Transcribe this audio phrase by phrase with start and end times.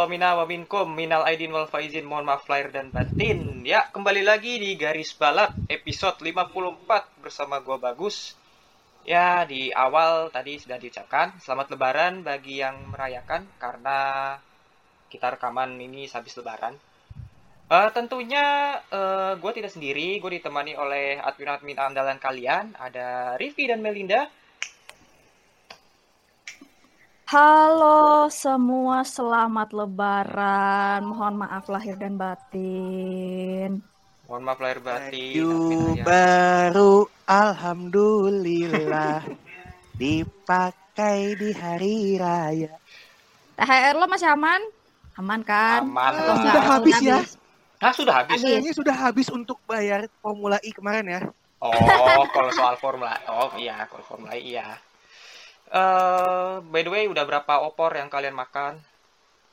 [0.00, 3.60] Takobbalallah mina wa minkum minal aidin wal faizin mohon maaf lahir dan batin.
[3.68, 8.32] Ya, kembali lagi di Garis Balap episode 54 bersama gua Bagus.
[9.04, 14.40] Ya, di awal tadi sudah diucapkan selamat lebaran bagi yang merayakan karena
[15.12, 16.80] kita rekaman ini habis lebaran.
[17.68, 22.72] Eh, tentunya eh, gue tidak sendiri, gue ditemani oleh admin-admin andalan kalian.
[22.72, 24.32] Ada Rivi dan Melinda.
[27.30, 31.06] Halo semua, selamat lebaran.
[31.06, 33.78] Mohon maaf lahir dan batin.
[34.26, 35.38] Mohon maaf lahir batin.
[35.38, 35.54] Baju
[35.94, 36.02] ya.
[36.02, 39.22] baru alhamdulillah
[40.02, 42.74] dipakai di hari raya.
[43.54, 44.66] THR lo masih aman?
[45.14, 45.86] Aman kan?
[45.86, 46.34] Aman Atau lah.
[46.34, 46.50] enggak?
[46.50, 47.18] Sudah habis ya.
[47.78, 48.42] Nah, sudah habis.
[48.42, 48.42] Habis.
[48.42, 51.20] Kayaknya sudah habis untuk bayar Formula E kemarin ya.
[51.62, 54.82] Oh, kalau soal formula, oh iya, kalau formula E, iya.
[55.70, 58.82] Eh, by the way, udah berapa opor yang kalian makan?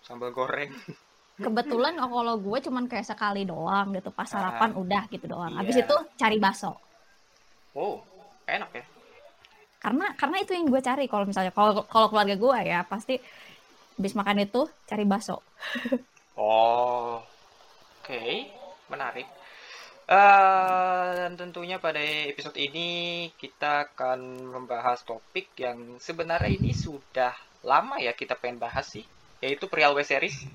[0.02, 0.73] Sambal goreng.
[1.38, 4.10] Kebetulan kalau gue cuman kayak sekali doang gitu.
[4.10, 5.54] Pas sarapan udah gitu doang.
[5.54, 5.86] Habis Iya.
[5.86, 6.73] itu cari bakso.
[7.78, 8.02] Oh,
[8.50, 8.84] enak ya.
[9.78, 13.22] Karena karena itu yang gue cari kalau misalnya kalau kalau keluarga gue ya pasti
[13.94, 15.38] habis makan itu cari bakso.
[16.38, 17.18] Oh,
[17.98, 18.22] oke,
[18.94, 19.26] menarik.
[20.08, 27.36] Eh, dan tentunya pada episode ini kita akan membahas topik yang sebenarnya ini sudah
[27.68, 29.04] lama ya kita pengen bahas sih,
[29.44, 30.48] yaitu perihal web series.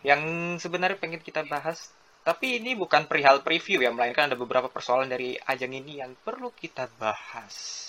[0.00, 0.22] Yang
[0.64, 1.92] sebenarnya pengen kita bahas,
[2.24, 6.48] tapi ini bukan perihal preview ya, melainkan ada beberapa persoalan dari ajang ini yang perlu
[6.56, 7.84] kita bahas.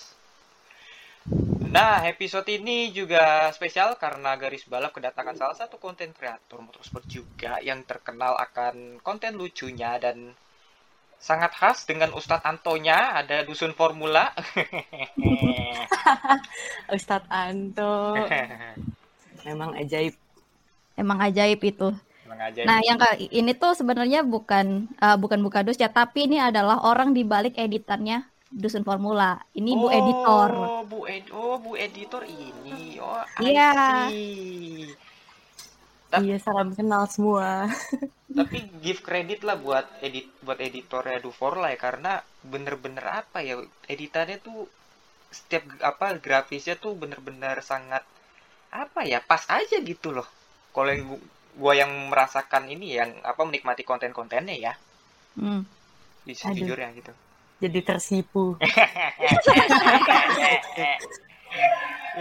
[1.68, 7.60] Nah, episode ini juga spesial karena Garis Balap kedatangan salah satu konten kreator motorsport juga
[7.60, 10.32] yang terkenal akan konten lucunya dan
[11.20, 14.32] sangat khas dengan Ustadz Antonya, ada Dusun Formula.
[16.96, 18.16] Ustadz Anto
[19.48, 20.16] memang ajaib.
[20.96, 21.92] Emang ajaib itu.
[22.24, 26.40] Emang aja Nah, yang kali ini tuh sebenarnya bukan eh, bukan Bukadus ya, tapi ini
[26.40, 29.36] adalah orang di balik editannya Dusun Formula.
[29.54, 30.50] Ini Bu Editor.
[30.56, 32.96] Oh, Bu Ed oh, Bu Editor ini.
[33.00, 34.08] Oh, Iya.
[36.08, 37.68] Tap- Iya salam kenal semua.
[38.38, 44.38] Tapi give credit lah buat edit buat editornya Duforla ya karena bener-bener apa ya editannya
[44.40, 44.68] tuh
[45.28, 48.04] setiap apa grafisnya tuh bener-bener sangat
[48.72, 50.28] apa ya pas aja gitu loh.
[50.72, 51.26] Kalau yang gu-
[51.58, 54.74] gua yang merasakan ini yang apa menikmati konten-kontennya ya
[55.36, 55.68] Hmm.
[56.24, 57.12] bisa jujur ya gitu.
[57.58, 58.54] Jadi tersipu.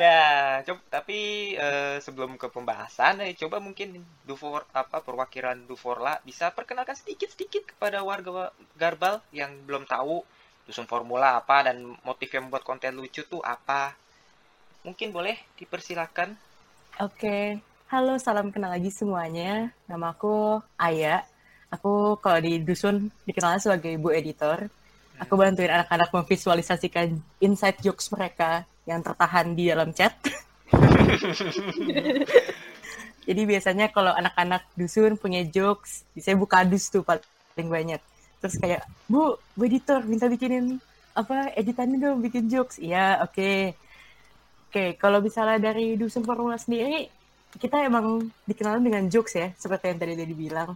[0.01, 1.19] ya, coba tapi
[1.57, 8.01] eh, sebelum ke pembahasan, eh, coba mungkin Dufor apa perwakilan Duforla bisa perkenalkan sedikit-sedikit kepada
[8.01, 10.25] warga Garbal yang belum tahu
[10.67, 13.95] dusun formula apa dan motif yang membuat konten lucu tuh apa.
[14.83, 16.35] Mungkin boleh dipersilakan.
[17.03, 17.61] Oke.
[17.87, 19.71] Halo, salam kenal lagi semuanya.
[19.87, 21.23] Nama aku Aya.
[21.71, 24.67] Aku kalau di dusun dikenal sebagai Bu Editor.
[25.25, 30.13] Aku bantuin anak-anak memvisualisasikan inside jokes mereka yang tertahan di dalam chat.
[33.27, 37.99] Jadi biasanya kalau anak-anak dusun punya jokes, biasanya buka dus tuh paling banyak.
[38.39, 40.79] Terus kayak, Bu, Bu editor minta bikinin
[41.17, 42.79] apa editannya dong bikin jokes.
[42.79, 43.75] Iya, oke.
[44.69, 47.09] Oke, kalau misalnya dari dusun formula sendiri,
[47.57, 50.71] kita emang dikenal dengan jokes ya, seperti yang tadi tadi bilang.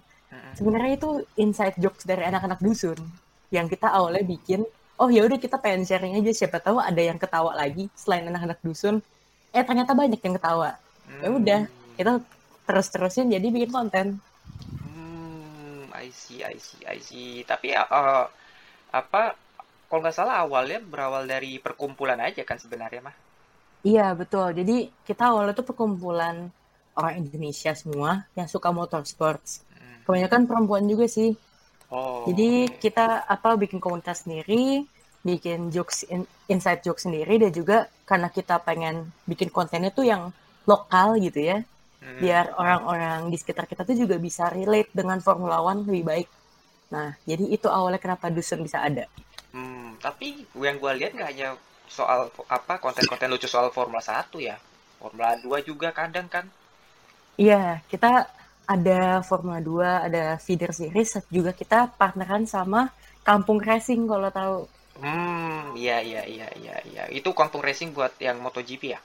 [0.57, 2.99] Sebenarnya itu inside jokes dari anak-anak dusun
[3.51, 4.63] yang kita awalnya bikin.
[5.01, 8.61] Oh ya udah kita pengen sharing aja, siapa tahu ada yang ketawa lagi selain anak-anak
[8.63, 9.03] dusun.
[9.51, 10.77] Eh ternyata banyak yang ketawa.
[11.19, 11.61] Ya udah,
[11.99, 12.23] kita
[12.69, 14.07] terus-terusin jadi bikin konten.
[14.87, 17.43] Hmm, I see, I see, I see.
[17.43, 18.27] Tapi ya, eh,
[18.95, 19.35] apa
[19.91, 23.17] kalau nggak salah awalnya berawal dari perkumpulan aja kan sebenarnya mah.
[23.83, 24.55] Iya betul.
[24.55, 26.47] Jadi kita awalnya tuh perkumpulan
[26.95, 29.67] orang Indonesia semua yang suka motorsports.
[29.75, 30.07] Hmm.
[30.07, 31.35] Kebanyakan perempuan juga sih.
[31.91, 32.25] Oh.
[32.31, 34.87] Jadi kita apa bikin komunitas sendiri,
[35.27, 40.31] bikin jokes in- inside jokes sendiri dan juga karena kita pengen bikin kontennya tuh yang
[40.65, 41.59] lokal gitu ya.
[42.01, 42.17] Hmm.
[42.17, 46.29] biar orang-orang di sekitar kita tuh juga bisa relate dengan Formula One lebih baik.
[46.97, 49.05] Nah, jadi itu awalnya kenapa Dusun bisa ada.
[49.53, 51.61] Hmm, tapi yang gue lihat nggak hanya
[51.93, 54.57] soal apa konten-konten lucu soal Formula 1 ya.
[54.97, 56.49] Formula 2 juga kadang kan.
[57.37, 58.25] Iya, kita
[58.71, 62.95] ada Formula 2, ada feeder series, juga kita partneran sama
[63.27, 64.59] Kampung Racing kalau tahu.
[65.01, 67.05] Hmm, iya iya iya iya iya.
[67.09, 69.01] Itu kampung racing buat yang MotoGP ya?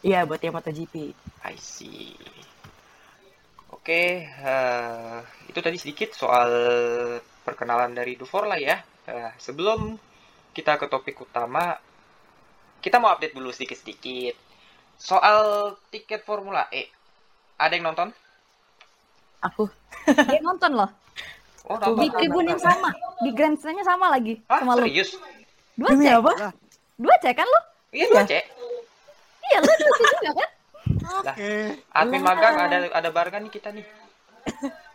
[0.00, 1.12] Iya, buat yang MotoGP.
[1.44, 2.16] I see.
[3.68, 6.48] Oke, eh, itu tadi sedikit soal
[7.44, 8.80] perkenalan dari Duforla ya.
[9.04, 10.00] Eh, sebelum
[10.56, 11.76] kita ke topik utama,
[12.80, 14.40] kita mau update dulu sedikit-sedikit.
[14.96, 16.88] Soal tiket Formula E,
[17.60, 18.08] ada yang nonton?
[19.52, 19.68] Aku
[20.32, 20.90] Dia nonton loh.
[21.64, 22.12] Oh, Di nonton.
[22.12, 22.92] tribun yang sama.
[23.24, 24.36] Di grandstandnya sama lagi.
[24.48, 24.84] Hah, sama lu.
[24.84, 25.16] serius?
[25.74, 26.20] Dua demi cek.
[26.20, 26.32] apa?
[27.00, 27.60] Dua cek kan lu?
[27.94, 28.44] Iya, dua cek.
[29.44, 30.48] Iya lu dua cek juga kan?
[31.24, 31.52] Oke,
[31.92, 33.84] Admin magang ada ada barengan nih kita nih.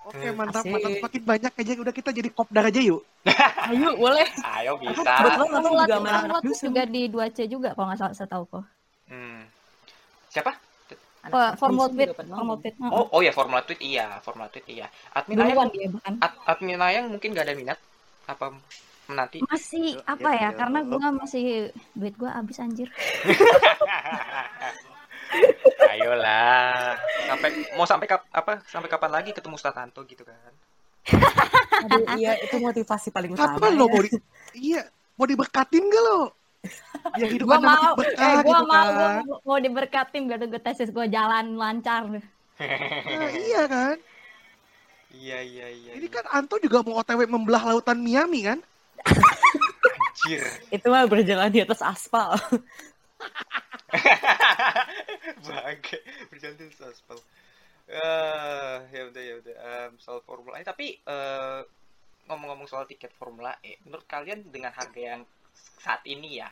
[0.05, 0.73] oke mantap, Asik.
[0.73, 0.91] mantap.
[1.09, 3.01] Makin banyak aja, udah kita jadi kopdar aja yuk.
[3.69, 4.25] Ayo, boleh.
[4.45, 5.01] Ayo bisa.
[5.01, 8.65] Kebetulan nonton Formula juga juga di 2C juga kalau nggak salah saya tahu kok.
[9.09, 9.41] Hmm.
[10.29, 10.53] Siapa?
[11.29, 12.57] Oh, Formula Dusun Tweet, nonton.
[12.61, 12.75] Tweet.
[12.89, 14.85] Oh, oh ya Formula Tweet iya, Formula Tweet iya.
[15.13, 16.13] Admin Duluan Ayang, dia bahkan.
[16.21, 17.79] ad- admin Ayang mungkin gak ada minat
[18.29, 18.45] apa
[19.09, 19.41] menanti?
[19.49, 20.49] Masih Yuk, apa yuk, ya?
[20.49, 20.57] yuk.
[20.61, 21.45] Karena gua masih
[21.97, 22.89] duit gua habis anjir.
[25.89, 26.97] Ayolah.
[27.25, 28.61] Sampai mau sampai kap, apa?
[28.69, 30.53] Sampai kapan lagi ketemu Statanto gitu kan?
[31.89, 33.57] Aduh, iya, itu motivasi paling utama.
[33.57, 33.91] Kapan lo ya.
[33.93, 34.09] mau di...
[34.57, 34.81] Iya,
[35.17, 36.38] mau diberkatin gak lo?
[37.15, 39.23] Ya hidup Gua mau, berkah eh, gua gitu mau, gua kan.
[39.23, 42.03] mau, mau diberkatin gak gue tesis gua jalan lancar.
[42.09, 43.97] Nah, iya kan?
[45.09, 45.91] Iya iya iya.
[45.95, 48.59] Ini kan Anto juga mau OTW membelah lautan Miami kan?
[50.19, 50.43] anjir.
[50.69, 52.35] Itu mah berjalan di atas aspal.
[55.47, 55.97] Bangke
[56.27, 57.17] berjalan di atas aspal.
[57.89, 61.59] Eh, ya udah ya udah Em, soal Formula E tapi eh,
[62.29, 65.25] ngomong-ngomong soal tiket Formula E, menurut kalian dengan harga yang
[65.79, 66.49] saat ini ya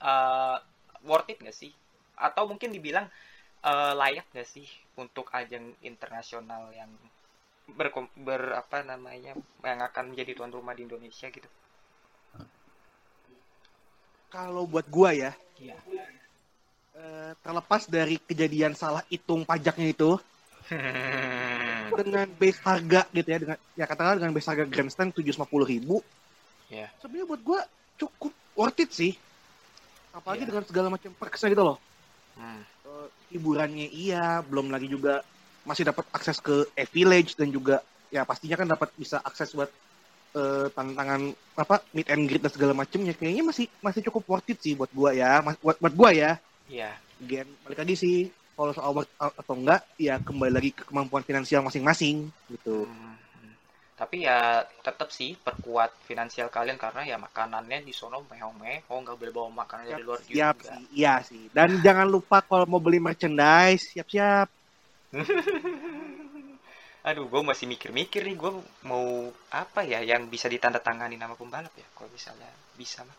[0.00, 0.56] eh,
[1.04, 1.72] worth it nggak sih?
[2.16, 3.06] Atau mungkin dibilang
[3.64, 4.66] eh, layak nggak sih
[4.96, 6.90] untuk ajang internasional yang
[7.70, 11.46] berkom- ber apa namanya yang akan menjadi tuan rumah di Indonesia gitu?
[14.30, 15.74] Kalau buat gua ya, Iya.
[16.94, 20.14] eh, terlepas dari kejadian salah hitung pajaknya itu,
[21.98, 25.98] dengan base harga gitu ya, dengan ya katakanlah dengan base harga grandstand 750 ribu,
[26.70, 26.86] Iya.
[27.02, 27.60] sebenarnya buat gua
[28.00, 29.12] cukup worth it sih.
[30.10, 30.48] Apalagi Iya.
[30.50, 31.76] dengan segala macam perksnya gitu loh.
[32.34, 32.64] Hmm.
[32.82, 35.20] Eh, hiburannya iya, belum lagi juga
[35.62, 39.68] masih dapat akses ke e-village dan juga ya pastinya kan dapat bisa akses buat
[40.30, 41.20] eh, tantangan
[41.54, 44.86] apa meet and greet dan segala macamnya kayaknya masih masih cukup worth it sih buat
[44.90, 46.94] gua ya Mas- buat, buat gua ya Iya.
[47.18, 48.16] Again, balik lagi sih
[48.54, 53.14] kalau soal worth atau enggak ya kembali lagi ke kemampuan finansial masing-masing gitu Hmm.
[54.00, 59.32] Tapi ya tetap sih perkuat finansial kalian karena ya makanannya di sono mehong-mehong nggak boleh
[59.36, 60.72] bawa makanan dari luar siap juga.
[60.72, 60.82] sih.
[60.96, 61.52] Iya sih.
[61.52, 64.48] Dan jangan lupa kalau mau beli merchandise siap-siap.
[67.12, 68.52] Aduh, gue masih mikir-mikir nih, gue
[68.88, 73.16] mau apa ya yang bisa ditandatangani nama pembalap ya, kalau misalnya bisa mah.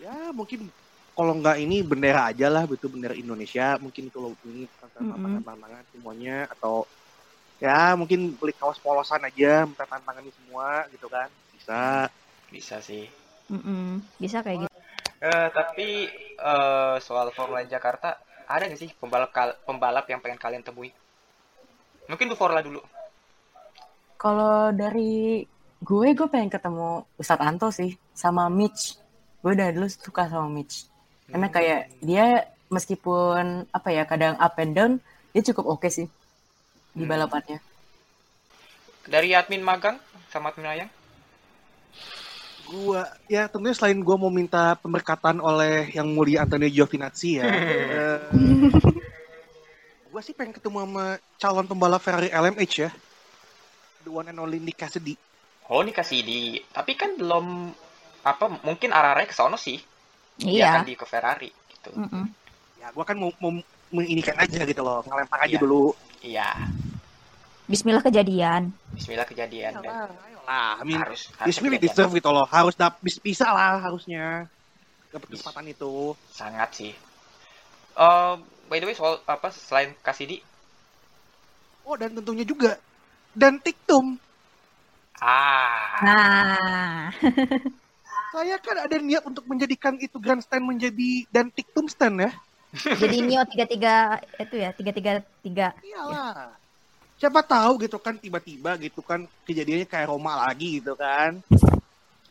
[0.00, 0.68] ya mungkin
[1.14, 3.76] kalau nggak ini bendera aja lah betul bendera Indonesia.
[3.76, 6.88] Mungkin kalau ini tantangan tantangan semuanya atau
[7.62, 12.10] ya mungkin beli kaos polosan aja minta tantangan semua gitu kan bisa
[12.54, 13.10] Bisa sih.
[13.50, 14.74] Mm-mm, Bisa kayak gitu.
[15.24, 16.06] Eh, tapi
[16.38, 18.14] eh, soal Formula Jakarta,
[18.46, 20.94] ada nggak sih pembalap kal- pembalap yang pengen kalian temui?
[22.06, 22.78] Mungkin tuh Formula dulu.
[24.14, 25.42] Kalau dari
[25.82, 28.94] gue, gue pengen ketemu Ustadz Anto sih, sama Mitch.
[29.42, 30.86] Gue udah dulu suka sama Mitch.
[31.26, 34.92] Karena kayak dia meskipun apa ya kadang up and down,
[35.34, 36.06] dia cukup oke sih
[36.94, 37.10] di Hmm.
[37.10, 37.58] balapannya.
[39.04, 39.98] Dari admin magang
[40.30, 40.90] sama admin ayang?
[42.64, 48.18] gua ya tentunya selain gua mau minta pemberkatan oleh yang mulia Antonio Giovinazzi ya eh,
[50.08, 51.04] gua sih pengen ketemu sama
[51.36, 52.90] calon pembalap Ferrari LMH ya
[54.00, 55.12] the one and only Nick Cassidy
[55.64, 56.60] Oh, ini kasih di.
[56.60, 57.72] Tapi kan belum
[58.20, 59.80] apa mungkin arah-arahnya ke sono sih.
[60.36, 60.88] Dia akan Iya.
[60.88, 61.88] di ke Ferrari gitu.
[61.96, 62.24] Mm-mm.
[62.80, 63.52] ya gua kan mau, mau
[63.88, 65.60] menginikan aja gitu loh ngelempar aja Iya.
[65.60, 66.48] dulu Iya.
[67.64, 68.72] Bismillah kejadian.
[68.92, 69.96] Bismillah kejadian dan
[70.44, 71.32] lah I mean harus
[71.64, 71.88] really kejadian.
[71.88, 74.44] deserve gitu loh harus dap bis- bisa lah harusnya
[75.08, 76.92] dapat Bis- kesempatan itu sangat sih.
[77.94, 78.34] Eh,
[78.68, 80.44] by the way soal apa selain Kasidi?
[81.84, 82.80] oh dan tentunya juga
[83.36, 84.16] dan Tiktum
[85.20, 87.06] Ah, Nah,
[88.34, 92.30] saya kan ada niat untuk menjadikan itu grandstand menjadi dan Tiktum stand ya
[92.74, 93.94] Jadi Neo tiga tiga
[94.36, 95.66] itu ya tiga tiga tiga.
[95.80, 96.58] Iyalah.
[97.14, 101.38] Siapa tahu gitu kan tiba-tiba gitu kan kejadiannya kayak Roma lagi gitu kan.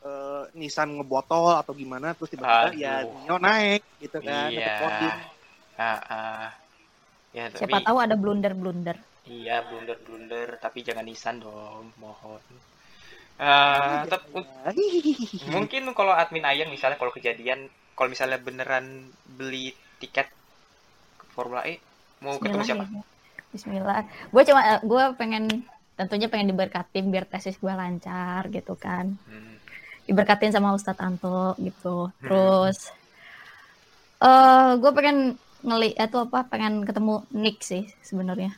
[0.04, 3.16] Eh Nissan ngebotol atau gimana terus tiba-tiba ya Aduh.
[3.24, 4.52] Nio naik gitu kan.
[4.52, 4.75] Iya.
[5.80, 6.48] Ah, ah.
[7.34, 8.98] Ya, Siapa tapi tahu ada blunder blunder.
[9.25, 12.44] iya blunder-blunder tapi jangan Nissan dong, mohon.
[13.40, 14.30] Ah, tep-
[14.70, 15.50] Hihihi.
[15.50, 17.66] mungkin kalau admin Ayang misalnya kalau kejadian
[17.98, 20.30] kalau misalnya beneran beli tiket
[21.18, 21.82] ke Formula E
[22.22, 22.86] mau ketemu siapa?
[22.86, 23.02] ya.
[23.53, 24.03] Bismillah.
[24.33, 29.13] Gue cuma gue pengen tentunya pengen diberkatin biar tesis gue lancar gitu kan.
[29.29, 29.55] Hmm.
[30.10, 32.10] Diberkatin sama Ustadz Anto gitu.
[32.17, 32.89] Terus
[34.24, 38.51] eh gue pengen ngeli itu apa pengen ketemu Nick sih sebenarnya.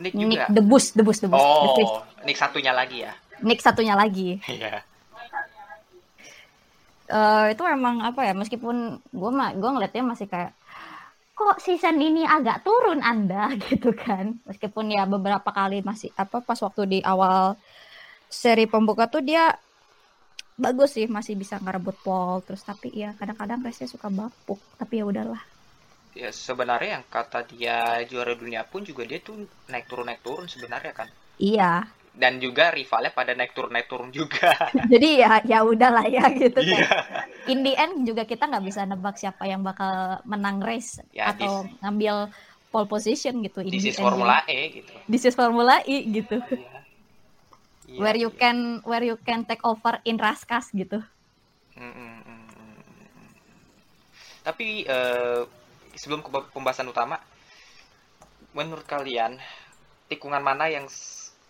[0.00, 0.46] Nick Nick juga.
[0.50, 1.38] debus debus debus.
[1.38, 1.92] The Chris.
[1.92, 3.12] Oh, Nick satunya lagi ya.
[3.44, 4.40] Nick satunya lagi.
[4.48, 4.80] Iya.
[7.12, 10.56] eh itu emang apa ya meskipun gue mah gue ngeliatnya masih kayak
[11.48, 13.50] kok season ini agak turun anda?
[13.66, 14.38] Gitu kan.
[14.46, 17.58] Meskipun ya beberapa kali masih apa pas waktu di awal
[18.32, 19.52] seri pembuka tuh dia
[20.56, 25.04] bagus sih masih bisa ngerebut pole terus tapi ya kadang-kadang race suka bapuk tapi ya
[25.08, 25.42] udahlah.
[26.12, 30.44] Ya sebenarnya yang kata dia juara dunia pun juga dia tuh naik turun naik turun
[30.44, 31.08] sebenarnya kan.
[31.40, 34.52] iya Dan juga rivalnya pada naik turun naik turun juga.
[34.92, 36.88] jadi ya ya udahlah ya gitu kan Iya.
[37.48, 41.64] in the end juga kita nggak bisa nebak siapa yang bakal menang race Ya, atau
[41.80, 42.28] ngambil
[42.68, 44.04] pole position gitu in This is end.
[44.04, 44.92] Formula E gitu.
[45.08, 46.84] this is Formula E gitu Iya.
[47.88, 48.38] Iya, where you iya.
[48.38, 51.00] can where you can take over in Raskas gitu.
[51.72, 52.72] Mm, mm, mm, mm,
[53.08, 53.28] mm.
[54.42, 55.40] Tapi eh,
[55.94, 57.16] sebelum ke pembahasan utama,
[58.52, 59.40] menurut kalian
[60.06, 60.84] tikungan mana yang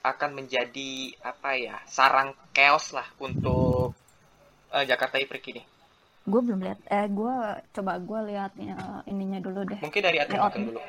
[0.02, 0.92] akan menjadi
[1.23, 3.94] apa ya sarang chaos lah untuk
[4.71, 5.62] eh, Jakarta E-Prix ini?
[6.23, 6.78] Gue belum lihat.
[6.87, 7.35] Eh, gue
[7.73, 10.18] coba gue lihat ya, ininya dulu deh Mungkin dari.
[10.23, 10.80] Magang dulu.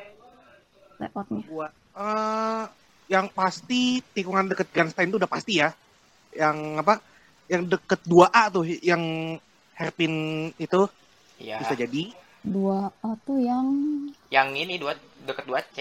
[1.00, 1.44] layoutnya.
[1.46, 2.64] Gua eh
[3.06, 5.70] yang pasti tikungan deket Grandstand itu udah pasti ya.
[6.34, 6.94] Yang apa?
[7.46, 9.04] Yang deket 2A tuh yang
[9.76, 10.14] hairpin
[10.56, 10.90] itu
[11.38, 11.60] Iya.
[11.60, 12.14] bisa jadi.
[12.42, 13.68] Dua oh, tuh yang
[14.30, 15.78] Yang ini dua deket 2C.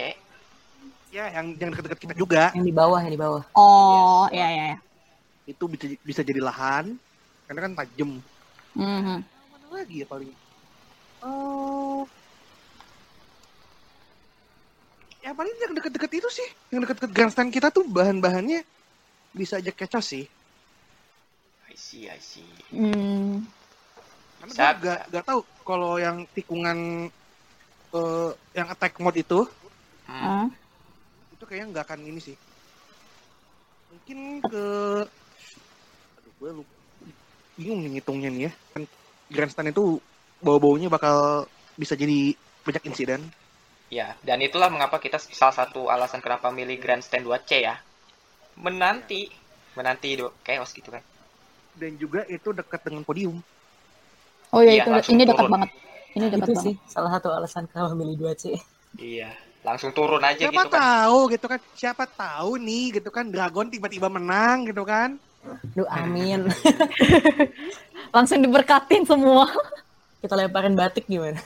[1.12, 3.45] Ya, yang yang deket-deket kita juga Yang di bawah, yang di bawah.
[3.52, 4.40] oh Yes.
[4.40, 4.78] ya ya ya.
[5.45, 6.97] itu bisa bisa jadi lahan
[7.45, 8.16] karena kan tajam.
[8.73, 9.21] Mhm.
[9.21, 10.33] Mana lagi ya paling?
[11.21, 12.09] Oh.
[15.21, 18.64] Ya paling yang deket-deket itu sih, yang deket-deket grandstand kita tuh bahan-bahannya
[19.37, 20.25] bisa aja kecos sih.
[21.69, 22.49] I see, I see.
[22.73, 23.45] Hmm.
[24.40, 27.12] Karena gue gak, gak tahu kalau yang tikungan
[27.92, 29.45] eh, yang attack mode itu
[30.02, 30.50] Hmm.
[31.43, 32.37] Itu kayaknya nggak akan ini sih.
[33.91, 34.67] Mungkin ke
[36.15, 36.75] aduh gue lupa
[37.59, 38.53] bingung nih ngitungnya nih ya.
[38.79, 38.87] Kan
[39.27, 39.99] grandstand itu
[40.39, 43.27] bau-baunya bakal bisa jadi banyak insiden.
[43.91, 47.75] Ya, dan itulah mengapa kita salah satu alasan kenapa milih Grandstand 2C ya.
[48.63, 49.27] Menanti,
[49.75, 51.03] menanti do chaos gitu kan.
[51.75, 53.43] Dan juga itu dekat dengan podium.
[54.55, 55.71] Oh ya Iya, itu langsung ini dekat banget.
[56.15, 56.65] Ini dekat Itu banget.
[56.71, 58.55] sih salah satu alasan kenapa milih 2C.
[58.97, 60.83] Iya, langsung turun aja Siapa gitu kan.
[60.83, 61.61] tahu gitu kan.
[61.75, 65.16] Siapa tahu nih gitu kan Dragon tiba-tiba menang gitu kan.
[65.75, 66.47] Duh, amin.
[68.14, 69.50] Langsung diberkatin semua.
[70.23, 71.38] Kita lemparin batik gimana?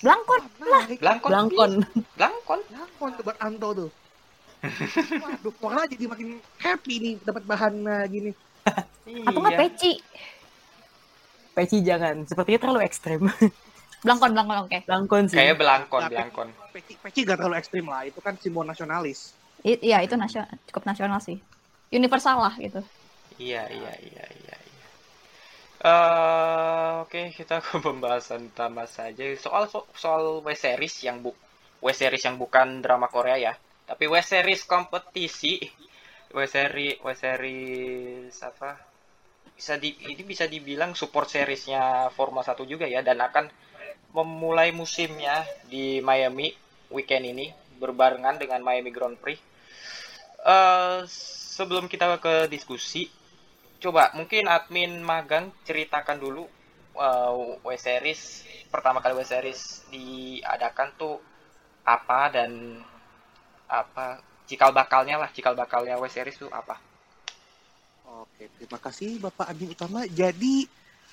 [0.00, 0.42] Blangkon.
[0.60, 0.98] Naik.
[1.00, 1.72] Blangkon, Blangkon.
[2.16, 2.60] Blangkon.
[2.68, 3.90] Belangkon tuh buat Anto tuh.
[5.20, 8.32] Waduh, Pokoknya jadi makin happy nih dapat bahan nah, gini.
[9.28, 9.60] Atau nggak Iya.
[9.60, 9.92] peci.
[11.52, 13.28] Peci jangan, sepertinya terlalu ekstrem.
[14.04, 14.78] Blangkon blangkon oke.
[14.84, 15.38] Blangkon sih.
[15.40, 16.48] Kayak belangkon, Tapi- belangkon.
[16.76, 19.32] Peci, peci gak terlalu ekstrim lah, itu kan simbol nasionalis.
[19.64, 21.40] I- Iya itu nasional cukup nasional sih.
[21.88, 22.84] Universal lah gitu.
[23.40, 24.86] Iya, iya, iya, iya, iya.
[25.84, 29.24] Eh, oke, kita ke pembahasan utama saja.
[29.36, 31.32] Soal so- soal W series yang bu
[31.84, 33.52] W series yang bukan drama Korea ya,
[33.84, 35.60] tapi W series kompetisi.
[36.32, 38.80] W series W series apa?
[39.54, 43.44] Bisa di ini bisa dibilang support seriesnya Formula 1 juga ya dan akan
[44.14, 46.54] memulai musimnya di Miami
[46.94, 47.50] weekend ini
[47.82, 49.42] berbarengan dengan Miami Grand Prix.
[50.44, 50.98] Eh,
[51.54, 53.10] sebelum kita ke diskusi,
[53.82, 56.48] coba mungkin admin magang ceritakan dulu
[56.96, 58.42] uh, W series
[58.72, 61.20] pertama kali W series diadakan tuh
[61.84, 62.80] apa dan
[63.68, 66.80] apa cikal bakalnya lah cikal bakalnya W series tuh apa?
[68.24, 70.06] Oke, terima kasih Bapak Admin Utama.
[70.08, 70.64] Jadi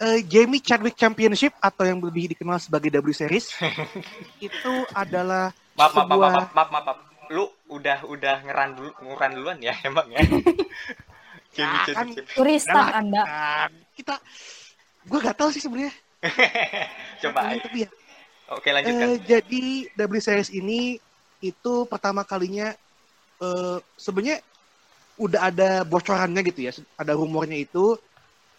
[0.01, 3.53] eh, Jamie Chadwick Championship atau yang lebih dikenal sebagai W Series
[4.41, 7.00] itu adalah Maaf maaf maaf Sebuah- maaf, maaf, maaf, maaf.
[7.29, 10.20] lu udah udah ngeran dulu ngeran duluan ya emang ya.
[11.51, 12.08] Ya, jadi, kan.
[12.39, 13.22] Udah lah, Anda.
[13.27, 14.15] kan, kita
[15.03, 15.91] gue gak tahu sih sebenarnya
[17.20, 17.60] Coba.
[17.60, 17.89] tapi ya
[18.51, 19.03] Oke, lanjutkan.
[19.05, 20.96] Eh, jadi W Series ini
[21.39, 22.72] itu pertama kalinya
[23.38, 24.39] eh, sebenarnya
[25.15, 28.00] udah ada bocorannya gitu ya, ada rumornya itu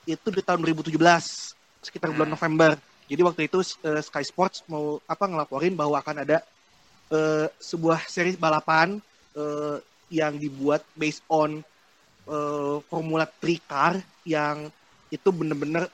[0.06, 2.36] itu di tahun 2017 sekitar bulan Hmm.
[2.38, 2.70] November.
[3.06, 6.38] Jadi waktu itu eh, Sky Sports mau apa ngelaporin bahwa akan ada
[7.12, 8.98] eh, sebuah seri balapan
[9.36, 9.76] eh,
[10.12, 11.60] yang dibuat based on
[12.28, 13.94] eh, Formula 3 car
[14.24, 14.70] yang
[15.10, 15.88] itu bener-bener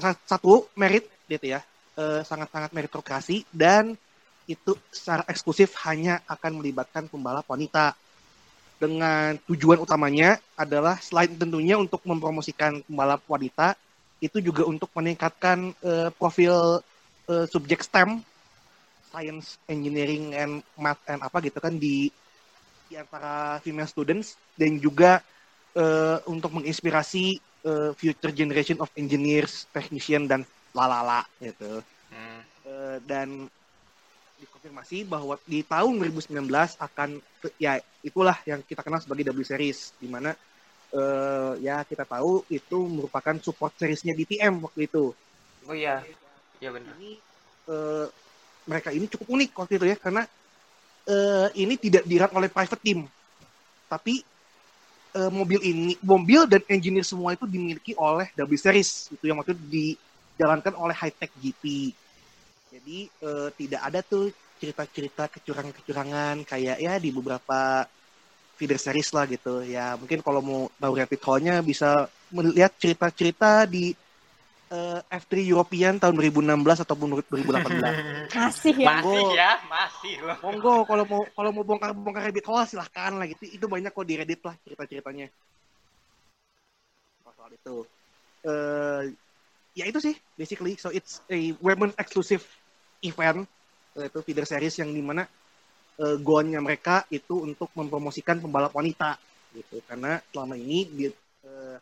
[0.00, 1.60] sa- satu merit gitu ya
[1.98, 3.92] eh, sangat-sangat meritokrasi dan
[4.46, 7.92] itu secara eksklusif hanya akan melibatkan pembalap wanita
[8.76, 13.72] dengan tujuan utamanya adalah selain tentunya untuk mempromosikan pembalap wanita
[14.20, 16.80] itu juga untuk meningkatkan eh, profil
[17.28, 18.20] eh, subjek STEM
[19.08, 22.12] science engineering and math and apa gitu kan di
[22.86, 25.24] di antara female students dan juga
[25.76, 30.44] eh, untuk menginspirasi eh, future generation of engineers, technician dan
[30.76, 31.80] lalala gitu.
[32.12, 32.40] Hmm.
[32.66, 33.48] Eh, dan
[34.66, 36.42] dikonfirmasi bahwa di tahun 2019
[36.82, 37.22] akan
[37.62, 40.34] ya itulah yang kita kenal sebagai W Series di mana
[40.90, 45.14] eh, ya kita tahu itu merupakan support seriesnya DTM waktu itu.
[45.70, 46.02] Oh iya,
[46.58, 46.98] iya benar.
[46.98, 47.10] Ini
[47.70, 48.06] eh,
[48.66, 50.22] mereka ini cukup unik waktu itu ya karena
[51.06, 53.06] eh, ini tidak dirat oleh private team
[53.86, 54.26] tapi
[55.14, 59.54] eh, mobil ini mobil dan engineer semua itu dimiliki oleh W Series itu yang waktu
[59.54, 61.94] itu dijalankan oleh High Tech GP.
[62.74, 67.84] Jadi eh, tidak ada tuh cerita-cerita kecurangan-kecurangan kayak ya di beberapa
[68.56, 69.60] feeder series lah gitu.
[69.62, 73.92] Ya mungkin kalau mau tahu rapid hole-nya bisa melihat cerita-cerita di
[74.72, 78.32] eh, F3 European tahun 2016 ataupun 2018.
[78.36, 78.88] Masih ya.
[78.98, 80.36] Masih ya, masih loh.
[80.42, 83.44] Monggo kalau mau kalau mau bongkar bongkar rabbit hole silahkan lah gitu.
[83.48, 85.26] Itu banyak kok di Reddit lah cerita-ceritanya.
[87.36, 87.76] Soal itu.
[88.46, 89.02] Eh
[89.76, 92.40] ya itu sih basically so it's a women exclusive
[93.04, 93.44] event
[94.04, 95.24] itu feeder series yang di mana
[96.00, 99.16] uh, goalnya mereka itu untuk mempromosikan pembalap wanita
[99.56, 99.80] gitu.
[99.88, 101.76] Karena selama ini di, eh,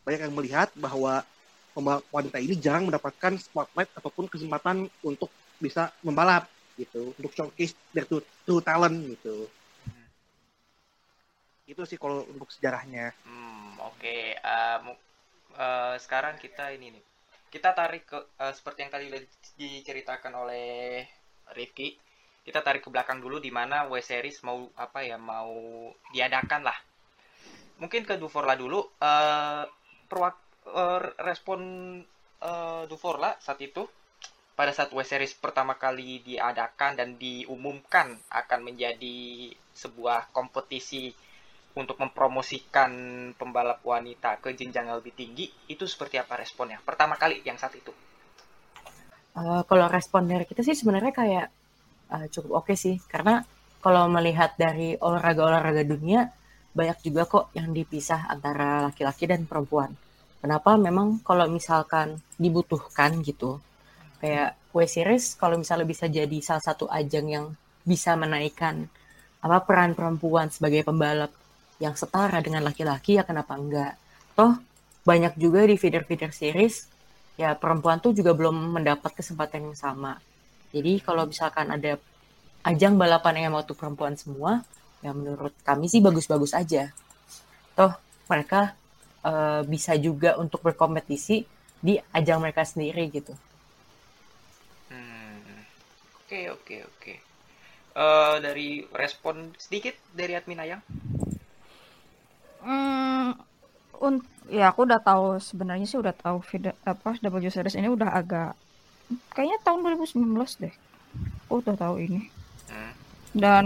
[0.00, 1.20] banyak yang melihat bahwa
[1.76, 5.28] pembalap wanita ini jarang mendapatkan spotlight ataupun kesempatan untuk
[5.60, 6.48] bisa membalap
[6.80, 7.12] gitu.
[7.20, 9.44] Untuk showcase their true, true talent gitu.
[11.68, 13.12] Itu sih kalau untuk sejarahnya.
[13.28, 14.16] Hmm, oke.
[14.40, 15.02] Eh, mu-
[15.52, 17.04] eh, sekarang kita ini nih.
[17.52, 19.06] Kita tarik ke eh, seperti yang tadi
[19.60, 21.04] diceritakan oleh
[21.54, 21.96] Rifki.
[22.44, 25.52] Kita tarik ke belakang dulu di mana W series mau apa ya mau
[26.12, 26.78] diadakan lah.
[27.78, 28.80] Mungkin ke Duforla dulu.
[28.98, 29.64] Eh
[30.08, 31.60] perwak- eh, respon
[32.40, 33.84] eh, Duforla saat itu
[34.58, 41.14] pada saat W series pertama kali diadakan dan diumumkan akan menjadi sebuah kompetisi
[41.78, 42.90] untuk mempromosikan
[43.38, 47.78] pembalap wanita ke jenjang yang lebih tinggi itu seperti apa responnya pertama kali yang saat
[47.78, 47.94] itu
[49.38, 51.46] Eh, kalau respon dari kita sih sebenarnya kayak
[52.14, 53.34] eh, cukup oke sih karena
[53.78, 56.26] kalau melihat dari olahraga-olahraga dunia
[56.74, 59.94] banyak juga kok yang dipisah antara laki-laki dan perempuan.
[60.42, 60.74] Kenapa?
[60.78, 63.58] Memang kalau misalkan dibutuhkan gitu,
[64.22, 67.46] kayak W Series kalau misalnya bisa jadi salah satu ajang yang
[67.82, 68.86] bisa menaikkan
[69.38, 71.30] apa peran perempuan sebagai pembalap
[71.78, 73.94] yang setara dengan laki-laki ya kenapa enggak?
[74.34, 74.58] Toh
[75.06, 76.97] banyak juga di feeder-feeder series
[77.42, 80.12] ya perempuan tuh juga belum mendapat kesempatan yang sama.
[80.74, 81.92] Jadi kalau misalkan ada
[82.70, 84.52] ajang balapan yang mau tuh perempuan semua,
[85.04, 86.82] ya menurut kami sih bagus-bagus aja.
[87.78, 87.92] Toh
[88.30, 88.60] mereka
[89.30, 91.36] eh, bisa juga untuk berkompetisi
[91.86, 93.32] di ajang mereka sendiri gitu.
[94.90, 95.40] Hmm,
[96.18, 97.14] oke oke oke
[97.98, 100.82] Eh, dari respon sedikit dari admin ayang
[102.62, 103.32] Hmm,
[104.00, 108.10] un- ya aku udah tahu sebenarnya sih udah tahu video apa W series ini udah
[108.16, 108.56] agak
[109.32, 110.74] kayaknya tahun 2019 deh.
[111.48, 112.28] Aku udah tahu ini.
[112.68, 112.92] Hmm.
[113.32, 113.64] Dan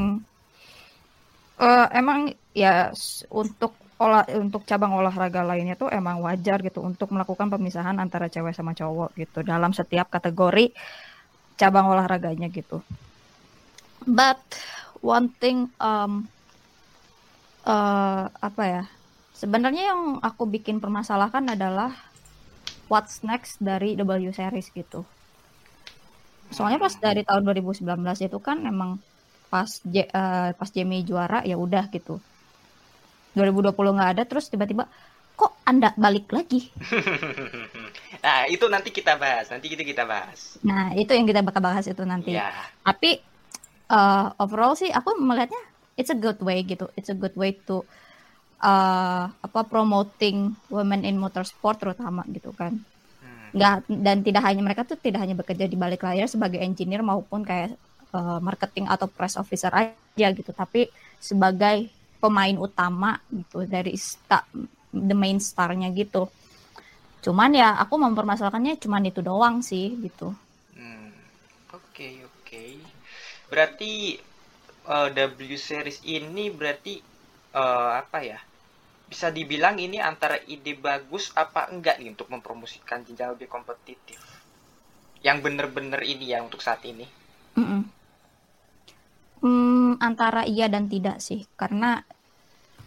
[1.59, 2.91] eh, emang ya
[3.31, 8.51] untuk olah untuk cabang olahraga lainnya tuh emang wajar gitu untuk melakukan pemisahan antara cewek
[8.51, 10.75] sama cowok gitu dalam setiap kategori
[11.55, 12.83] cabang olahraganya gitu.
[14.03, 14.43] But
[14.99, 16.27] one thing um,
[17.63, 18.83] eh apa ya?
[19.43, 21.91] Sebenarnya yang aku bikin permasalahkan adalah
[22.93, 25.01] what's next dari W series gitu.
[26.57, 28.91] Soalnya pas dari tahun 2019 itu kan emang
[29.53, 32.13] pas J- eh, pas Jamie juara ya udah gitu.
[33.37, 34.85] 2020 nggak ada terus tiba-tiba
[35.39, 36.59] kok Anda balik lagi.
[38.25, 41.85] nah itu nanti kita bahas nanti kita kita bahas Nah, itu yang kita bakal bahas
[41.91, 42.31] itu nanti.
[42.31, 43.07] ya Tapi
[43.93, 45.61] eh, overall sih aku melihatnya
[45.99, 46.85] it's a good way gitu.
[46.99, 47.75] It's a good way to
[48.65, 50.37] eh, apa promoting
[50.75, 52.75] women in motorsport terutama gitu kan.
[53.21, 53.53] Hmm.
[53.57, 53.75] nggak
[54.07, 57.77] dan tidak hanya mereka tuh tidak hanya bekerja di balik layar sebagai engineer maupun kayak
[58.17, 60.89] eh, marketing atau press officer aja gitu tapi
[61.21, 64.49] sebagai pemain utama gitu dari sta-
[64.93, 66.33] the main starnya gitu
[67.25, 70.35] cuman ya aku mempermasalahkannya cuman itu doang sih gitu
[70.77, 71.13] Hmm,
[71.79, 72.65] Oke, oke.
[73.51, 73.93] Berarti
[74.95, 76.95] eh, W series ini berarti
[77.63, 78.39] eh, apa ya?
[79.13, 84.17] Bisa dibilang ini antara ide bagus apa enggak nih untuk mempromosikan jenjang lebih kompetitif.
[85.21, 87.05] Yang bener-bener ini ya untuk saat ini.
[87.61, 87.85] Mm-mm.
[89.45, 92.01] Hmm, antara iya dan tidak sih, karena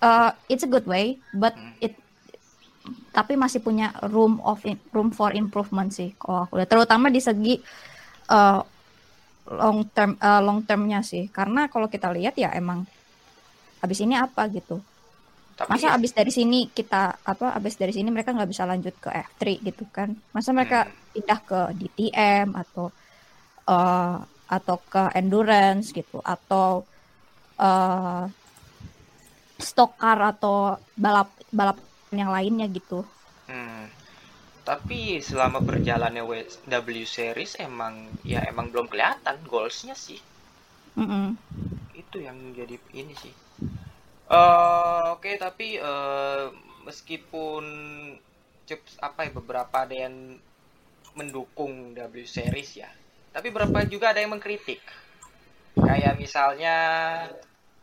[0.02, 1.78] uh, it's a good way, but Hmm.
[1.84, 1.94] it
[3.14, 7.22] tapi masih punya room of in- room for improvement sih kalau aku lihat, terutama di
[7.22, 7.60] segi
[8.32, 8.64] uh,
[9.46, 12.88] long term uh, long termnya sih, karena kalau kita lihat ya emang
[13.84, 14.80] habis ini apa gitu,
[15.56, 16.96] Tapi masa ya, habis dari sini kita
[17.32, 21.06] apa habis dari sini mereka nggak bisa lanjut ke F3 gitu kan, masa mereka Hmm.
[21.13, 22.84] pindah ke DTM atau
[23.70, 24.15] eh,
[24.56, 26.65] atau ke endurance gitu atau
[29.68, 30.54] stock car atau
[31.04, 31.78] balap balap
[32.20, 32.96] yang lainnya gitu.
[33.50, 33.84] hmm,
[34.70, 36.34] tapi selama berjalannya W
[37.15, 37.96] series emang
[38.34, 40.20] ya emang belum kelihatan goalsnya sih.
[40.98, 41.38] Mm-mm.
[42.02, 43.34] itu yang jadi ini sih
[44.26, 46.44] Eh oke tapi eh,
[46.86, 47.64] meskipun
[49.02, 50.42] apa ya beberapa ada yang
[51.16, 52.90] mendukung W series ya
[53.32, 54.82] tapi beberapa juga ada yang mengkritik
[55.78, 56.76] kayak misalnya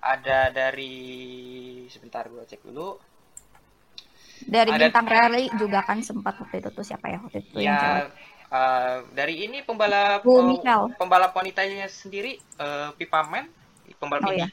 [0.03, 0.95] ada dari
[1.87, 2.99] sebentar gua cek dulu
[4.43, 7.79] Dari Ada- bintang rally juga kan sempat waktu itu tuh siapa ya waktu itu yang
[7.79, 8.03] cewek?
[8.03, 10.91] ya eh, dari ini pembalap Bu Michel.
[10.99, 13.47] pembalap wanitanya sendiri eh, Pipa Man
[14.03, 14.51] pembalap Oh, iya.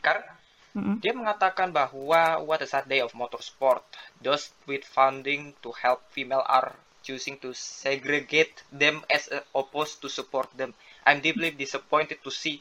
[0.76, 0.98] Mm-mm.
[1.04, 3.84] Dia mengatakan bahwa what a sad day of motorsport.
[4.26, 6.70] Those with funding to help female are
[7.06, 9.24] choosing to segregate them as
[9.62, 10.72] opposed to support them.
[11.08, 12.56] I'm deeply disappointed to see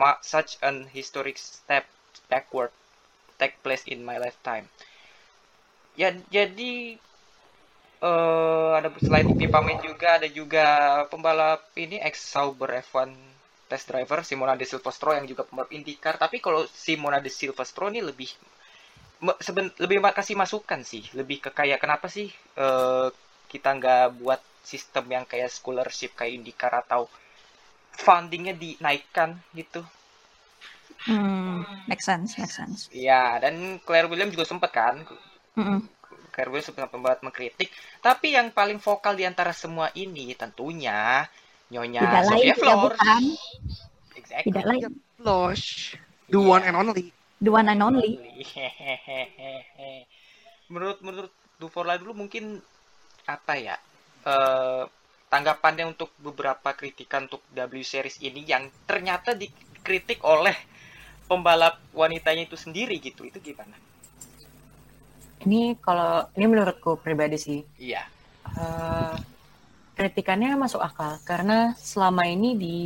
[0.00, 1.84] ma- such an historic step
[2.30, 2.70] backward
[3.40, 4.66] take place in my lifetime.
[6.00, 6.72] Ya jadi
[8.10, 10.64] eh ada selain Pipa Man juga ada juga
[11.10, 13.10] pembalap ini ex Sauber F1
[13.72, 16.14] test driver Simona De Silvestro yang juga pembalap IndyCar.
[16.24, 18.30] Tapi kalau Simona De Silvestro ini lebih
[19.46, 21.02] seben- lebih kasih masukan sih.
[21.18, 22.28] Lebih ke kayak kenapa sih
[22.64, 23.08] eh,
[23.52, 24.40] kita nggak buat
[24.72, 27.02] sistem yang kayak scholarship kayak IndyCar atau
[28.04, 29.30] fundingnya dinaikkan
[29.60, 29.82] gitu?
[31.06, 32.88] Hmm, make sense, make sense.
[33.06, 33.54] ya dan
[33.86, 34.96] Claire Williams juga sempat kan?
[35.56, 35.88] Mm-mm.
[36.32, 37.68] Claire Williams sempat membuat mengkritik.
[38.06, 41.26] Tapi yang paling vokal di antara semua ini tentunya
[41.72, 43.22] Nyonya Tidak lain Sophia tidak Flores bukan,
[44.20, 44.80] exactly tidak lain
[45.22, 45.96] Losh,
[46.28, 46.52] the Iya.
[46.54, 47.04] one and only.
[47.40, 48.10] the one and only.
[50.72, 52.58] Menurut menurut Duforla dulu mungkin
[53.24, 53.76] apa ya
[54.26, 54.84] eh,
[55.30, 60.54] tanggapannya untuk beberapa kritikan untuk W series ini yang ternyata dikritik oleh
[61.30, 63.78] pembalap wanitanya itu sendiri gitu itu gimana?
[65.42, 68.02] Ini kalau ini menurutku pribadi sih Iya.
[68.58, 69.16] eh,
[69.92, 72.76] kritikannya masuk akal karena selama ini di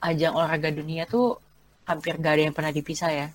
[0.00, 1.36] ajang olahraga dunia tuh
[1.84, 3.28] hampir gak ada yang pernah dipisah ya.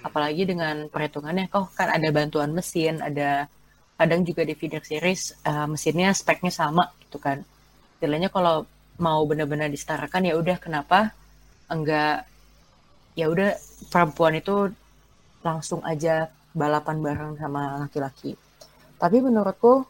[0.00, 3.44] Apalagi dengan perhitungannya, oh kan ada bantuan mesin, ada
[4.00, 7.44] kadang juga di feeder series eh, mesinnya speknya sama gitu kan.
[8.00, 8.64] Istilahnya kalau
[8.96, 11.12] mau benar-benar disetarakan ya udah kenapa
[11.68, 12.24] enggak
[13.16, 13.56] ya udah
[13.92, 14.72] perempuan itu
[15.44, 18.36] langsung aja balapan bareng sama laki-laki.
[18.96, 19.84] Tapi menurutku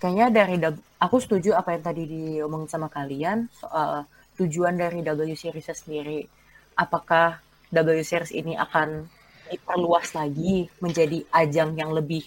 [0.00, 0.56] kayaknya dari
[0.96, 4.08] aku setuju apa yang tadi diomongin sama kalian soal
[4.40, 6.24] tujuan dari W Series sendiri.
[6.72, 9.04] Apakah W Series ini akan
[9.52, 12.24] diperluas lagi menjadi ajang yang lebih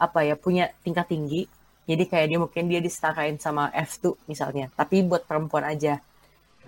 [0.00, 1.44] apa ya punya tingkat tinggi.
[1.84, 5.98] Jadi kayak dia mungkin dia disetarain sama F2 misalnya, tapi buat perempuan aja.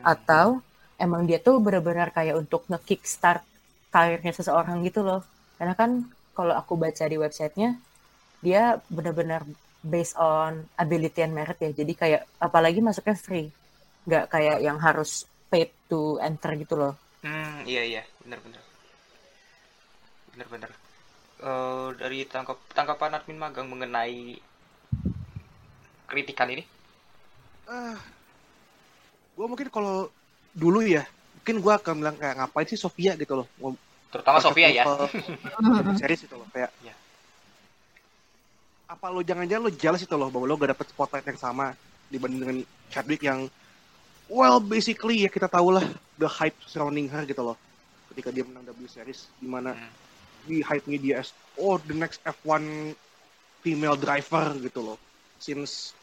[0.03, 0.61] Atau
[0.99, 3.41] emang dia tuh benar-benar kayak untuk nge-kickstart
[3.95, 5.23] karirnya seseorang gitu loh.
[5.57, 7.79] Karena kan kalau aku baca di websitenya,
[8.43, 9.47] dia benar-benar
[9.83, 11.71] based on ability and merit ya.
[11.75, 13.51] Jadi kayak apalagi masuknya free.
[14.07, 16.95] Nggak kayak yang harus paid to enter gitu loh.
[17.23, 18.63] Hmm, iya iya, benar-benar.
[20.33, 20.71] Benar-benar.
[21.43, 24.39] Eh, dari tangkap tangkapan admin magang mengenai
[26.07, 26.63] kritikan ini.
[27.67, 27.99] Ah,
[29.35, 30.07] gue mungkin kalau
[30.55, 31.03] dulu ya,
[31.43, 33.47] mungkin gue akan bilang kayak ngapain sih Sofia gitu loh.
[34.15, 34.85] Terutama Sofia ya.
[34.87, 35.97] Mm-mm.
[36.01, 36.71] series itu loh kayak.
[36.87, 36.95] Ya.
[38.93, 41.73] Apa lo jangan-jangan lo jealous itu loh bahwa lo gak dapet spotlight yang sama
[42.13, 42.57] dibanding dengan
[42.93, 43.49] Chadwick yang
[44.29, 45.85] well basically ya kita tahu lah
[46.21, 47.57] the hype surrounding her gitu loh
[48.13, 49.93] ketika dia menang W series di mana Hmm.
[50.45, 52.93] di hype-nya dia as oh the next F1
[53.65, 54.99] female driver gitu loh
[55.41, 55.97] since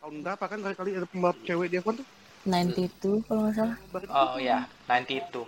[0.00, 2.06] tahun berapa kan kali kali ada pembalap cewek di F1 tuh
[2.48, 3.76] 92 kalau nggak salah.
[4.08, 5.44] Oh ya, 92.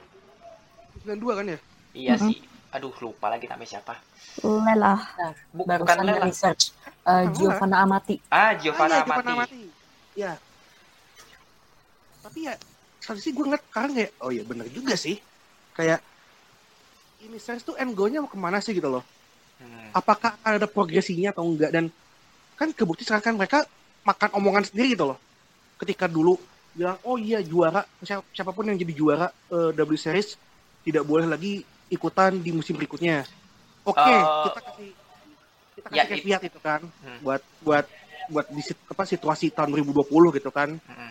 [1.00, 1.59] 92 kan ya
[1.96, 2.28] Iya Mhm.
[2.28, 2.37] sih.
[2.70, 3.98] Aduh, lupa lagi namanya siapa.
[4.46, 5.00] Lelah.
[5.18, 6.22] Nah, Bu- bukan Lela.
[6.22, 6.70] research
[7.02, 8.22] uh, Giovanna Amati.
[8.30, 9.50] Ah, Giovanna Ah, iya, Giovanna Amati.
[9.50, 9.62] Amati.
[10.14, 10.33] Ya.
[12.22, 12.54] Tapi ya,
[13.18, 15.18] sih gue ngeliat sekarang kayak, oh iya bener juga sih.
[15.74, 15.98] Kayak,
[17.26, 19.02] ini series tuh end goal-nya mau ke mana sih gitu loh.
[19.59, 19.90] Hmm.
[19.90, 21.74] Apakah ada progresinya atau enggak.
[21.74, 21.90] Dan
[22.54, 23.59] kan kebukti sekarang kan mereka
[24.06, 25.18] makan omongan sendiri gitu loh.
[25.74, 26.38] Ketika dulu
[26.70, 30.38] bilang, oh iya juara, siapa- siapa pun yang jadi juara eh, W Series
[30.87, 33.26] tidak boleh lagi ikutan di musim berikutnya.
[33.85, 34.90] Oke, Eh, kita kasih
[35.74, 37.18] kita kasih ya, fiat itu kan Hmm.
[37.24, 37.85] buat buat
[38.31, 41.11] buat di apa situasi tahun 2020 gitu kan Hmm.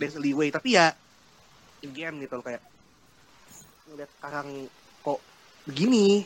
[0.00, 0.90] there's a leeway tapi ya
[1.84, 2.62] again gitu loh kayak
[3.86, 4.66] ngeliat sekarang
[5.04, 5.20] kok
[5.68, 6.24] begini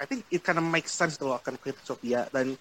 [0.00, 2.54] I think it kind of makes sense tuh loh akan kritik Sophia dan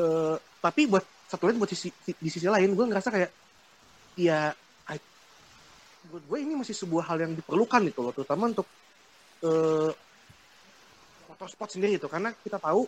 [0.00, 3.30] eh, tapi buat satu lain buat sisi, di sisi lain gue ngerasa kayak
[4.16, 4.50] ya
[4.90, 5.08] I-
[6.06, 8.66] buat gue ini masih sebuah hal yang diperlukan gitu loh terutama untuk
[9.40, 9.90] eh,
[11.26, 12.84] motorsport sendiri itu karena kita tahu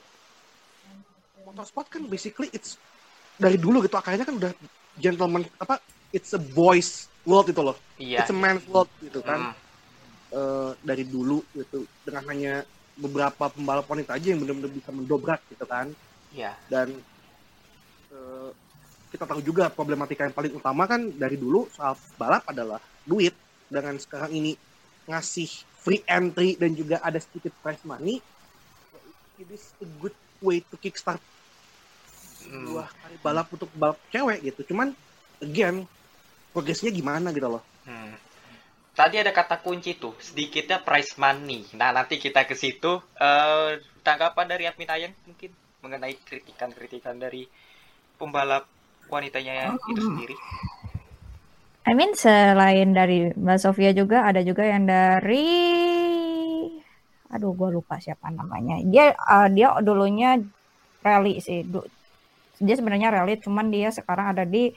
[1.42, 2.76] motorsport kan basically it's
[3.34, 4.52] dari dulu gitu akarnya kan udah
[4.94, 5.80] gentleman apa
[6.12, 8.22] it's a boys world itu loh Iya.
[8.22, 9.60] it's a man's world gitu kan Hmm.
[10.32, 12.64] Eh, dari dulu gitu dengan hanya
[12.96, 15.92] beberapa pembalap wanita aja yang benar-benar bisa mendobrak gitu kan
[16.32, 16.56] Iya.
[16.68, 16.88] dan
[18.08, 18.50] eh,
[19.08, 23.36] kita tahu juga problematika yang paling utama kan dari dulu soal balap adalah duit
[23.68, 24.56] dengan sekarang ini
[25.04, 25.48] ngasih
[25.82, 28.22] free entry dan juga ada sedikit prize money
[29.38, 31.20] it is a good way to kickstart
[32.42, 32.66] Hmm.
[32.66, 34.90] sebuah kali balap untuk balap cewek gitu cuman
[35.38, 35.86] again
[36.50, 38.14] progresnya gimana gitu loh Hmm.
[38.92, 41.64] Tadi ada kata kunci tuh, sedikitnya price money.
[41.80, 43.00] Nah, nanti kita ke situ.
[43.16, 45.48] Eh, tanggapan dari admin Ayang mungkin
[45.80, 47.48] mengenai kritikan-kritikan dari
[48.20, 48.68] pembalap
[49.08, 50.36] wanitanya itu sendiri.
[51.82, 55.50] I mean selain dari Mbak Sofia juga ada juga yang dari
[57.32, 58.78] aduh gue lupa siapa namanya.
[58.86, 60.38] Dia uh, dia dulunya
[61.02, 61.64] rally sih.
[61.66, 61.88] Du-
[62.62, 64.70] dia sebenarnya rally cuman dia sekarang ada di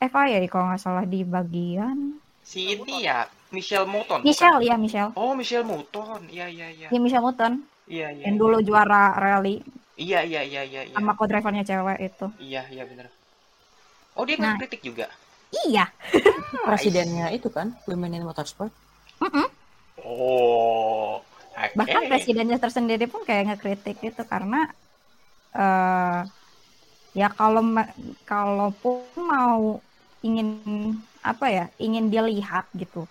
[0.00, 4.20] FIA kalau nggak salah di bagian Si ini ya, Michelle Mouton.
[4.20, 4.26] bukan?
[4.26, 5.12] Michelle ya Michelle.
[5.14, 6.20] Oh, Michelle Mouton.
[6.28, 6.88] Iya, iya, iya.
[6.90, 8.24] Dia Michelle Mutton Iya, iya.
[8.28, 9.62] yang dulu juara rally
[10.00, 10.94] Iya, iya, iya, iya, iya.
[10.96, 12.26] sama co-drivernya cewek itu.
[12.40, 13.08] Iya, iya benar.
[14.16, 14.56] Oh, dia Nah.
[14.56, 15.08] kritik juga.
[15.50, 15.90] Iya.
[16.66, 18.70] Presidennya itu kan Women in Motorsport.
[20.00, 21.20] Oh.
[21.60, 21.76] Oke.
[21.76, 24.64] bahkan presidennya tersendiri pun kayak ngekritik gitu karena
[25.52, 26.20] eh
[27.12, 27.60] ya kalau
[28.24, 29.82] kalaupun mau
[30.24, 30.62] ingin
[31.20, 33.04] apa ya ingin dilihat gitu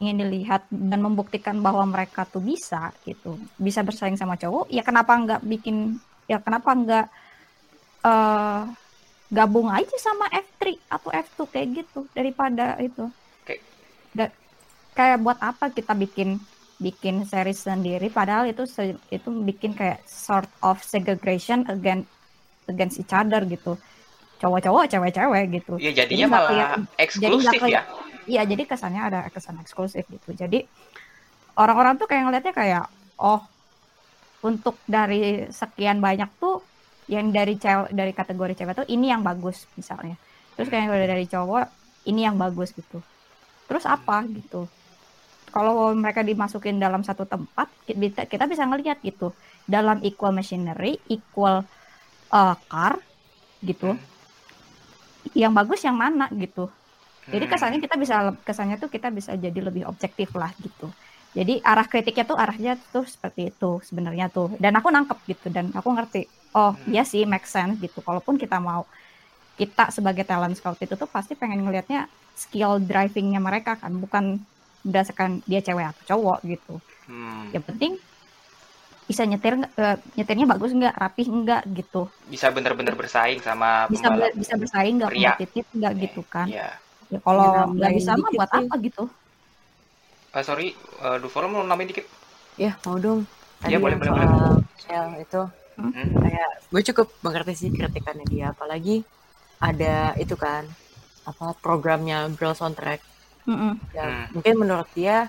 [0.00, 5.12] ingin dilihat dan membuktikan bahwa mereka tuh bisa gitu bisa bersaing sama cowok ya kenapa
[5.14, 7.06] nggak bikin ya kenapa nggak
[8.08, 8.62] eh
[9.30, 13.06] gabung aja sama F3 atau F2 kayak gitu daripada itu.
[13.44, 13.62] Kayak-
[14.10, 14.34] Da-
[14.92, 16.42] kayak buat apa kita bikin
[16.76, 18.08] bikin series sendiri?
[18.08, 22.10] Padahal itu se- itu bikin kayak sort of segregation against
[22.66, 23.78] against each other gitu.
[24.38, 25.72] Cowok-cowok cewek-cewek gitu.
[25.76, 27.82] Iya, Jadi jadinya nggak malah kayak- eksklusif nggak ya.
[28.26, 30.30] iya jadi kesannya ada kesan eksklusif gitu.
[30.32, 30.64] Jadi
[31.54, 32.84] orang-orang tuh kayak ngeliatnya kayak
[33.16, 33.44] oh
[34.40, 36.64] untuk dari sekian banyak tuh
[37.10, 40.14] yang dari cewek dari kategori cewek tuh ini yang bagus misalnya
[40.54, 41.66] terus kayak dari cowok
[42.06, 43.02] ini yang bagus gitu
[43.66, 44.70] terus apa gitu
[45.50, 49.34] kalau mereka dimasukin dalam satu tempat kita, kita bisa ngelihat gitu
[49.66, 51.66] dalam equal machinery equal
[52.30, 53.02] uh, car
[53.60, 53.98] gitu
[55.20, 55.36] Hmm.
[55.36, 56.72] yang bagus yang mana gitu
[57.30, 57.52] jadi Hmm.
[57.52, 60.90] kesannya kita bisa kesannya tuh kita bisa jadi lebih objektif lah gitu.
[61.30, 64.50] Jadi arah kritiknya tuh arahnya tuh seperti itu sebenarnya tuh.
[64.58, 66.26] Dan aku nangkep gitu dan aku ngerti.
[66.56, 66.90] Oh Hmm.
[66.90, 67.98] iya sih make sense gitu.
[68.02, 68.82] Kalaupun kita mau
[69.60, 74.40] kita sebagai talent scout itu tuh pasti pengen ngelihatnya skill drivingnya mereka kan, bukan
[74.82, 76.74] berdasarkan dia cewek atau cowok gitu.
[77.06, 77.52] Hmm.
[77.52, 77.92] Yang penting
[79.10, 82.02] bisa nyetir nggak- eh, nyetirnya bagus nggak, rapih nggak gitu.
[82.30, 84.30] Bisa bener-bener bersaing sama Bisa pembalap.
[84.30, 86.46] ber- bisa bersaing nggak kompetitif nggak gitu kan.
[86.46, 86.68] Iya.
[87.10, 89.04] Ya kalau Nambahin nggak bisa mah buat apa gitu.
[90.30, 92.06] Ah, sorry, uh, Duvoro mau namain dikit.
[92.54, 93.26] Ya mau dong.
[93.60, 95.42] Tadi Iya, boleh, yang boleh, soal Shell itu
[95.80, 96.08] Hmm?
[96.20, 99.02] kayak gue cukup mengerti sih kritikannya dia apalagi
[99.60, 100.64] ada itu kan
[101.24, 103.00] apa programnya Girls on Track
[103.48, 103.72] Mm-mm.
[103.96, 104.24] yang Hmm.
[104.36, 105.28] mungkin menurut dia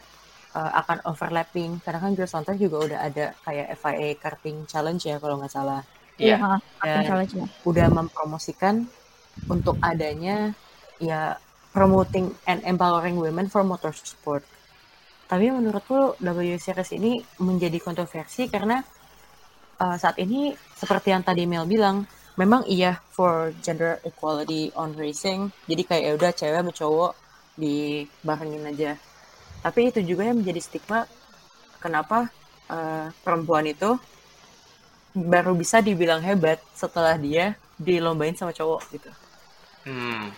[0.51, 5.07] uh, akan overlapping karena kan Girls on Track juga udah ada kayak FIA karting challenge
[5.07, 5.81] ya kalau nggak salah
[6.21, 6.37] Iya.
[6.37, 7.43] Iya, Dan misalnya aja.
[7.65, 8.75] udah mempromosikan
[9.49, 10.53] untuk adanya
[11.01, 11.33] ya
[11.73, 14.43] promoting and empowering women for motorsport.
[15.25, 18.83] Tapi menurutku W Series ini menjadi kontroversi karena
[19.81, 22.05] uh, saat ini seperti yang tadi Mel bilang
[22.37, 25.49] memang iya for gender equality on racing.
[25.67, 27.11] Jadi kayak ya udah cewek sama cowok
[27.57, 28.91] dibarengin aja.
[29.61, 31.05] Tapi itu juga yang menjadi stigma
[31.83, 32.29] kenapa
[32.71, 33.97] eh, perempuan itu
[35.11, 39.09] baru bisa dibilang hebat setelah dia dilombain sama cowok gitu.
[39.85, 40.31] Hmm.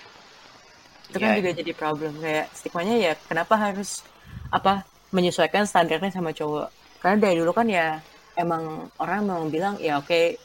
[1.12, 1.38] Itu kan Iya.
[1.40, 4.02] juga jadi problem kayak stigmanya ya kenapa harus
[4.50, 4.82] apa
[5.14, 6.74] menyesuaikan standarnya sama cowok.
[7.00, 8.02] Karena dari dulu kan ya
[8.40, 10.38] emang orang memang bilang ya oke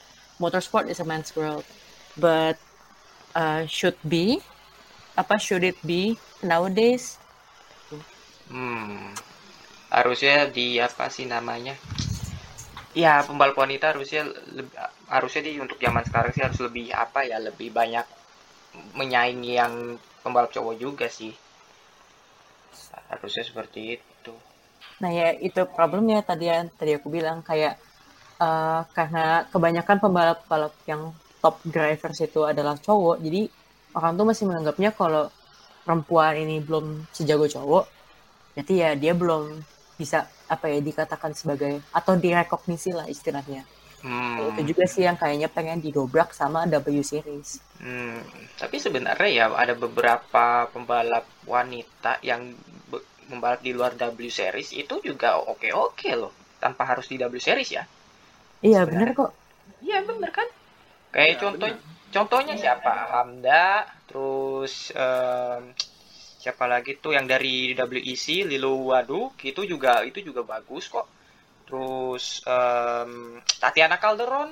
[0.43, 1.65] motorsport is a man's world
[2.19, 2.57] but
[3.35, 4.41] uh, should be
[5.19, 7.19] apa should it be nowadays
[8.49, 9.13] Hmm.
[9.93, 11.77] Harusnya di apa sih namanya?
[12.97, 14.25] Ya, pembalap wanita harusnya
[14.57, 14.73] lebih,
[15.09, 18.05] harusnya di untuk zaman sekarang sih harus lebih apa ya, lebih banyak
[18.97, 19.75] menyaingi yang
[20.25, 21.33] pembalap cowok juga sih.
[23.13, 24.08] Harusnya seperti itu.
[24.99, 27.79] Nah ya itu problemnya tadi yang tadi aku bilang kayak
[28.39, 33.47] eh, karena kebanyakan pembalap-pembalap yang top drivers itu adalah cowok, jadi
[33.95, 35.31] orang tuh masih menganggapnya kalau
[35.87, 37.87] perempuan ini belum sejago cowok,
[38.59, 39.63] berarti ya dia belum
[39.95, 43.63] bisa apa ya dikatakan sebagai atau direkognisi lah istilahnya.
[44.03, 44.55] Hmm.
[44.55, 47.63] Itu juga sih yang kayaknya pengen didobrak sama W Series.
[47.83, 48.23] Hmm,
[48.59, 52.55] tapi sebenarnya ya ada beberapa pembalap wanita yang
[53.31, 57.85] membalap di luar W Series itu juga oke-oke loh, tanpa harus di W Series ya.
[58.69, 59.31] Iya bener kok.
[59.87, 60.49] Iya bener kan?
[61.15, 61.81] Kayak Ya, contoh bener.
[62.15, 62.95] contohnya siapa?
[63.13, 63.65] Hamda,
[64.09, 65.63] terus em,
[66.43, 71.07] siapa lagi tuh yang dari WEC Lilo Wadu itu juga itu juga bagus kok.
[71.67, 72.25] Terus
[72.57, 73.13] em,
[73.63, 74.51] Tatiana Calderon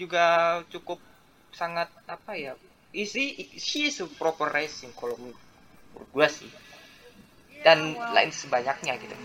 [0.00, 0.26] juga
[0.72, 0.98] cukup
[1.60, 2.52] sangat apa ya?
[2.92, 3.24] Easy,
[3.60, 6.50] she is a proper racing kalau menurut gua sih.
[7.60, 9.16] Dan lain sebanyaknya gitu.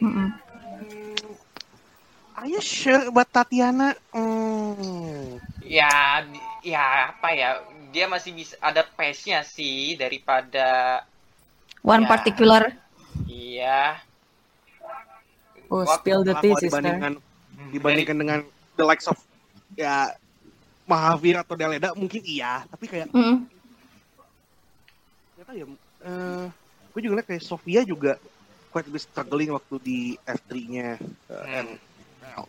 [0.00, 0.28] Mm-mm.
[2.34, 3.92] Are you sure buat Tatiana?
[4.10, 5.36] Hmm.
[5.60, 6.24] Ya,
[6.62, 7.60] ya apa ya?
[7.90, 11.02] Dia masih bisa ada pace-nya sih daripada
[11.80, 12.08] One Ya.
[12.08, 12.62] particular.
[13.26, 14.00] iya.
[15.66, 16.80] Oh Wak- spill the tea sister.
[16.80, 17.12] dibandingkan
[17.70, 18.38] dibandingkan dengan
[18.74, 19.14] the likes of
[19.74, 20.10] ya
[20.84, 23.06] Mahavir atau Deleda mungkin iya, tapi kayak
[25.40, 25.66] tahu ya.
[26.02, 26.46] eh
[26.90, 28.18] gue juga liat kayak Sofia juga
[28.70, 30.98] quite a bit struggling waktu di F3-nya.
[31.26, 31.68] Uh, and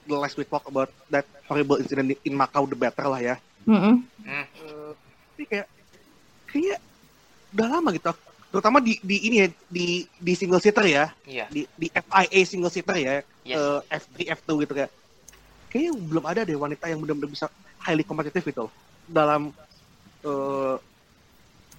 [0.06, 3.36] the less we talk about that horrible incident in Macau, the better lah ya.
[3.66, 4.02] Mm-mm.
[4.22, 4.46] Hmm.
[4.46, 4.92] Eh,
[5.34, 5.68] tapi kayak
[6.46, 6.80] kayak
[7.52, 8.14] udah lama gitu.
[8.52, 11.46] Terutama di di ini ya di di single seater ya, Iya.
[11.48, 13.58] di di FIA single seater ya, Yes.
[13.58, 14.92] eh, F3 F2 gitu kayak.
[15.72, 17.48] Kayaknya belum ada deh wanita yang benar-benar bisa
[17.80, 18.74] highly kompetitif gitu loh.
[19.08, 19.50] dalam
[20.22, 20.76] eh,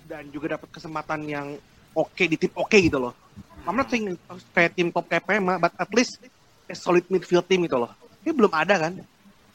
[0.05, 1.47] dan juga dapat kesempatan yang
[1.93, 3.15] oke di tim oke gitu loh.
[3.63, 4.19] I'm not saying
[4.51, 6.19] kayak tim top kayak Prema, but at least
[6.67, 7.95] a solid midfield team gitu loh.
[8.27, 8.99] Ini belum ada kan?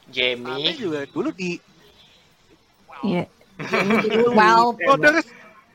[0.08, 0.72] Jamie.
[0.80, 1.60] juga dulu di
[3.04, 3.24] Iya.
[3.28, 3.36] Wow.
[4.38, 4.64] Wow.
[4.86, 5.26] Oh, there's,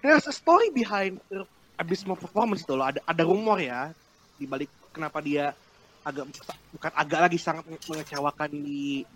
[0.03, 1.47] there's a story behind her
[1.79, 2.87] abysmal performance itu loh.
[2.87, 3.91] Ada ada rumor ya
[4.39, 5.55] di balik kenapa dia
[6.03, 6.31] agak
[6.75, 9.07] bukan agak lagi sangat mengecewakan di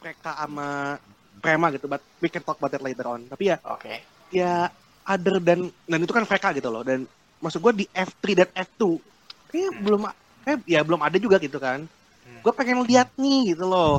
[0.00, 0.96] mereka sama
[1.40, 1.88] Prema gitu.
[1.88, 3.24] But we can talk about that later on.
[3.28, 4.04] Tapi ya Oke.
[4.32, 4.68] ya
[5.08, 6.84] other dan dan itu kan mereka gitu loh.
[6.84, 7.08] Dan
[7.40, 9.00] maksud gue di F3 dan F2
[9.48, 10.00] kayaknya belum
[10.44, 11.88] kayak ya belum ada juga gitu kan.
[12.28, 12.40] Hmm.
[12.44, 13.96] Gue pengen lihat nih gitu loh.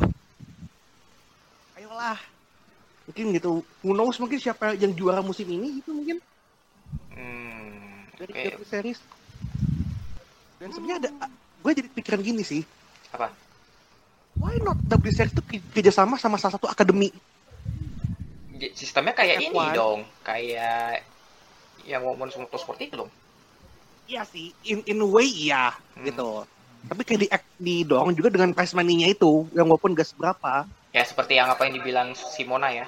[1.74, 2.20] Ayolah.
[3.10, 3.66] Mungkin gitu.
[3.82, 6.22] Who knows mungkin siapa yang juara musim ini gitu mungkin
[7.10, 8.06] Hmm.
[8.16, 8.62] dari Oke.
[8.62, 9.00] W series.
[10.62, 11.10] Dan sebenarnya ada
[11.60, 12.62] gue jadi pikiran gini sih.
[13.12, 13.34] Apa?
[14.40, 17.10] Why not W series itu ke- kerjasama sama salah satu akademi?
[18.76, 19.72] Sistemnya kayak ini F1.
[19.72, 21.08] dong, kayak
[21.88, 23.12] yang Women's Motorsport itu dong.
[24.10, 26.04] Iya sih, in in way iya Hmm.
[26.04, 26.44] gitu.
[26.80, 27.28] Tapi kayak di
[27.84, 30.64] didorong juga dengan prize money-nya itu, yang walaupun gak seberapa.
[30.90, 32.88] Ya seperti yang apa yang dibilang Simona ya.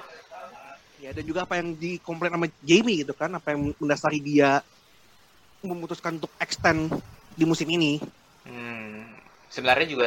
[0.98, 4.62] Ya dan juga apa yang dikomplain sama Jamie gitu kan, apa yang mendasari dia
[5.62, 6.90] memutuskan untuk extend
[7.34, 8.02] di musim ini.
[8.42, 9.06] Hmm.
[9.46, 10.06] Sebenarnya juga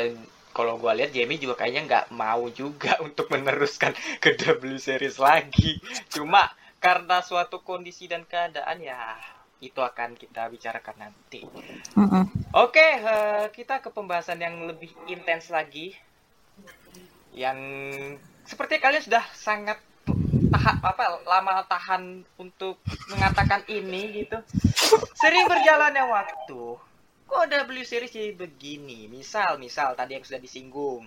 [0.56, 3.92] kalau gua lihat Jamie juga kayaknya nggak mau juga untuk meneruskan
[4.24, 5.84] ke W Series lagi.
[6.08, 6.48] Cuma
[6.80, 9.20] karena suatu kondisi dan keadaan ya
[9.60, 11.44] itu akan kita bicarakan nanti.
[11.96, 12.24] Mm-mm.
[12.56, 15.96] Oke, eh, kita ke pembahasan yang lebih intens lagi.
[17.36, 17.60] Yang
[18.48, 19.80] seperti kalian sudah sangat
[20.54, 22.78] tahap apa lama tahan untuk
[23.10, 24.38] mengatakan ini gitu.
[25.18, 26.78] Sering berjalannya waktu.
[27.26, 29.10] Kok W Series jadi begini?
[29.10, 31.06] Misal, misal tadi yang sudah disinggung.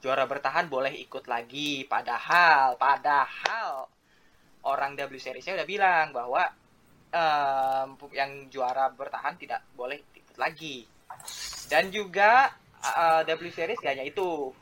[0.00, 1.84] Juara bertahan boleh ikut lagi.
[1.84, 3.88] Padahal, padahal
[4.64, 6.42] orang W Series-nya udah bilang bahwa
[7.12, 10.88] em, yang juara bertahan tidak boleh ikut lagi.
[11.68, 12.48] Dan juga
[12.80, 14.52] eh, W Series gak hanya itu.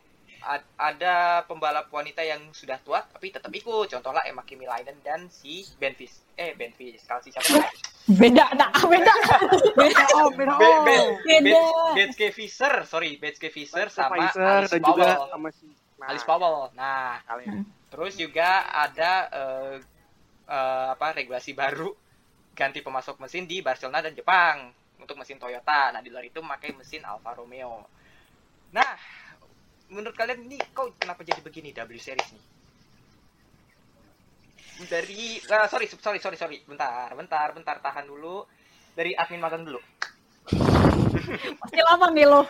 [0.47, 3.91] Ad- ada pembalap wanita yang sudah tua tapi tetap ikut.
[3.91, 6.23] Contohlah Emma Kimi Raikkonen dan si Ben Vis.
[6.39, 7.67] Eh Ben Vis, kalau si siapa?
[8.07, 9.15] Beda, nah, beda.
[9.75, 10.85] Beda om, beda Be- om.
[10.87, 11.59] Ben Beda.
[11.93, 15.27] Betske Fischer, sorry, Betske Fischer sama Pfizer Alice dan juga Powell.
[15.27, 15.67] sama si
[15.99, 16.71] nah, Alice Powell.
[16.79, 17.67] Nah, kalian.
[17.91, 19.75] terus juga ada eh,
[20.47, 21.91] eh, apa regulasi baru
[22.55, 25.91] ganti pemasok mesin di Barcelona dan Jepang untuk mesin Toyota.
[25.91, 27.91] Nah, di luar itu memakai mesin Alfa Romeo.
[28.71, 28.95] Nah,
[29.91, 32.45] menurut kalian ini kok kenapa jadi begini W series nih?
[34.87, 38.45] Dari ah, sorry sorry sorry sorry bentar bentar bentar tahan dulu
[38.93, 39.81] dari admin magang dulu.
[41.63, 42.45] Pasti lama nih lo.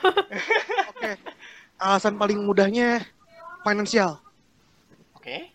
[0.90, 1.10] Oke.
[1.76, 3.04] Alasan paling mudahnya
[3.62, 4.18] finansial.
[5.14, 5.52] Oke.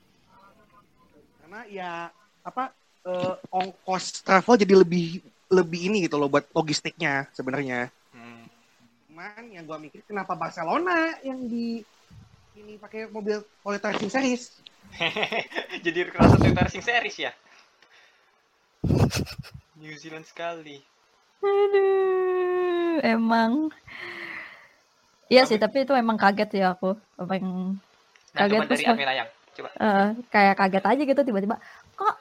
[1.43, 1.91] Karena ya
[2.45, 2.71] apa
[3.03, 5.19] eh, ongkos travel jadi lebih
[5.51, 7.91] lebih ini gitu loh buat logistiknya sebenarnya.
[9.21, 11.77] Cuman yang gua mikir kenapa Barcelona yang di
[12.57, 14.57] ini pakai mobil Toyota Racing Series?
[15.85, 17.31] Jadi kerasa Toyota Racing Series ya?
[19.77, 20.81] New Zealand sekali.
[21.37, 23.69] Aduh, emang.
[25.29, 26.97] Iya sih, tapi itu emang kaget ya aku.
[27.21, 27.77] Apa yang
[28.33, 29.21] Nah, Kaget coba dari.
[29.53, 29.69] Coba.
[29.69, 31.61] eh, kayak kaget aja gitu tiba-tiba.
[31.93, 32.15] Kok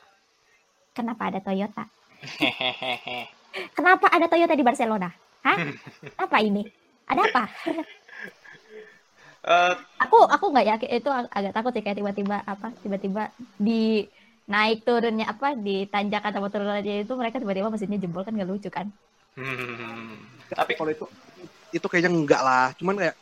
[0.93, 1.89] kenapa ada Toyota?
[3.73, 5.09] Kenapa ada Toyota di Barcelona?
[5.49, 5.57] Hah?
[6.29, 6.80] Apa ini?
[7.11, 7.43] Ada apa?
[9.45, 12.67] Eh, Aku aku nggak yakin itu ag- agak takut sih kayak tiba-tiba apa?
[12.83, 13.21] Tiba-tiba
[13.67, 13.73] di
[14.53, 18.69] naik turunnya apa di tanjakan sama turunannya itu mereka tiba-tiba mesinnya jebol kan nggak lucu
[18.77, 18.87] kan?
[19.39, 20.15] hmm.
[20.51, 21.05] Tapi kalau itu
[21.77, 22.67] itu kayaknya enggak lah.
[22.79, 23.17] Cuman kayak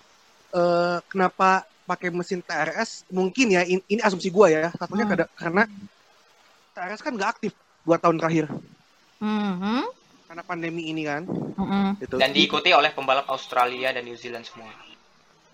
[0.56, 2.90] eh kenapa pakai mesin TRS?
[3.12, 4.68] Mungkin ya in- ini asumsi gua ya.
[4.80, 5.18] Satunya Hmm.
[5.36, 5.62] karena
[6.74, 7.52] TRS kan nggak aktif
[7.86, 8.46] dua tahun terakhir
[9.20, 9.97] Mhm.
[10.28, 11.24] Karena pandemi ini kan.
[11.24, 12.04] Mhm.
[12.04, 12.14] Gitu.
[12.20, 14.68] Dan diikuti oleh pembalap Australia dan New Zealand semua.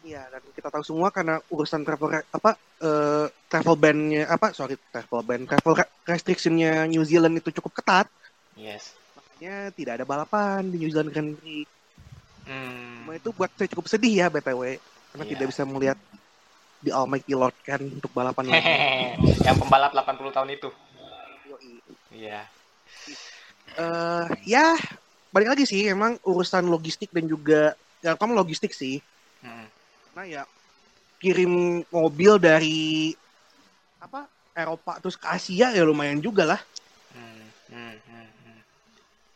[0.05, 5.25] Iya, dan kita tahu semua karena urusan travel apa eh, travel ban-nya apa sorry travel
[5.25, 8.05] ban travel re- restriction-nya New Zealand itu cukup ketat.
[8.53, 8.93] Yes.
[9.17, 11.65] Makanya tidak ada balapan di New Zealand Grand Prix.
[12.45, 13.09] Hmm.
[13.09, 15.31] Cuma itu buat saya cukup sedih ya BTW karena Iya.
[15.33, 15.99] tidak bisa melihat
[16.85, 18.69] di Almighty Lord kan untuk balapan lagi.
[19.41, 20.69] Yang pembalap 80 tahun itu.
[22.13, 22.45] Iya.
[23.75, 24.75] Eh ya
[25.31, 28.99] balik lagi sih emang urusan logistik dan juga ya kamu logistik sih
[29.45, 29.69] Hmm.
[30.17, 30.49] nah ya
[31.21, 33.13] kirim mobil dari
[34.01, 34.25] apa
[34.57, 36.61] Eropa terus ke Asia ya lumayan juga lah
[37.15, 38.61] Hmm, hmm, hmm, hmm.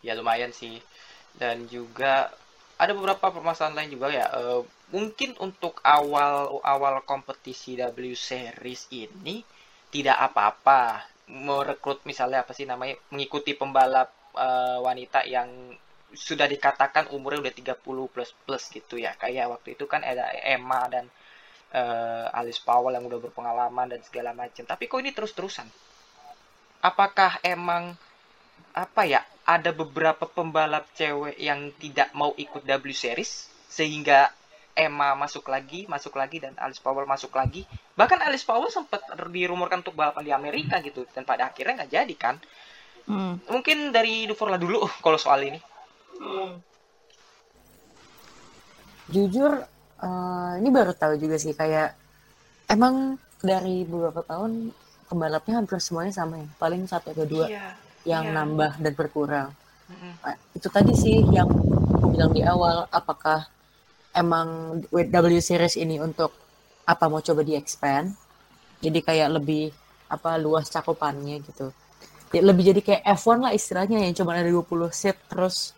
[0.02, 0.82] Ya lumayan sih.
[1.38, 2.26] Dan juga
[2.74, 4.26] ada beberapa permasalahan lain juga ya.
[4.34, 9.46] Eh, mungkin untuk awal awal kompetisi W Series ini
[9.94, 15.48] tidak apa-apa merekrut misalnya apa sih namanya mengikuti pembalap eh, wanita yang
[16.08, 19.12] sudah dikatakan umurnya udah 30 plus plus gitu ya.
[19.16, 21.08] Kayak waktu itu kan ada Emma dan
[21.72, 24.64] eh, Alice Powell yang udah berpengalaman dan segala macam.
[24.64, 25.68] Tapi kok ini terus-terusan?
[26.82, 27.94] apakah emang
[28.74, 34.30] apa ya ada beberapa pembalap cewek yang tidak mau ikut W Series sehingga
[34.78, 37.66] Emma masuk lagi, masuk lagi dan Alice Powell masuk lagi.
[37.98, 42.14] Bahkan Alice Powell sempat dirumorkan untuk balapan di Amerika gitu dan pada akhirnya nggak jadi
[42.14, 42.38] kan.
[43.08, 43.40] Hmm.
[43.48, 45.58] Mungkin dari Duforla dulu kalau soal ini.
[49.08, 49.64] Jujur,
[50.04, 51.96] eh, ini baru tahu juga sih kayak
[52.68, 54.76] emang dari beberapa tahun
[55.08, 56.48] pembalapnya hampir semuanya sama ya.
[56.60, 57.72] Paling satu atau dua Iya.
[58.04, 58.34] yang iya.
[58.36, 59.48] nambah dan berkurang.
[59.88, 60.12] Mm-mm.
[60.20, 63.48] Nah, itu tadi sih yang aku bilang di awal, apakah
[64.12, 65.08] emang W
[65.40, 66.36] Series ini untuk
[66.84, 68.12] apa mau coba di expand?
[68.84, 69.72] Jadi kayak lebih
[70.12, 71.72] apa luas cakupannya gitu.
[72.28, 75.72] Ya, lebih jadi kayak F1 lah istilahnya yang cuma ada 20 seat terus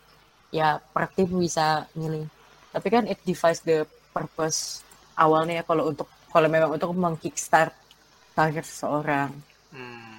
[0.50, 2.26] ya per tim bisa milih.
[2.74, 4.82] Tapi kan it defies the purpose
[5.14, 7.70] awalnya ya kalau untuk kalau memang untuk mengkickstart
[8.34, 9.30] target seseorang.
[9.70, 10.18] Hmm.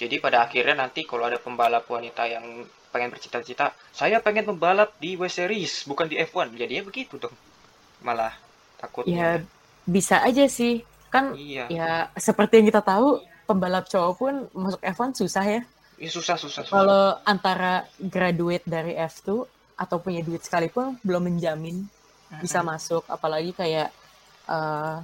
[0.00, 5.16] Jadi pada akhirnya nanti kalau ada pembalap wanita yang pengen bercita-cita, saya pengen membalap di
[5.16, 6.52] W Series bukan di F1.
[6.56, 7.32] Jadinya begitu dong.
[8.00, 9.28] Malah Ya takutnya.
[9.84, 10.82] bisa aja sih.
[11.08, 11.68] Kan Iya.
[11.68, 13.20] ya seperti yang kita tahu
[13.52, 15.60] pembalap cowok pun masuk F1 susah ya.
[15.96, 16.64] Ini susah susah.
[16.64, 16.72] susah.
[16.72, 19.44] Kalau antara graduate dari F2
[19.74, 21.84] atau punya duit sekalipun belum menjamin
[22.38, 23.92] bisa masuk apalagi kayak
[24.44, 24.96] eh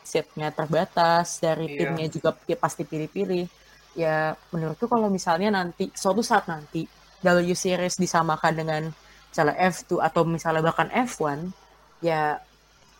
[0.00, 1.78] seatnya terbatas dari Iya.
[1.78, 3.46] timnya juga pi- pasti pilih-pilih
[3.94, 6.88] ya menurutku kalau misalnya nanti suatu saat nanti
[7.20, 8.82] W Series disamakan dengan
[9.28, 11.52] misalnya F2 atau misalnya bahkan F1
[12.00, 12.40] ya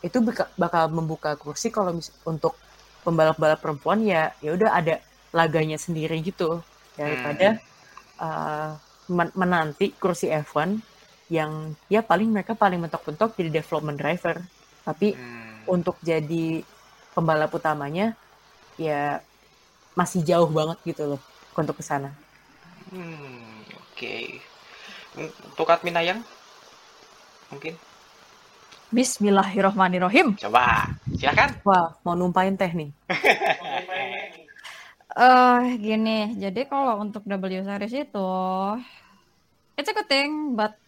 [0.01, 2.55] itu baka- bakal membuka kursi kalau mis- untuk
[3.05, 6.61] pembalap-balap perempuan ya ya udah ada laganya sendiri gitu
[6.99, 7.59] daripada
[8.19, 8.75] uh,
[9.09, 10.77] men- menanti kursi F1
[11.31, 14.37] yang ya paling mereka paling mentok-mentok jadi development driver
[14.83, 15.79] tapi Hmm.
[15.79, 16.65] untuk jadi
[17.15, 18.17] pembalap utamanya
[18.75, 19.21] ya
[19.95, 21.21] masih jauh banget gitu loh
[21.55, 22.11] untuk ke sana.
[22.91, 24.17] Hmm, oke.
[25.21, 26.21] Untuk admin ayang?
[27.53, 27.77] Mungkin.
[28.91, 30.35] Bismillahirrohmanirrohim.
[30.35, 31.55] Coba, silakan.
[31.63, 32.91] Wah, mau numpain teh nih.
[35.11, 38.31] Eh gini, jadi kalau untuk W series itu
[39.75, 40.79] it's a good thing, but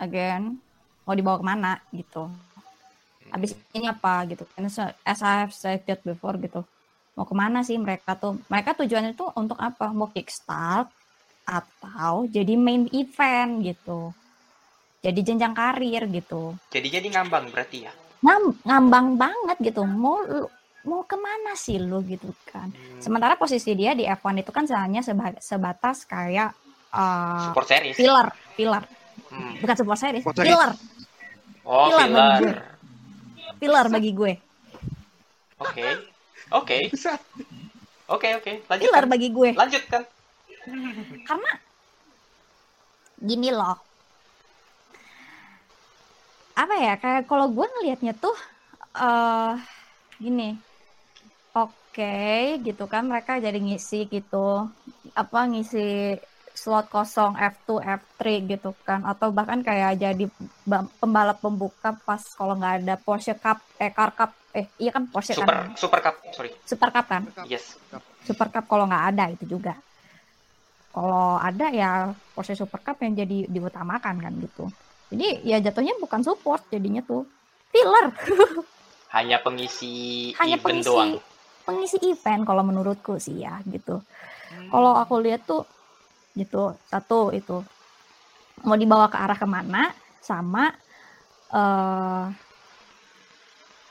[0.00, 0.56] again
[1.04, 2.32] mau dibawa ke mana gitu.
[3.28, 4.48] Habis ini apa gitu.
[4.56, 6.64] And so, as I have said that before gitu.
[7.12, 8.40] Mau ke mana sih mereka tuh?
[8.48, 9.92] Mereka tujuannya tuh untuk apa?
[9.92, 10.88] Mau kickstart
[11.44, 14.16] atau jadi main event gitu.
[14.98, 16.58] Jadi jenjang karir gitu.
[16.68, 17.92] Jadi jadi ngambang berarti ya.
[18.18, 19.82] Ngam, ngambang banget gitu.
[19.82, 20.50] Mau lu-
[20.82, 22.66] mau ke mana sih lu gitu kan?
[22.68, 26.50] Hmm, Sementara posisi dia di F1 itu kan hanya seba- sebatas kayak
[26.90, 27.94] uh, support series.
[27.94, 28.82] pilar, pilar,
[29.28, 29.54] Hmm.
[29.60, 30.50] bukan support series, Support series.
[30.50, 30.70] pilar,
[31.62, 32.54] Oh, Pilar bagi gue.
[33.60, 34.32] pilar bagi gue,
[35.58, 35.84] Oke.
[36.50, 36.78] Oke.
[38.08, 38.52] Oke, oke.
[38.64, 39.04] pilar Lanjutkan.
[39.06, 39.50] bagi gue.
[39.52, 40.02] Lanjutkan.
[41.22, 41.52] Karena
[43.18, 43.76] gini loh,
[46.58, 46.92] apa ya?
[47.02, 48.34] Kayak kalau gue ngelihatnya tuh,
[48.98, 49.52] eh
[50.18, 50.58] gini,
[51.54, 52.14] oke
[52.66, 54.66] gitu kan mereka jadi ngisi gitu,
[55.14, 56.18] apa ngisi
[56.58, 60.24] slot kosong F2, F3 gitu kan, atau bahkan kayak jadi
[60.66, 65.06] ba- pembalap pembuka pas kalau nggak ada Porsche Cup, eh Car Cup, eh iya kan
[65.06, 66.50] Porsche Super kan, Super Cup, sorry.
[66.66, 67.22] Super Cup kan.
[67.46, 67.78] Yes.
[68.26, 69.78] Super Cup kalau nggak ada itu juga.
[70.90, 74.66] Kalau ada ya Porsche Super Cup yang jadi diutamakan kan gitu.
[75.08, 77.24] Jadi ya jatuhnya bukan support jadinya tuh
[77.72, 78.12] filler,
[79.16, 81.10] Hanya pengisi hanya event pengisi doang.
[81.64, 84.04] pengisi event kalau menurutku sih ya gitu.
[84.68, 85.64] Kalau aku lihat tuh
[86.36, 87.64] gitu satu itu
[88.68, 89.88] mau dibawa ke arah ke mana
[90.20, 90.68] sama
[91.48, 92.24] eh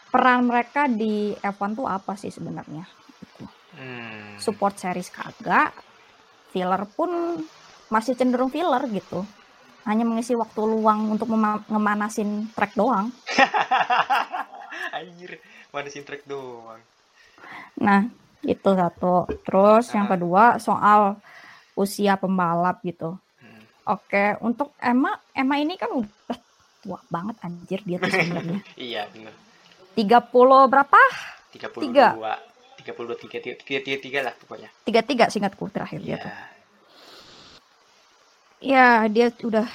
[0.07, 2.85] peran mereka di F1 tuh apa sih sebenarnya?
[3.17, 3.45] Gitu.
[3.77, 4.37] Hmm.
[4.41, 5.69] support series kagak
[6.49, 7.37] filler pun
[7.93, 9.21] masih cenderung filler gitu
[9.87, 13.07] hanya mengisi waktu luang untuk mema- ngemanasin track doang
[14.93, 16.79] Anjir, manasin track doang.
[17.75, 18.03] nah
[18.43, 20.11] itu satu terus yang Ah.
[20.11, 21.01] kedua soal
[21.73, 23.61] usia pembalap gitu Hmm.
[23.87, 26.39] oke untuk Emma Emma ini kan udah
[26.79, 29.33] tua banget anjir dia tuh sebenarnya Iya, bener.
[29.93, 30.29] 30
[30.67, 31.01] berapa
[31.49, 31.81] 32.
[31.81, 32.07] Tiga.
[32.77, 34.69] 32 tiga, tiga, tiga, tiga, tiga lah pokoknya.
[34.83, 36.23] 33 singkatku terakhir dia Iya.
[36.23, 36.33] tuh
[38.57, 39.67] ya dia udah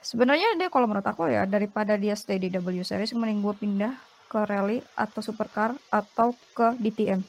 [0.00, 3.92] sebenarnya dia kalau menurut aku ya daripada dia stay di W series mending gue pindah
[4.28, 7.22] ke rally atau supercar atau ke DTM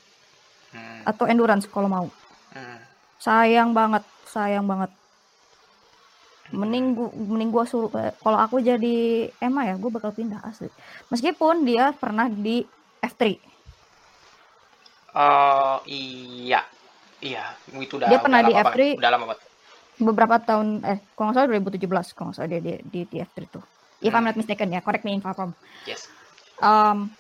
[0.69, 1.01] Hmm.
[1.01, 2.05] atau endurance kalau mau
[2.53, 2.77] Hmm.
[3.17, 4.93] sayang banget sayang banget
[6.49, 10.69] mending gua mending gua suruh eh, kalau aku jadi Emma ya gue bakal pindah asli
[11.09, 12.61] meskipun dia pernah di
[13.01, 13.37] F3
[15.09, 16.61] Oh, iya.
[17.19, 17.43] Iya,
[17.75, 18.77] itu udah Dia pernah udah di lama F3.
[18.77, 18.99] banget.
[19.01, 19.48] Udah lama banget.
[19.99, 23.37] Beberapa tahun eh kalau nggak salah 2017 kalau nggak salah dia di, di, di F3
[23.51, 23.63] tuh
[23.99, 25.53] if I'm not mistaken ya correct me if I'm wrong.
[25.83, 26.07] Yes.
[26.63, 27.11] um,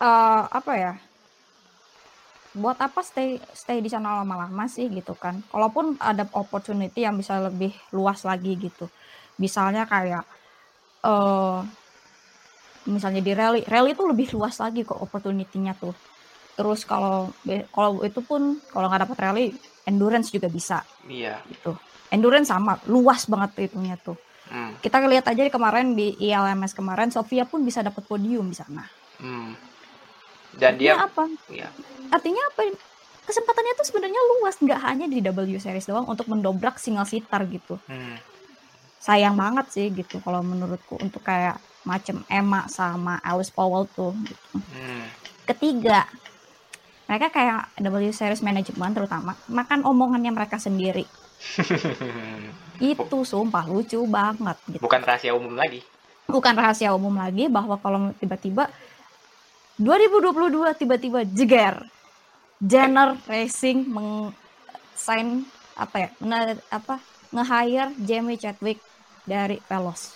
[0.00, 0.92] eh, apa ya?
[2.52, 5.40] Buat apa stay stay di sana lama-lama sih gitu kan.
[5.48, 8.92] Kalaupun ada opportunity yang bisa lebih luas lagi gitu.
[9.40, 10.24] Misalnya kayak
[11.02, 11.60] eh
[12.82, 15.94] misalnya di rally rally itu lebih luas lagi kok opportunity-nya tuh
[16.52, 17.32] terus kalau
[17.68, 19.46] kalau itu pun kalau nggak dapat rally
[19.82, 21.40] endurance juga bisa Iya.
[21.48, 21.74] gitu
[22.08, 24.76] endurance sama luas banget itunya tuh Hmm.
[24.78, 28.84] kita lihat aja kemarin di ILMS kemarin Sofia pun bisa dapat podium di sana
[29.16, 29.56] Hmm.
[30.52, 31.68] Dan Artinya dia apa Iya.
[32.10, 32.60] artinya apa
[33.22, 37.80] kesempatannya tuh sebenarnya luas nggak hanya di W series doang untuk mendobrak single seater gitu
[37.86, 38.18] Hmm.
[38.98, 44.46] sayang banget sih gitu kalau menurutku untuk kayak macam Emma sama Alice Powell tuh gitu.
[44.52, 45.06] Hmm.
[45.42, 46.04] ketiga
[47.06, 51.04] mereka kayak W series management terutama makan omongannya mereka sendiri.
[52.82, 54.82] Itu sumpah lucu banget gitu.
[54.82, 55.82] Bukan rahasia umum lagi.
[56.22, 58.70] bukan rahasia umum lagi bahwa kalau tiba-tiba
[59.76, 61.76] 2022 tiba-tiba jeger.
[62.62, 64.30] Jenner Racing meng
[64.94, 65.42] sign
[65.74, 66.40] apa ya nge,
[66.70, 67.02] apa
[67.34, 68.78] nge-hire Jamie Chadwick
[69.26, 70.14] dari Velos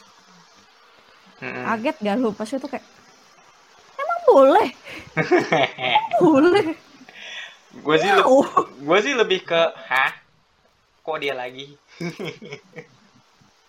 [1.37, 1.53] Hmm.
[1.69, 2.33] kaget gak lu?
[2.33, 2.81] Pas itu kayak
[4.27, 4.69] boleh.
[6.21, 6.67] Boleh.
[7.77, 8.67] Gue sih le- Wow.
[8.77, 10.13] gue sih lebih ke hah?
[11.01, 11.71] Kok dia lagi?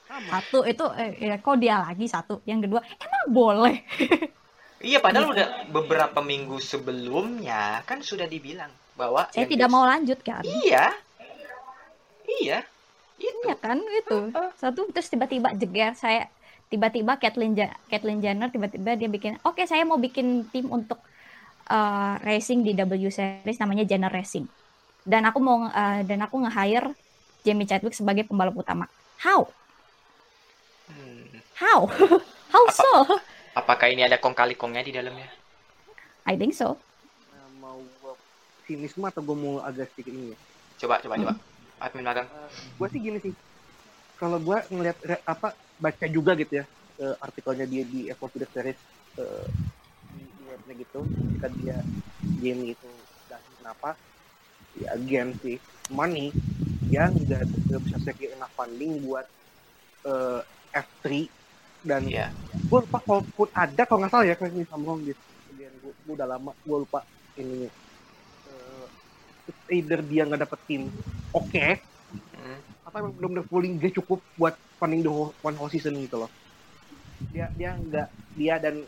[0.08, 2.06] Satu itu eh, ya, kok dia lagi?
[2.08, 2.40] Satu.
[2.44, 3.76] Yang kedua emang boleh?
[4.78, 9.84] Iya padahal udah beberapa minggu sebelumnya kan sudah dibilang bahwa saya yang tidak dia- mau
[9.84, 10.44] lanjut kan?
[10.46, 10.86] Iya.
[12.30, 12.58] Iya
[13.18, 13.38] itu.
[13.42, 14.30] Iya kan gitu.
[14.54, 16.30] Satu terus tiba-tiba jeger saya
[16.72, 21.00] tiba-tiba Caitlyn Ja- Caitlyn Jenner tiba-tiba dia bikin oke saya mau bikin tim untuk
[21.72, 24.46] eh, racing di W Series namanya Jenner Racing
[25.08, 26.92] dan aku mau eh, dan aku nge-hire
[27.46, 28.86] Jamie Chadwick sebagai pembalap utama
[29.24, 29.48] how
[30.88, 31.28] Hmm.
[31.60, 31.80] how
[32.54, 32.92] how Apa- so
[33.58, 35.28] Apakah ini ada kong kali kongnya di dalamnya?
[36.30, 36.78] I think so
[37.34, 37.80] Nah, mau
[38.68, 40.38] sinisme atau gue mau agak sedikit ini ya?
[40.86, 41.34] Coba, coba, coba.
[41.82, 42.28] Admin magang.
[42.78, 43.34] gue sih gini sih
[44.18, 46.66] kalau gue ngelihat re- apa baca juga gitu ya
[46.98, 48.80] eh, artikelnya dia di F1 Video Series
[49.18, 49.48] eh,
[50.14, 51.78] di, di webnya gitu ketika dia
[52.42, 52.90] game itu
[53.30, 53.94] dan kenapa
[54.78, 55.58] ya again sih
[55.90, 56.30] money
[56.90, 57.46] yang nggak
[57.84, 59.26] bisa secure enough funding buat
[60.06, 60.42] eh,
[60.74, 61.06] F3
[61.86, 62.28] dan Iya.
[62.68, 66.14] gue lupa kalaupun ada kalau nggak salah ya kalau ini sambung gitu Kemudian gue, gue
[66.14, 67.00] udah lama gue lupa
[67.38, 67.70] Eh,
[69.46, 70.84] it's either dia nggak dapet tim
[71.32, 71.66] oke
[72.38, 72.58] Hmm.
[72.88, 76.32] Atau emang benar-benar fully gak cukup buat funding the whole, one whole season gitu loh
[77.28, 78.88] dia dia nggak dia dan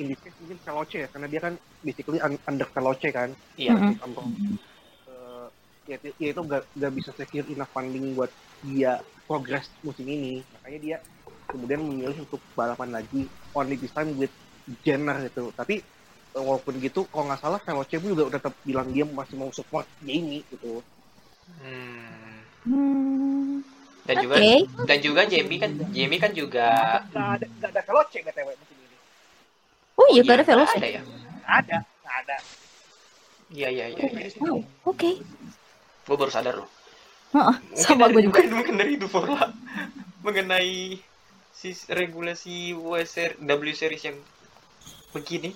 [0.00, 1.54] in this case mungkin Veloce ya karena dia kan
[1.86, 3.76] basically un- under Veloce kan Iya.
[3.76, 3.94] Mm-mm.
[4.00, 4.22] Sampo.
[5.06, 5.46] Eh,
[5.86, 10.42] ya, itu- ya itu gak, gak bisa secure enough funding buat dia progress musim ini
[10.52, 10.96] makanya dia
[11.48, 14.32] kemudian memilih untuk balapan lagi only this time with
[14.82, 15.80] Jenner gitu tapi
[16.34, 19.50] eh, walaupun gitu kalau nggak salah Veloce pun juga udah tetap bilang dia masih mau
[19.54, 20.82] support Jamie gitu
[21.50, 22.39] Hmm.
[22.66, 23.62] Hmm.
[24.08, 24.54] Dan juga oke
[24.90, 26.68] dan juga Jamie kan Jamie kan juga
[27.14, 28.96] nggak ada nggak ada Veloce btw musim ini
[29.94, 31.02] oh iya ada Iya, Veloce Ada ya.
[31.46, 32.36] Ada nggak ada
[33.50, 34.30] Iya, iya, iya, iya.
[34.46, 35.10] Oh, oke
[36.10, 36.70] Gue baru sadar loh.
[37.30, 39.46] Heeh, Mungkin sama gue juga Bukan, bukan dari itu Forla.
[40.26, 40.98] Mengenai
[41.54, 44.18] si regulasi WSR, W series yang
[45.14, 45.54] begini.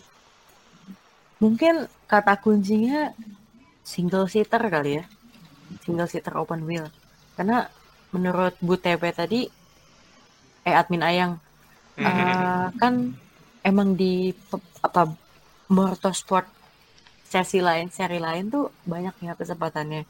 [1.43, 3.11] Mungkin kata kuncinya
[3.83, 5.05] single seater kali ya.
[5.83, 6.87] Single seater open wheel.
[7.35, 7.67] Karena
[8.11, 9.41] menurut Bu TP tadi,
[10.63, 11.33] eh admin Ayang,
[11.95, 12.07] Hmm.
[12.07, 12.95] eh, kan
[13.63, 14.35] emang di
[14.83, 15.07] apa
[15.71, 16.47] motorsport
[17.25, 20.03] sesi lain, seri lain tuh banyak ya kesempatannya.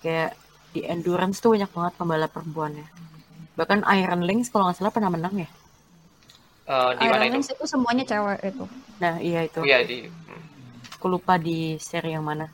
[0.00, 0.36] Kayak
[0.72, 2.86] di endurance tuh banyak banget pembalap perempuannya.
[3.56, 5.48] Bahkan Iron Lynx kalau nggak salah pernah menang ya.
[6.62, 7.32] Eh, di mana Iron itu?
[7.36, 8.64] Lynx itu semuanya cewek itu
[9.02, 9.60] Nah iya itu.
[9.66, 9.98] Iya di.
[10.94, 12.46] aku lupa di seri yang mana.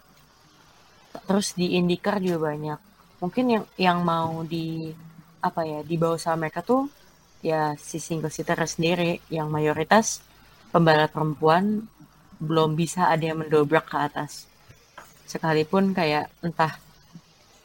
[1.13, 2.81] Terus di IndyCar juga banyak.
[3.19, 4.93] Mungkin yang yang mau di
[5.39, 6.91] apa ya dibawa sama mereka tuh
[7.39, 10.19] ya si single seater sendiri yang mayoritas
[10.75, 11.87] pembalap perempuan
[12.39, 14.47] belum bisa ada yang mendobrak ke atas.
[15.27, 16.79] Sekalipun kayak entah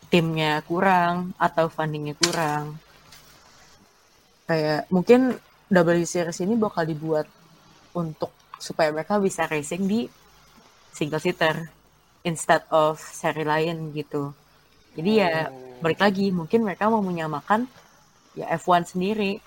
[0.10, 2.78] timnya kurang atau fundingnya kurang.
[4.50, 5.38] Kayak mungkin
[5.74, 7.26] W Series ini bakal dibuat
[7.98, 8.30] untuk
[8.62, 10.06] supaya mereka bisa racing di
[10.94, 11.83] single seater
[12.24, 14.32] instead of seri lain gitu.
[14.96, 15.50] Jadi ya
[15.80, 17.68] balik lagi mungkin mereka mau menyamakan
[18.34, 19.38] ya F1 sendiri.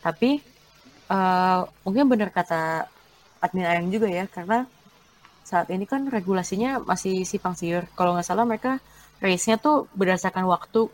[0.00, 0.38] Tapi
[1.10, 2.86] eh, mungkin benar kata
[3.40, 4.64] admin Ayang juga ya karena
[5.44, 7.84] saat ini kan regulasinya masih simpang siur.
[7.92, 8.80] Kalau nggak salah mereka
[9.20, 10.88] race-nya tuh berdasarkan waktu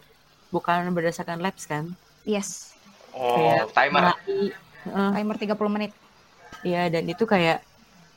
[0.51, 1.95] bukan berdasarkan laps kan.
[2.27, 2.75] yes
[3.11, 4.03] Oh, Kayak timer.
[4.07, 4.55] melati-
[4.87, 5.11] Heeh.
[5.19, 5.93] timer 30 menit
[6.63, 7.59] Iya, dan itu kayak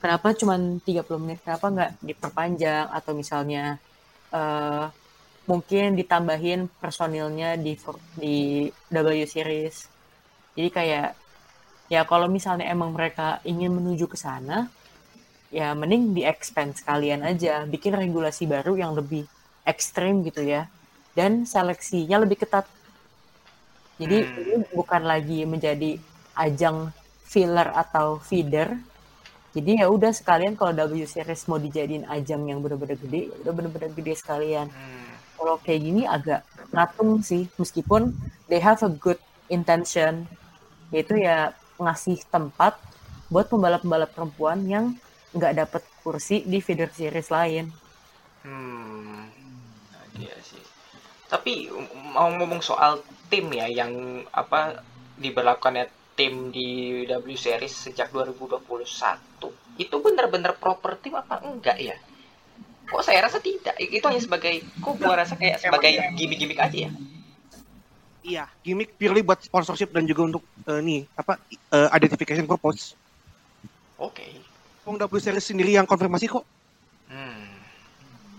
[0.04, 0.56] kenapa cuma
[0.88, 1.40] 30 menit?
[1.46, 3.80] Kenapa nggak diperpanjang atau misalnya
[4.36, 4.86] eh
[5.52, 7.74] mungkin ditambahin personilnya di
[8.22, 8.36] di
[8.92, 9.78] W series.
[10.56, 11.10] Jadi kayak
[11.94, 14.68] ya kalau misalnya emang mereka ingin menuju ke sana,
[15.60, 19.24] ya mending di expand sekalian aja, bikin regulasi baru yang lebih
[19.74, 20.68] ekstrim gitu ya.
[21.18, 22.66] Dan seleksinya lebih ketat.
[24.02, 24.42] Jadi Hmm.
[24.42, 25.92] ini bukan lagi menjadi
[26.36, 26.90] ajang
[27.32, 28.70] filler atau feeder.
[29.54, 33.54] Jadi ya udah sekalian kalau W series mau dijadiin ajang yang bener-bener gede, ya udah
[33.54, 34.66] bener-bener gede sekalian.
[34.74, 35.14] Hmm.
[35.38, 36.42] Kalau kayak gini agak
[36.74, 38.18] ngatung sih, meskipun
[38.50, 39.22] they have a good
[39.54, 40.26] intention,
[40.90, 42.82] yaitu ya ngasih tempat
[43.30, 44.98] buat pembalap-pembalap perempuan yang
[45.38, 47.70] nggak dapet kursi di feeder series lain.
[48.42, 49.30] Hmm.
[49.94, 50.62] Nah, iya sih.
[51.30, 51.70] Tapi
[52.14, 54.82] mau ngomong soal tim ya yang apa
[55.18, 58.62] diberlakukannya tim di W Series sejak 2021
[59.82, 61.98] itu benar-benar proper tim apa enggak ya?
[62.86, 63.74] Kok saya rasa tidak.
[63.82, 66.92] Itu hanya sebagai kok gua rasa kayak sebagai gimmick-gimmick aja ya.
[68.24, 72.96] Iya, gimmick purely buat sponsorship dan juga untuk eh, nih apa eh, identification purpose.
[73.98, 74.24] Oke.
[74.86, 76.46] Wong W Series sendiri yang konfirmasi kok.
[77.10, 77.52] Hmm.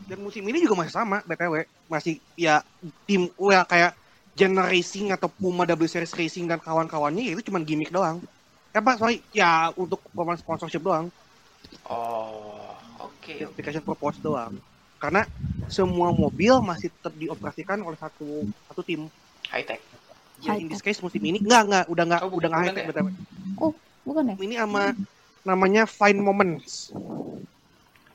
[0.05, 2.61] Dan musim ini juga masih sama, btw masih ya
[3.09, 3.97] tim ya kayak
[4.35, 8.18] Jenner Racing atau Puma W Series Racing dan kawan-kawannya ya itu cuma gimmick doang.
[8.74, 11.07] Apa sorry ya untuk pemain sponsorship doang,
[11.87, 13.30] Oh, oke.
[13.30, 14.59] identification purpose doang.
[14.99, 15.22] Karena
[15.70, 19.07] semua mobil masih tetap dioperasikan oleh satu satu tim.
[19.55, 19.78] High tech.
[20.43, 22.66] Ya, High in this case musim ini enggak enggak udah enggak Oh, udah enggak bukan
[22.66, 22.91] high tech ya?
[22.91, 23.09] BTW.
[24.05, 24.35] Bukan ya?
[24.37, 24.82] Ini sama
[25.47, 26.91] namanya Fine Moments.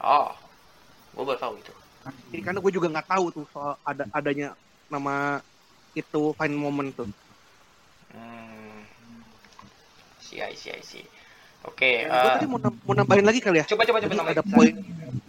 [0.03, 0.31] Oh,
[1.15, 1.71] gue baru tahu itu.
[2.31, 4.53] Jadi karena gue juga nggak tahu tuh soal ada adanya
[4.87, 5.39] nama
[5.95, 7.09] itu Fine Moment tuh.
[8.13, 8.81] Hmm.
[10.21, 11.05] Si, I see, I see.
[11.67, 13.65] Oke, Dan gue eh, tadi mau, nam- mau nambahin lagi kali ya.
[13.67, 14.35] coba coba coba nambahin.
[14.39, 14.73] ada poin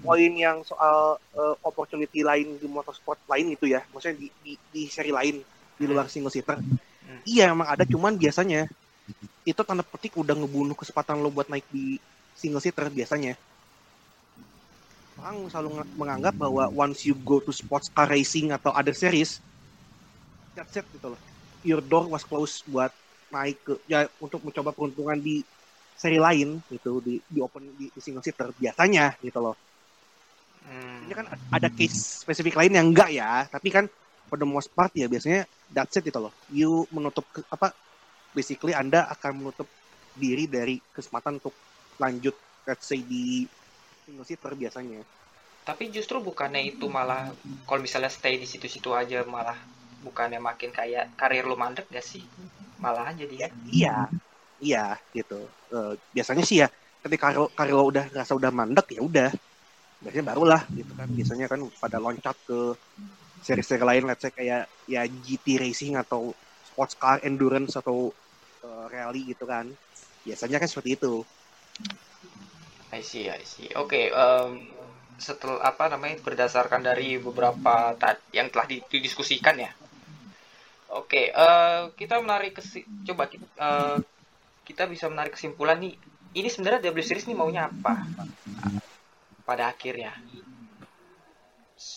[0.00, 3.82] poin yang soal eh, opportunity lain di motorsport lain itu ya.
[3.90, 5.42] Maksudnya di, di, di seri lain
[5.74, 6.60] di luar single seater.
[7.26, 8.70] Iya emang ada cuman biasanya
[9.42, 11.98] itu tanda petik udah ngebunuh kesempatan lo buat naik di
[12.38, 13.34] single seater biasanya.
[15.20, 19.42] Orang selalu menganggap bahwa once you go to sports car racing atau other series,
[20.68, 21.20] it gitu loh.
[21.64, 22.92] Your door was closed buat
[23.30, 25.40] naik ke ya untuk mencoba peruntungan di
[25.94, 29.56] seri lain gitu di di open di, di single seater biasanya gitu loh.
[30.64, 31.08] Hmm.
[31.08, 33.84] Ini kan ada case spesifik lain yang enggak ya, tapi kan
[34.28, 36.32] for the most part ya biasanya that's it gitu loh.
[36.52, 37.72] You menutup ke- apa
[38.32, 39.68] basically Anda akan menutup
[40.16, 41.54] diri dari kesempatan untuk
[42.00, 42.34] lanjut
[42.66, 43.46] let's say di
[44.04, 45.00] single seater biasanya.
[45.64, 47.30] Tapi justru bukannya itu malah
[47.68, 49.54] kalau misalnya stay di situ-situ aja malah
[50.00, 52.24] bukannya makin kayak karir lu mandek gak sih?
[52.80, 53.48] Malah aja dia.
[53.68, 54.08] Iya,
[54.60, 55.48] iya gitu.
[55.70, 56.68] Eh, biasanya sih ya
[57.00, 59.30] ketika karir, karir lo udah rasa udah mandek ya udah.
[60.00, 61.08] Biasanya barulah gitu kan.
[61.12, 62.76] Biasanya kan pada loncat ke
[63.40, 66.32] seri-seri lain let's say kayak ya GT racing atau
[66.64, 68.12] sports car endurance atau
[68.64, 69.68] eh, rally gitu kan.
[70.24, 71.24] Biasanya kan seperti itu.
[72.90, 73.70] I see, I see.
[73.78, 74.50] Oke, em,
[75.14, 77.94] setelah apa namanya berdasarkan dari beberapa
[78.34, 79.70] yang telah di- didiskusikan ya.
[80.90, 83.98] Oke, eh, kita menarik kesi- coba kita, eh,
[84.68, 85.94] kita bisa menarik kesimpulan nih.
[86.38, 87.92] Ini sebenarnya W Series nih maunya apa?
[89.46, 90.12] Pada akhirnya.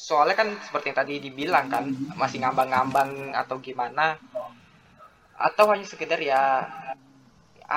[0.07, 1.83] Soalnya kan seperti yang tadi dibilang kan
[2.21, 4.05] masih ngambang-ngambang atau gimana
[5.37, 6.41] atau hanya sekedar ya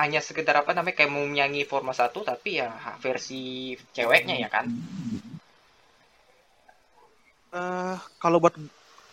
[0.01, 2.69] hanya sekedar apa namanya kayak mau nyanyi Forma 1 tapi ya
[3.03, 4.65] versi ceweknya ya kan.
[7.59, 8.53] eh kalau buat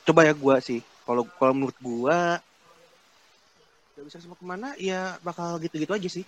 [0.06, 0.80] coba ya gua sih.
[1.04, 2.40] Kalau kalau menurut gua
[3.94, 6.24] gak bisa semua ke mana ya bakal gitu-gitu aja sih.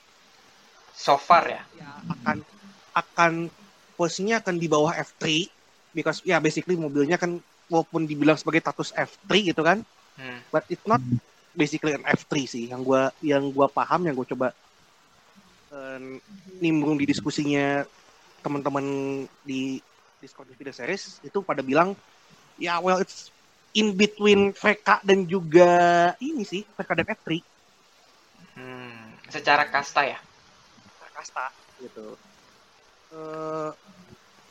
[0.96, 1.62] So far ya.
[1.76, 2.36] ya akan
[2.96, 3.32] akan
[3.96, 5.48] posisinya akan di bawah F3
[5.92, 9.80] because ya basically mobilnya kan walaupun dibilang sebagai status F3 gitu kan
[10.16, 10.40] Hmm.
[10.48, 10.96] but it's not
[11.52, 14.48] basically an F3 sih yang gua yang gua paham yang gua coba
[15.76, 15.98] eh,
[16.56, 17.84] nimbrung di diskusinya
[18.40, 18.84] teman-teman
[19.44, 19.76] di
[20.16, 21.92] Discord Video Series itu pada bilang
[22.56, 23.28] ya well it's
[23.76, 25.70] in between VK dan juga
[26.18, 27.28] ini sih VK dan F3
[28.56, 29.12] Hmm.
[29.28, 30.18] Secara kasta ya.
[31.12, 31.48] kasta
[31.78, 32.16] gitu
[33.08, 33.70] Eh,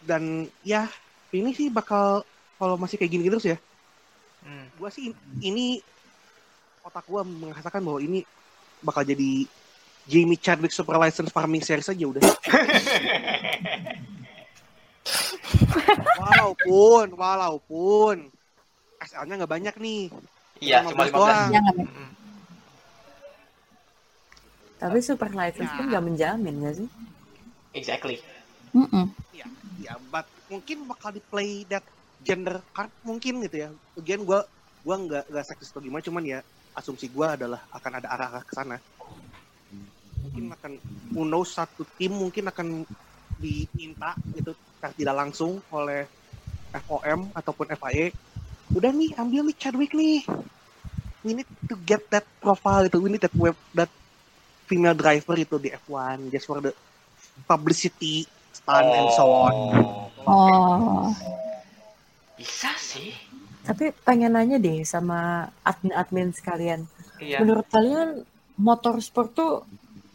[0.02, 0.24] dan
[0.62, 0.86] ya
[1.30, 2.22] ini sih bakal
[2.56, 3.58] kalau masih kayak gini terus ya
[4.42, 4.70] Hmm.
[4.78, 5.10] gua sih
[5.40, 5.82] ini
[6.82, 8.22] otak gua mengatakan bahwa ini
[8.80, 9.50] bakal jadi
[10.06, 12.22] Jamie Chadwick Super License Farming Series aja udah
[16.16, 18.16] walaupun walaupun
[18.98, 20.02] SL-nya nggak banyak nih
[20.56, 21.14] Iya, cuma 15 15.
[21.14, 21.50] doang.
[21.84, 22.12] Hmm.
[24.76, 25.76] Tapi super license Ya.
[25.76, 26.88] pun nggak menjamin nggak sih?
[27.74, 28.18] Exactly.
[28.72, 29.08] Mm-mm.
[29.32, 29.48] ya
[29.80, 31.80] ya but mungkin bakal di play that
[32.20, 34.44] gender card mungkin gitu ya again gua
[34.84, 36.40] gua nggak nggak seksis atau gimana cuman ya
[36.76, 38.76] asumsi gua adalah akan ada arah-arah ke sana
[40.20, 40.72] mungkin akan
[41.16, 42.84] who knows satu tim mungkin akan
[43.40, 44.52] diminta gitu
[44.92, 46.04] tidak langsung oleh
[46.76, 48.12] FOM ataupun FIA
[48.74, 50.26] udah nih ambil nih Chadwick nih
[51.22, 53.90] we need to get that profile itu we need that web that
[54.66, 56.74] female driver itu di F1 just for the
[57.46, 59.54] publicity stunt and so on
[60.26, 61.14] Oh.
[62.36, 63.14] Bisa sih.
[63.66, 66.86] Tapi pengen nanya deh sama admin-admin sekalian.
[67.22, 67.42] Iya.
[67.42, 68.26] Menurut kalian
[68.58, 69.66] motorsport tuh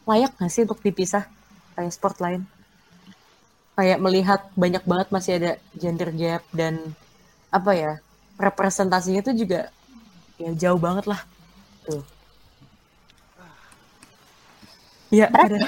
[0.07, 1.26] layak nggak sih untuk dipisah
[1.74, 2.42] kayak sport lain?
[3.74, 6.92] Kayak melihat banyak banget masih ada gender gap dan
[7.51, 7.92] apa ya
[8.41, 9.68] representasinya tuh juga
[10.41, 11.20] ya jauh banget lah
[11.84, 12.01] tuh.
[15.11, 15.51] Ya, Berat.
[15.51, 15.59] ada.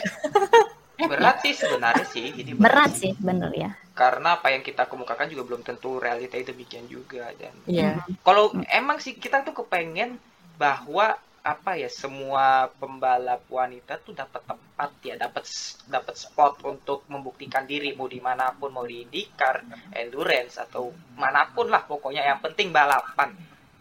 [1.02, 2.30] Berat sih sebenarnya sih.
[2.30, 3.70] Jadi Berat sih bener ya.
[3.92, 8.00] Karena apa yang kita kemukakan juga belum tentu realita demikian juga dan Iya.
[8.24, 10.16] kalau emang sih kita tuh kepengen
[10.56, 15.42] bahwa apa ya semua pembalap wanita tuh dapat tempat ya dapat
[15.90, 21.50] dapat spot untuk membuktikan diri mau di mana pun mau di IndyCar, endurance atau mana
[21.50, 22.22] pun lah pokoknya.
[22.22, 23.34] Yang penting balapan.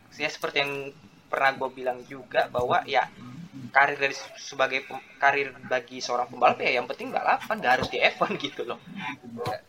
[0.10, 0.74] Saya seperti yang
[1.30, 3.06] pernah gue bilang juga bahwa ya
[3.72, 8.02] karir dari sebagai pem- karir bagi seorang pembalap ya yang penting balapan gak harus di
[8.02, 8.82] F1 gitu loh.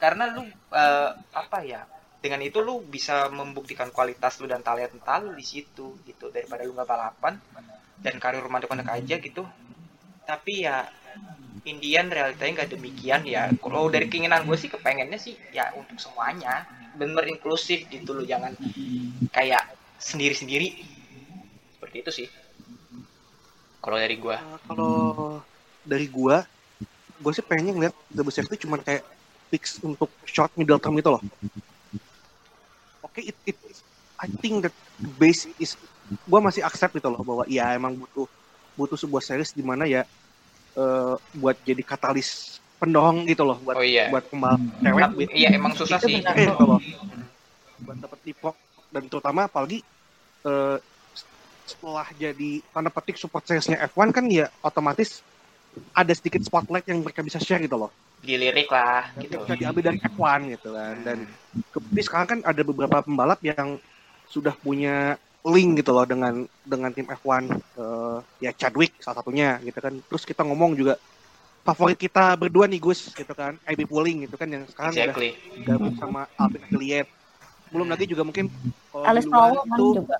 [0.00, 1.84] Karena lu eh, apa ya
[2.22, 6.70] dengan itu lu bisa membuktikan kualitas lu dan talenta lu di situ gitu daripada lu
[6.70, 7.34] nggak balapan
[8.02, 9.46] dan karir rumah depan aja gitu.
[10.26, 10.90] Tapi ya
[11.62, 13.54] Indian realitanya nggak demikian ya.
[13.62, 16.66] Kalau dari keinginan gue sih kepengennya sih ya untuk semuanya.
[16.98, 18.52] Bener inklusif gitu loh jangan
[19.30, 19.62] kayak
[20.02, 20.82] sendiri-sendiri.
[21.78, 22.28] Seperti itu sih.
[23.82, 24.94] Kalau dari gue Uh, kalau
[25.82, 26.46] dari gua,
[27.18, 29.02] gua sih pengennya ngeliat double safety cuma kayak
[29.50, 31.22] fix untuk short middle term gitu loh.
[33.02, 33.58] Oke, it, it,
[34.16, 35.74] I think that the base is,
[36.28, 38.26] gua masih accept gitu loh bahwa ya emang butuh
[38.76, 40.02] butuh sebuah series di mana ya
[40.76, 44.10] eh, buat jadi katalis pendorong gitu loh buat oh iya.
[44.10, 46.18] buat pembalap cewek Tapi, iya emang susah Itu sih.
[46.18, 46.34] benar.
[46.34, 46.80] Gitu loh.
[47.82, 48.56] buat dapat leapfrog
[48.90, 49.78] dan terutama apalagi
[50.46, 50.78] eh,
[51.62, 55.22] setelah jadi tanda petik support seriesnya F1 kan ya otomatis
[55.94, 57.90] ada sedikit spotlight yang mereka bisa share gitu loh.
[58.22, 59.40] Dilirik lah gitu.
[59.46, 61.18] bisa diambil dari F1 gitu kan dan
[61.70, 63.78] kebis sekarang kan ada beberapa pembalap yang
[64.26, 69.78] sudah punya link gitu loh dengan dengan tim F1 eh, ya Chadwick salah satunya gitu
[69.82, 69.94] kan.
[69.98, 70.94] Terus kita ngomong juga
[71.62, 73.58] favorit kita berdua nih Gus gitu kan.
[73.66, 75.30] IB Pooling gitu kan yang sekarang udah exactly.
[75.66, 77.10] gabung sama Alpine Affiliate
[77.72, 78.52] belum lagi juga mungkin
[78.92, 80.16] kalau di luar Powell kan itu juga.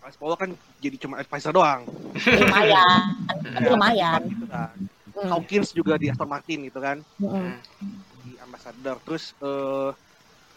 [0.00, 0.50] Alice Powell kan
[0.80, 1.84] jadi cuma advisor doang.
[2.16, 4.20] Lumayan, tapi Ya, lumayan.
[4.24, 4.76] gitu kan.
[5.18, 5.28] Hmm.
[5.28, 6.96] Hawkins juga di Aston Martin gitu kan.
[7.20, 7.60] Mm-mm.
[8.24, 8.96] di ambassador.
[9.04, 9.90] Terus eh,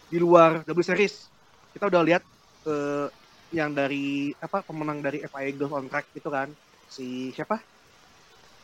[0.07, 1.27] di luar W Series
[1.75, 2.23] kita udah lihat
[2.71, 3.07] eh,
[3.51, 6.47] yang dari apa pemenang dari FIA Golf on Track itu kan
[6.87, 7.59] si siapa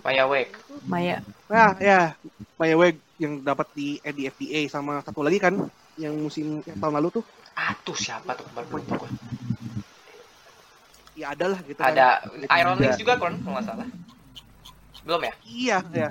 [0.04, 0.56] Maya Wek
[0.88, 1.20] Maya.
[1.52, 2.02] ya ya
[2.56, 5.60] Maya Weg yang dapat di eh, di FDA sama satu lagi kan
[6.00, 7.26] yang musim yang tahun lalu tuh
[7.58, 9.10] Atuh siapa tuh kemarin lupa gue.
[11.18, 11.90] ya ada lah gitu kan.
[11.90, 12.08] Ada
[12.62, 13.88] Iron Lynx juga kan kalau nggak salah.
[15.02, 15.34] Belum ya?
[15.50, 16.10] iya ya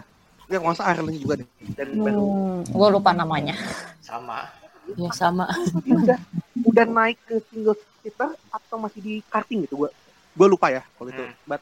[0.51, 1.49] ya nggak usah Ireland juga deh
[1.79, 3.55] dan baru Hmm, gue lupa namanya.
[4.03, 4.66] Sama.
[4.95, 5.51] Ya sama.
[5.83, 6.19] udah
[6.63, 9.91] udah naik ke single seater atau masih di karting gitu gua
[10.33, 11.35] gua lupa ya kalau itu Hmm.
[11.43, 11.61] but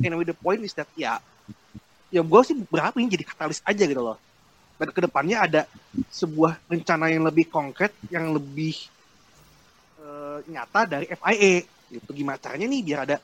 [0.00, 1.20] anyway the point is that ya
[2.08, 4.16] ya gua sih berharap ini jadi katalis aja gitu loh
[4.76, 5.60] dan ke depannya ada
[6.08, 8.72] sebuah rencana yang lebih konkret yang lebih
[9.98, 11.54] eh, nyata dari FIA
[11.92, 13.16] gitu gimana caranya nih biar ada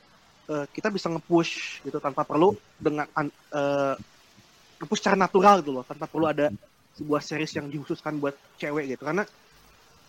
[0.48, 3.94] eh, kita bisa nge-push gitu tanpa perlu dengan an- eh,
[4.76, 6.52] nge-push secara natural gitu loh tanpa perlu ada
[6.96, 9.02] sebuah series yang dikhususkan buat cewek gitu.
[9.04, 9.24] Karena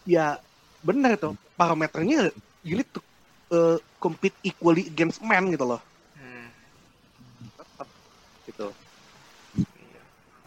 [0.03, 0.35] ya
[0.83, 2.27] benar itu parameternya
[2.63, 2.99] you need to
[3.51, 5.81] uh, compete equally against men gitu loh.
[6.15, 6.47] Hmm.
[7.55, 7.87] Tetap,
[8.47, 8.67] gitu.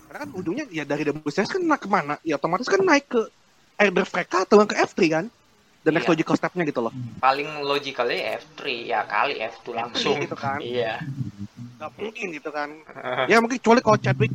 [0.07, 3.21] Karena kan ujungnya ya dari WCS kan naik ke mana ya otomatis kan naik ke
[3.83, 5.27] either mereka atau ke F3 kan?
[5.87, 6.19] The next Iya.
[6.19, 6.93] logical stepnya gitu loh.
[7.23, 8.61] Paling logically F3
[8.91, 10.19] ya kali F2 langsung.
[10.19, 10.59] gitu kan.
[10.59, 10.99] Iya.
[11.77, 12.69] nggak mungkin gitu kan.
[13.31, 14.33] Ya mungkin kecuali kalau Chadwick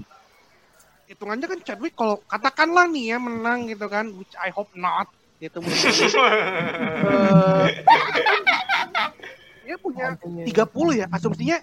[1.11, 5.11] hitungannya kan Chadwick kalau katakanlah nih ya menang gitu kan which I hope not
[5.43, 5.59] gitu.
[9.61, 11.57] Eh, dia punya 30 ya asumsinya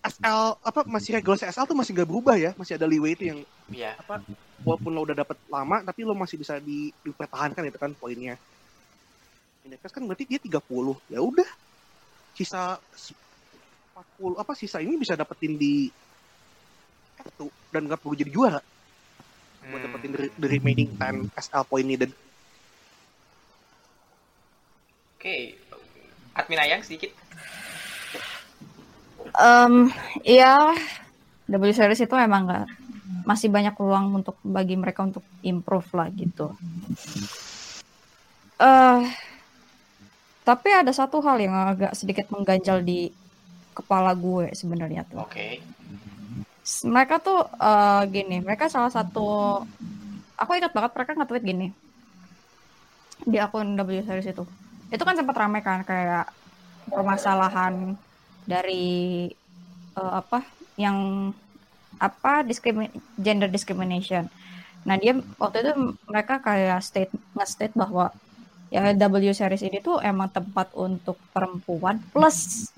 [0.00, 3.40] SL apa masih regulasi SL tuh masih nggak berubah ya masih ada leeway itu yang
[3.70, 3.96] Iya.
[3.96, 4.20] apa
[4.66, 8.36] walaupun lo udah dapat lama tapi lo masih bisa di, dipertahankan itu kan poinnya.
[9.64, 10.60] Indeks kan berarti dia 30
[11.08, 11.48] ya udah.
[12.36, 12.76] Sisa
[14.20, 15.88] 40 apa sisa ini bisa dapetin di
[17.22, 17.40] F2
[17.70, 18.60] dan nggak perlu jadi juara
[19.60, 19.84] buat Hmm.
[19.84, 22.10] dapetin the, the remaining 10 SL point needed
[25.14, 25.52] Oke.
[26.32, 27.12] Admin Ayang sedikit.
[29.36, 29.92] Em,
[30.24, 30.56] ya
[31.44, 32.64] W series itu emang nggak
[33.28, 36.56] masih banyak peluang untuk bagi mereka untuk improve lah gitu.
[38.56, 39.00] Eh,
[40.40, 43.12] tapi ada satu hal yang agak sedikit mengganjal di
[43.76, 45.20] kepala gue sebenarnya tuh.
[45.20, 45.60] Oke.
[45.60, 46.09] S-
[46.86, 49.60] Mereka tuh eh, gini, mereka salah satu,
[50.38, 51.68] aku ingat banget mereka nge-tweet gini
[53.20, 54.44] di akun W series itu.
[54.88, 56.32] Itu kan sempat ramai kan kayak
[56.88, 57.98] permasalahan
[58.48, 59.28] dari
[59.98, 60.46] eh, apa
[60.80, 61.30] yang
[62.00, 64.24] apa diskrimi- gender discrimination.
[64.88, 65.72] Nah dia waktu itu
[66.08, 68.08] mereka kayak state nge-state bahwa
[68.72, 72.70] ya W series ini tuh emang tempat untuk perempuan plus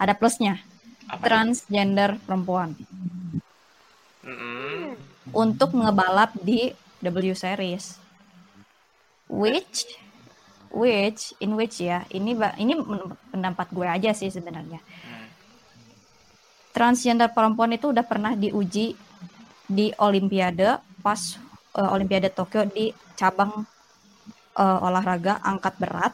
[0.00, 0.58] ada plusnya
[1.08, 1.16] Apa?
[1.16, 1.24] itu?
[1.24, 2.76] transgender perempuan
[4.24, 4.96] Mm-mm.
[5.32, 7.96] untuk ngebalap di W series
[9.28, 9.84] which
[10.72, 12.72] which in which ya ini ini
[13.30, 15.28] pendapat gue aja sih sebenarnya Hmm.
[16.72, 18.92] transgender perempuan itu udah pernah diuji
[19.68, 21.20] di Olimpiade pas
[21.76, 23.64] eh, Olimpiade Tokyo di cabang
[24.56, 26.12] eh, olahraga angkat berat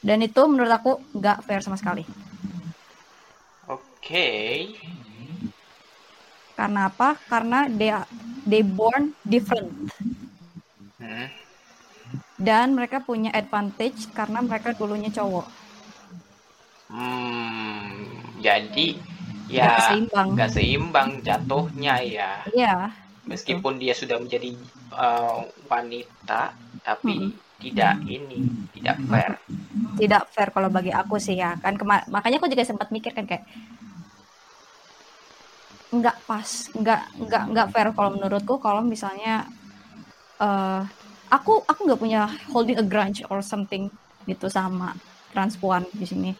[0.00, 2.06] dan itu menurut aku nggak fair sama sekali
[4.08, 4.72] Oke.
[6.56, 8.08] karena apa karena they are-
[8.42, 9.68] they born different
[10.96, 11.28] Hmm.
[12.34, 15.44] dan mereka punya advantage karena mereka dulunya cowok
[16.88, 18.08] Hmm,
[18.40, 18.96] jadi
[19.44, 20.28] Nggak ya seimbang.
[20.32, 22.30] nggak seimbang jatuhnya ya.
[22.48, 22.96] Iya.
[23.22, 24.56] Meskipun dia sudah menjadi
[24.90, 28.40] uh, wanita, tapi tidak ini
[28.72, 29.36] tidak fair.
[30.00, 31.60] Tidak fair kalau bagi aku sih ya.
[31.60, 33.44] Kan kema- makanya aku juga sempat mikir kan kayak
[35.88, 39.48] nggak pas, nggak nggak nggak fair kalau menurutku kalau misalnya
[40.42, 40.82] eh
[41.28, 42.20] aku aku nggak punya
[42.52, 43.90] holding a grudge or something
[44.28, 44.94] gitu sama
[45.32, 46.30] transpuan di sini.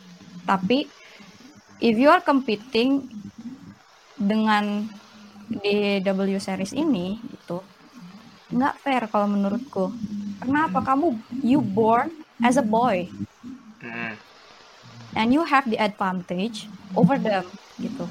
[0.48, 0.88] Tapi
[1.80, 3.08] if you are competing
[4.18, 4.84] dengan
[5.48, 7.64] di W series ini gitu
[8.52, 9.92] nggak fair kalau menurutku.
[10.38, 12.08] Kenapa kamu you born
[12.44, 13.04] as a boy
[13.82, 14.14] Hmm.
[15.16, 17.44] and you have the advantage over them
[17.78, 18.06] gitu.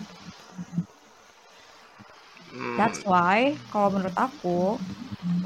[2.60, 2.78] Hmm.
[2.80, 3.40] That's why
[3.72, 4.80] kalau menurut aku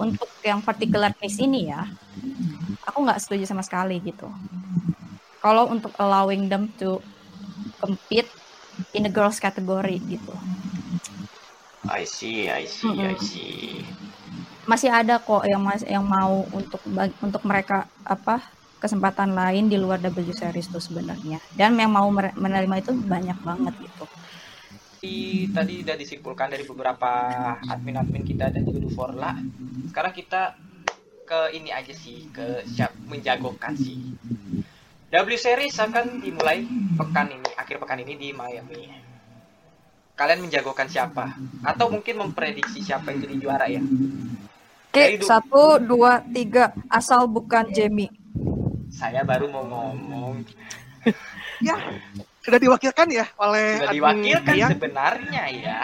[0.04, 1.82] untuk yang particular case ini ya,
[2.88, 4.26] aku nggak setuju sama sekali gitu.
[5.44, 6.86] Kalau untuk allowing them to
[7.82, 8.32] compete
[8.98, 10.34] in the girls category gitu,
[11.88, 13.18] I see, I see, I Mm-mm.
[13.18, 13.86] see.
[14.72, 16.82] masih ada kok yang mas yang mau untuk
[17.26, 18.34] untuk mereka apa
[18.82, 21.38] kesempatan lain di luar W series tuh sebenarnya.
[21.60, 22.08] Dan yang mau
[22.44, 24.04] menerima itu banyak banget gitu.
[25.02, 27.10] Di- tadi udah disimpulkan dari beberapa
[27.66, 29.34] admin-admin kita dan juga Duforla.
[29.90, 30.54] Sekarang kita
[31.26, 33.98] ke ini aja sih, ke siap menjagokan sih.
[35.10, 36.64] W Series akan dimulai
[36.96, 38.88] pekan ini, akhir pekan ini di Miami.
[40.14, 41.34] Kalian menjagokan siapa?
[41.66, 43.82] Atau mungkin memprediksi siapa yang jadi juara ya?
[44.92, 46.78] Oke, du- satu, dua, tiga.
[46.88, 48.14] Asal bukan Jamie.
[48.94, 50.46] Saya baru mau ngomong.
[51.58, 51.74] Ya,
[52.42, 54.70] sudah diwakilkan ya oleh Sudah diwakilkan Yang.
[54.74, 55.80] sebenarnya ya.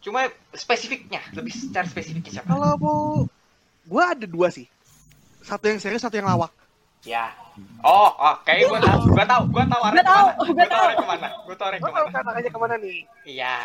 [0.00, 2.46] Cuma spesifiknya, lebih secara spesifiknya siapa?
[2.46, 3.00] Kalau mau,
[3.84, 4.70] gua ada dua sih.
[5.42, 6.54] Satu yang serius, satu yang lawak.
[7.02, 7.34] Ya.
[7.82, 10.84] Oh, oke, gua tahu, gua tahu, gua tahu Gua tahu, Gua tahu tahu.
[10.86, 11.28] arah ke mana.
[11.42, 12.30] Gua tahu Gua tahu ke mana.
[12.34, 12.98] kan ke mana nih.
[13.24, 13.56] Iya.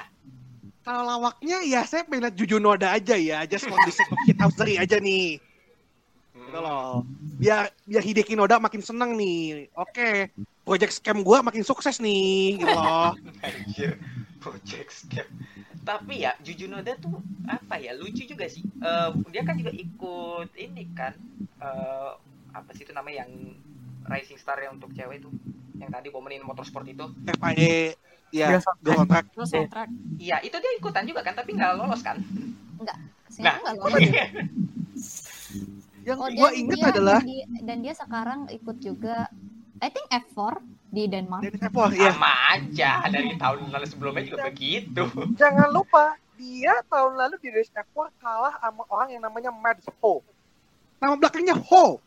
[0.82, 4.18] Kalau lawaknya ya saya pengen lihat Juju Noda aja ya, just for the sake of
[4.26, 5.38] shithousery aja nih.
[6.34, 6.66] Gitu Hmm.
[6.66, 7.06] loh.
[7.38, 9.70] Biar biar Hideki Noda makin seneng nih.
[9.78, 13.14] Oke, project scam gua makin sukses nih, gitu loh.
[13.45, 13.97] Anjir.
[14.38, 15.28] Project scam.
[15.82, 17.91] Tapi ya, Juju Noda tuh apa ya?
[17.91, 18.62] Lucu juga sih.
[18.62, 21.14] Eh, dia kan juga ikut ini kan
[21.57, 22.12] eh,
[22.51, 23.32] apa sih itu namanya yang
[24.03, 25.30] Rising Star yang untuk cewek itu
[25.76, 27.93] yang tadi komenin motorsport itu FIA
[28.30, 29.26] ya, on Track.
[29.32, 29.45] Iya.
[29.57, 29.88] kontrak.
[30.16, 32.18] iya itu dia ikutan juga kan tapi nggak lolos kan
[32.78, 32.93] Ke
[33.30, 33.55] sini Nah.
[33.57, 34.01] enggak lolos.
[36.01, 39.30] Yang Oh, gua dan inget dia- adalah dan dia, dan dia sekarang ikut juga
[39.82, 41.41] I think F4 di Denmark.
[41.41, 42.13] Dennis Evor, ya.
[42.13, 45.03] sama aja dari tahun lalu sebelumnya juga begitu
[45.34, 50.21] Jangan lupa, dia tahun lalu di Race F4 kalah sama orang yang namanya Mads Ho.
[50.97, 51.97] Nama belakangnya Ho.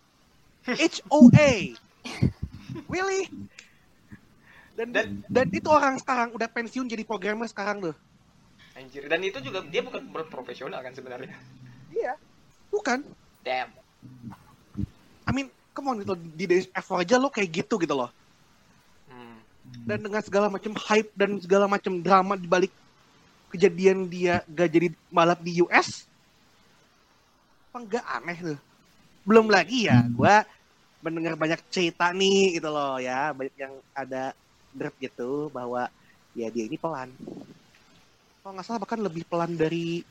[0.64, 1.74] H-O-A.
[2.86, 3.26] really?
[4.74, 7.96] Dan, dan, Dan- dan itu orang sekarang udah pensiun jadi programmer sekarang tuh.
[8.74, 11.30] anjir dan itu juga dia bukan berprofesional kan sebenarnya
[11.90, 12.18] Iya.
[12.68, 13.06] Bukan.
[13.40, 13.70] damn
[15.24, 16.14] I mean, come on gitu.
[16.14, 18.10] Di Race F4 aja lo kayak gitu gitu loh.
[19.10, 19.36] Hmm.
[19.84, 22.72] Dan dengan segala macam hype dan segala macam drama di balik
[23.50, 26.06] kejadian dia gak jadi balap di US.
[27.70, 28.60] Apa enggak aneh tuh.
[29.26, 30.46] Belum lagi ya, gua
[31.04, 34.32] mendengar banyak cerita nih gitu loh ya, banyak yang ada
[34.72, 35.88] drop gitu bahwa
[36.34, 37.12] ya dia ini pelan.
[38.42, 40.04] Kalau nggak salah bahkan lebih pelan dari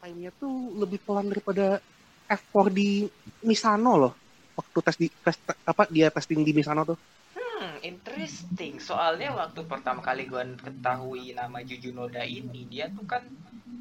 [0.00, 1.80] time-nya tuh lebih pelan daripada
[2.28, 3.08] F4 di
[3.44, 4.14] Misano loh.
[4.54, 5.36] Waktu tes di tes,
[5.66, 6.98] apa dia testing di Misano tuh.
[7.34, 8.78] Hmm, interesting.
[8.78, 13.22] Soalnya waktu pertama kali gue ketahui nama Juju Noda ini, dia tuh kan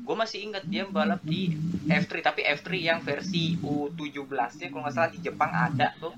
[0.04, 1.56] gue masih ingat dia balap di
[1.88, 6.14] F3, tapi F3 yang versi U17 ya kalau nggak salah di Jepang ada tuh.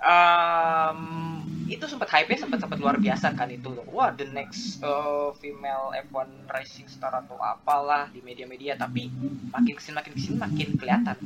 [0.00, 3.68] Um, itu sempat hype-nya sempat sempat luar biasa kan itu.
[3.92, 9.12] Wah, the next uh, female F1 racing star atau apalah di media-media, tapi
[9.52, 11.16] makin ke sini makin ke sini makin kelihatan.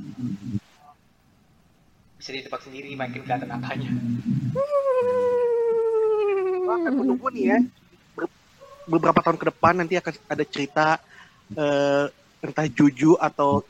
[2.24, 3.92] Bisa ditebak sendiri makin kelihatan apanya.
[6.64, 7.58] Gua akan menunggu nih ya.
[8.16, 8.32] Ber-
[8.88, 10.86] beberapa tahun ke depan nanti akan ada cerita
[11.52, 12.08] eh,
[12.40, 13.60] entah Juju atau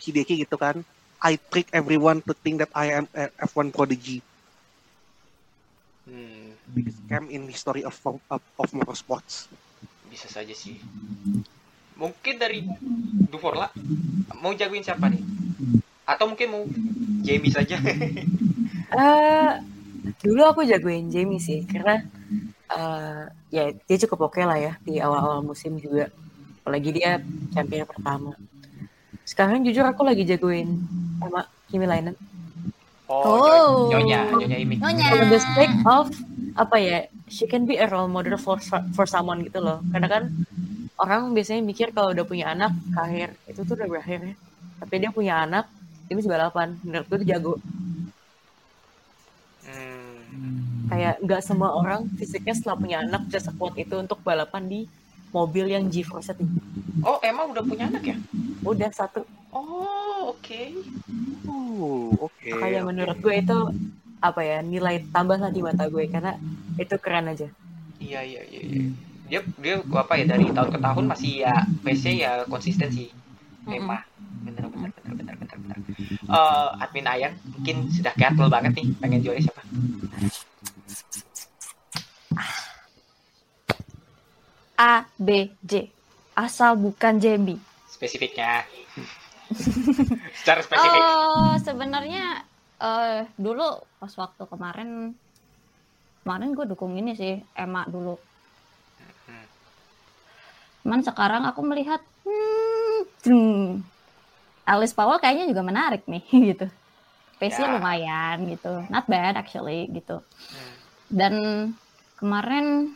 [0.00, 0.80] Hideki gitu kan.
[1.20, 4.24] I trick everyone to think that I am a F1 prodigy.
[6.08, 6.56] Hmm.
[6.72, 9.52] Biggest scam in history of of, of motorsports.
[10.08, 10.80] Bisa saja sih.
[12.00, 12.64] Mungkin dari
[13.28, 13.68] Duforla
[14.40, 15.20] mau jagoin siapa nih?
[16.08, 16.64] Atau mungkin mau
[17.22, 17.76] Jamie saja?
[18.92, 19.50] Eh,
[20.20, 22.04] dulu aku jagoin Jamie sih karena
[22.68, 26.12] eh, ya dia cukup oke lah ya di awal-awal musim juga
[26.60, 27.16] apalagi dia
[27.50, 28.36] champion pertama
[29.24, 30.76] sekarang jujur aku lagi jagoin
[31.16, 32.12] sama Kimi Lainen
[33.08, 33.88] Oh, Oh.
[33.88, 34.76] nyonya, nyonya Imi.
[34.76, 35.04] Nyonya.
[35.08, 36.12] for the sake of
[36.56, 36.98] apa ya
[37.28, 38.60] she can be a role model for
[38.92, 40.22] for someone gitu loh karena kan
[40.96, 44.34] orang biasanya mikir kalau udah punya anak karir itu tuh udah berakhir ya
[44.80, 45.64] tapi dia punya anak
[46.14, 47.54] masih balapan menurut gue jago
[49.62, 50.90] Hmm.
[50.90, 54.80] kayak nggak semua orang fisiknya setelah punya anak bisa sekuat itu untuk balapan di
[55.30, 56.58] mobil yang G-force tinggi
[57.00, 58.16] Oh, emang udah punya anak ya?
[58.62, 60.62] udah satu Oh, oke.
[61.46, 62.48] Oh, oke.
[62.48, 62.88] kayak oke.
[62.88, 63.58] menurut gue itu
[64.18, 66.34] apa ya nilai tambah lah di mata gue karena
[66.74, 67.46] itu keren aja
[67.96, 68.60] Iya, iya, iya.
[68.66, 68.82] iya.
[69.30, 73.14] Dia dia apa ya dari tahun ke tahun masih ya PC ya konsisten sih.
[73.62, 74.02] Tema.
[74.42, 74.91] Bener, bener, bener,
[75.76, 79.62] Eh, admin Ayan mungkin sudah gatel banget nih pengen jualnya siapa?
[84.82, 85.86] A B J
[86.34, 87.60] asal bukan Jambi.
[87.86, 88.64] Spesifiknya.
[90.40, 91.02] Secara spesifik.
[91.04, 92.42] Oh, sebenarnya
[92.82, 95.14] eh dulu pas waktu kemarin
[96.24, 98.18] kemarin gue dukung ini sih Emma dulu.
[99.28, 99.46] Hmm.
[100.82, 103.66] Cuman sekarang aku melihat hmm, hmm,
[104.62, 106.22] Alice Powell kayaknya juga menarik nih
[106.54, 106.66] gitu.
[107.36, 107.74] Pace-nya Ya.
[107.74, 108.86] lumayan gitu.
[108.86, 110.22] Not bad actually gitu.
[110.22, 110.72] Hmm.
[111.10, 111.34] Dan
[112.16, 112.94] kemarin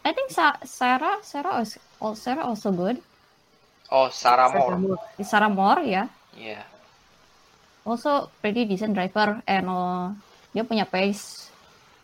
[0.00, 1.60] I think Sa- Sarah Sarah
[2.00, 2.96] oh, Sarah also good.
[3.88, 4.96] Oh, Sarah Moore.
[5.20, 6.04] Sarah Moore ya.
[6.32, 6.62] Iya.
[7.82, 10.12] also pretty decent driver and uh,
[10.52, 11.48] dia punya pace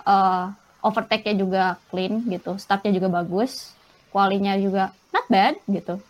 [0.03, 0.49] uh,
[0.81, 3.77] overtake-nya juga clean gitu startnya juga bagus
[4.09, 6.01] kualinya juga not bad gitu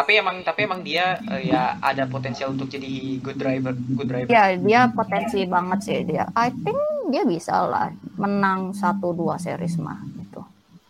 [0.00, 4.32] Tapi emang tapi emang dia eh, ya ada potensial untuk jadi good driver, good driver.
[4.32, 6.24] ya dia potensi banget sih dia.
[6.32, 6.80] I think
[7.12, 10.40] dia bisa lah menang satu dua series mah gitu.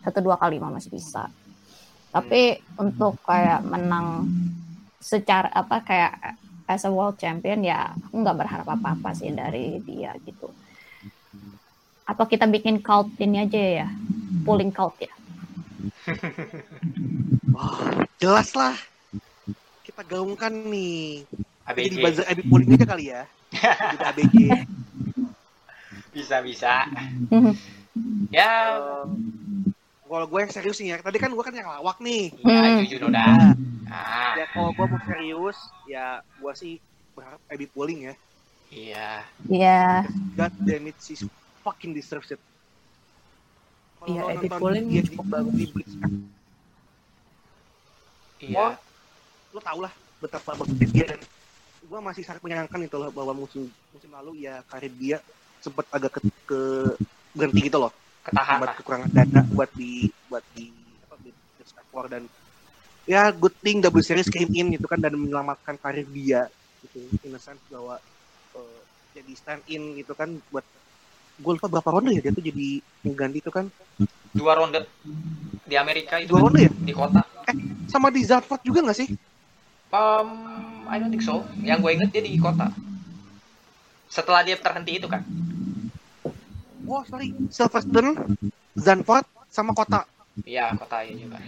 [0.07, 1.27] Satu dua kali mah masih bisa.
[2.15, 4.31] Tapi untuk kayak menang
[5.03, 6.39] secara apa kayak
[6.71, 10.55] as a world champion ya aku nggak berharap apa-apa sih dari dia gitu.
[12.07, 13.89] Apa kita bikin cult ini aja ya.
[14.47, 15.11] Pulling cult ya.
[17.51, 18.90] Wah, jelas lah.
[20.01, 21.29] Kita gaungkan nih.
[21.29, 22.01] Jadi ABJ.
[22.01, 23.23] buzzer Abby polling aja kali ya.
[23.53, 24.35] Jadi ABG.
[26.17, 26.89] Bisa bisa.
[28.33, 29.05] Ya, Eh,
[30.01, 31.05] kalau gue yang serius nih ya.
[31.05, 32.33] Tadi kan gue kan yang lawak nih.
[32.41, 32.81] ya Hmm.
[32.81, 33.53] jujur udah.
[33.85, 36.81] Ah, Ya kalau gue mau serius, ya gue sih
[37.13, 38.15] berharap Abby polling ya.
[38.71, 39.11] iya.
[39.45, 41.21] ya God damn it, she's
[41.61, 42.41] fucking deserves it.
[44.01, 45.53] Iya, Abby Pauling dia cukup bagus.
[45.53, 45.93] di Blitz,
[48.41, 48.81] Iya.
[49.51, 49.93] Lo tau lah
[50.23, 51.21] betapa bagusnya dia dan
[51.81, 55.19] gue masih sangat menyayangkan itu loh bahwa musim musim lalu ya karir dia
[55.59, 56.61] sempat agak ke, ke
[57.35, 57.93] berhenti gitu loh.
[58.21, 60.71] Ketahan buat kekurangan dana buat di buat di
[61.09, 62.23] apa di, di Spector dan
[63.09, 66.47] ya good thing double series came in gitu kan dan menyelamatkan karir dia
[66.85, 67.01] gitu.
[67.25, 67.97] In a sense bahwa
[68.55, 68.81] eh,
[69.17, 70.65] jadi stand in gitu kan buat
[71.41, 73.67] gue lupa berapa ronde ya dia tuh jadi pengganti itu kan.
[74.37, 74.85] Dua ronde
[75.65, 76.71] di Amerika itu dua ronde ya?
[76.71, 77.25] di kota.
[77.91, 79.11] sama di Zandvoort juga nggak sih
[79.91, 80.29] Um,
[80.87, 81.43] I don't think so.
[81.59, 82.71] Yang gue inget dia di kota.
[84.07, 85.23] Setelah dia terhenti itu kan.
[86.83, 88.19] oh sorry Silverstone
[88.75, 90.03] Zandvoort sama kota
[90.43, 91.39] Iya, kota ya juga.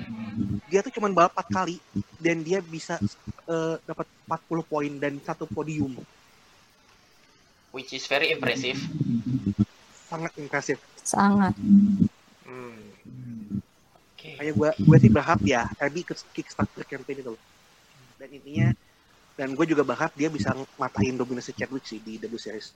[0.66, 1.76] dia tuh cuma balap 4 kali
[2.16, 3.02] dan dia bisa
[3.44, 5.98] eh, dapat 40 poin dan satu podium
[7.70, 8.78] Which is very impressive.
[10.06, 11.58] sangat impresif sangat
[12.44, 12.78] Hmm.
[14.14, 14.38] Oke.
[14.38, 17.42] kayak gue gue sih berharap ya Abby ke Kickstarter campaign itu loh
[18.22, 18.68] dan intinya
[19.34, 22.70] dan gue juga berharap dia bisa matahin dominasi Chadwick sih di W Series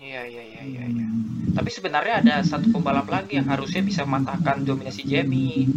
[0.00, 1.06] Iya, iya, iya, iya, iya.
[1.52, 5.68] Tapi sebenarnya ada satu pembalap lagi yang harusnya bisa matahkan dominasi Jamie.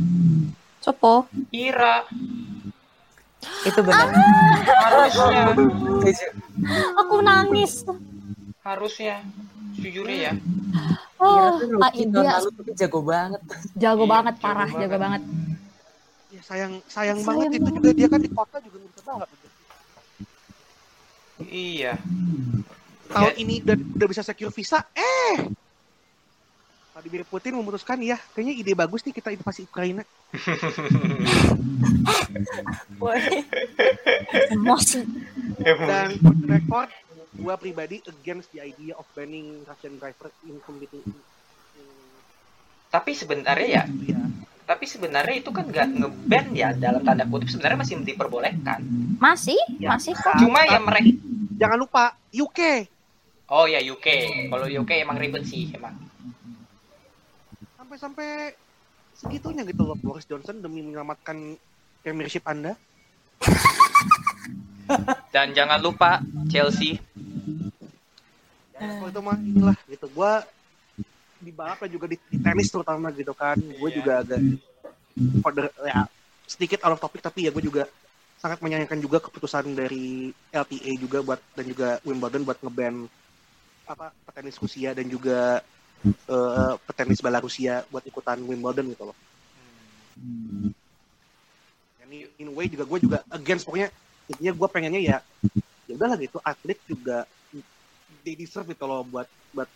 [0.80, 2.08] Sopo Ira.
[3.68, 4.08] itu benar
[4.64, 5.52] Harusnya.
[5.52, 6.26] Setuju.
[7.04, 7.84] aku nangis
[8.64, 9.28] Harusnya.
[9.76, 10.34] Sejujurnya ya.
[11.20, 13.42] oh Iya, tuh Pak lalu tapi jago banget
[13.76, 15.02] jago Iya, banget jago parah jago banget.
[15.04, 15.43] banget ya
[16.44, 17.76] sayang sayang, Sayang banget itu banget.
[17.80, 17.90] juga.
[17.96, 19.30] Dia kan di kota juga bisa balap
[21.44, 21.94] Iya.
[23.10, 23.38] tahun Ya.
[23.38, 25.38] ini udah, udah bisa secure visa eh!
[26.94, 30.06] Vladimir Putin memutuskan ya kayaknya ide bagus nih kita invasi Ukraina.
[34.52, 35.02] Emosi.
[35.64, 36.10] Dan
[36.46, 36.90] record
[37.34, 41.18] gue pribadi against the idea of banning Russian driver in competition
[42.88, 44.22] Tapi sebenarnya ya, ya
[44.64, 48.80] tapi sebenarnya itu kan nggak ngeban ya dalam tanda kutip sebenarnya masih diperbolehkan.
[49.18, 49.92] masih Ya.
[49.92, 51.12] masih kok Cuma ya mereka
[51.56, 52.88] jangan lupa UK
[53.46, 54.08] Oh ya UK.
[54.50, 55.94] Kalau UK emang ribet sih emang.
[57.76, 58.56] sampai-sampai
[59.14, 61.60] segitunya gitu loh Boris Johnson demi menyelamatkan
[62.00, 62.74] premiership Anda
[65.30, 66.98] Dan jangan lupa Chelsea.
[68.74, 70.32] kalau itu mah inilah gitu gue
[71.44, 73.98] di balap dan juga di, di tenis terutama gitu kan gue Iya.
[74.00, 74.40] juga agak
[75.44, 76.08] order ya
[76.44, 77.84] sedikit out of topic tapi ya gue juga
[78.40, 83.08] sangat menyayangkan juga keputusan dari LTA juga buat dan juga Wimbledon buat ngeban
[83.84, 85.64] apa petenis Rusia dan juga
[86.08, 89.18] eh, petenis Belarusia buat ikutan Wimbledon gitu loh.
[92.04, 93.90] Ini in way juga gue juga against pokoknya
[94.28, 95.18] intinya gue pengennya ya
[95.88, 97.28] ya udahlah gitu atlet juga
[98.24, 99.68] they deserve gitu loh buat buat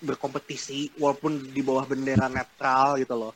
[0.00, 3.32] berkompetisi walaupun di bawah bendera netral gitu loh.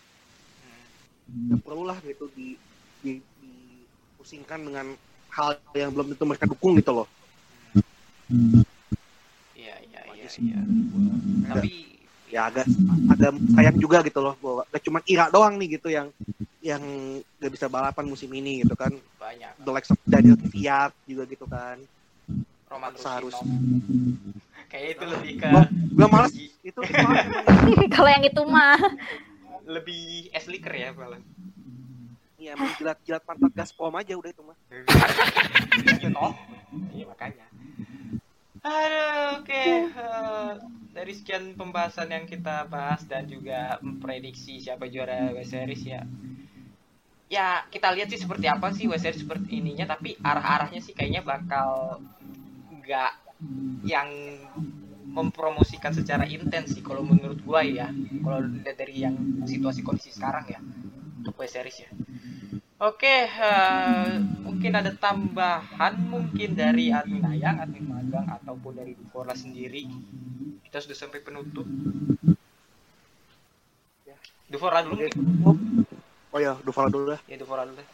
[1.24, 2.56] Gak perlu lah gitu di,
[3.00, 4.86] di, dipusingkan dengan
[5.32, 7.08] hal yang belum tentu mereka dukung gitu loh.
[9.54, 10.60] Iya, iya, iya, iya.
[11.48, 11.94] Tapi
[12.34, 12.66] Ya agak
[13.14, 16.10] agak sayang juga gitu loh bahwa gak cuma Ira doang nih gitu yang
[16.58, 16.82] yang
[17.38, 18.90] gak bisa balapan musim ini gitu kan.
[19.22, 19.54] banyak.
[19.62, 21.78] The likes of Daniel Kvyat juga gitu kan.
[22.66, 23.46] Roman Seharus- Rusinov.
[24.74, 25.64] Kayak itu lebih ke Gua,
[25.94, 26.80] gua males itu.
[27.94, 28.74] Kalau yang itu mah
[29.70, 31.22] lebih esliker ya malah.
[32.34, 34.58] Iya, emang jilat-jilat pantat Gazprom aja udah itu mah.
[36.26, 36.34] oh,
[36.92, 37.46] iya makanya.
[38.60, 39.64] Aduh, oke.
[39.94, 40.50] Eh,
[40.92, 46.02] dari sekian pembahasan yang kita bahas dan juga memprediksi siapa juara West Series ya.
[47.32, 51.24] Ya, kita lihat sih seperti apa sih West Series seperti ininya, tapi arah-arahnya sih kayaknya
[51.24, 52.02] bakal
[52.68, 53.23] nggak
[53.84, 54.08] yang
[55.14, 57.88] mempromosikan secara intens sih kalau menurut gua ya.
[57.94, 59.14] Kalau lihat dari yang
[59.46, 60.58] situasi kondisi sekarang ya
[61.22, 61.90] untuk West Series ya.
[62.82, 64.06] Oke, eh,
[64.44, 69.86] mungkin ada tambahan mungkin dari admin Ayang, admin Magang, ataupun dari Dukora sendiri.
[70.66, 71.64] Kita sudah sampai penutup.
[74.04, 74.18] Ya.
[74.50, 75.06] Duvora dulu.
[76.34, 77.20] Oh ya, Duvara dulu lah.
[77.30, 77.78] ya Duvora dulu.
[77.78, 77.88] deh.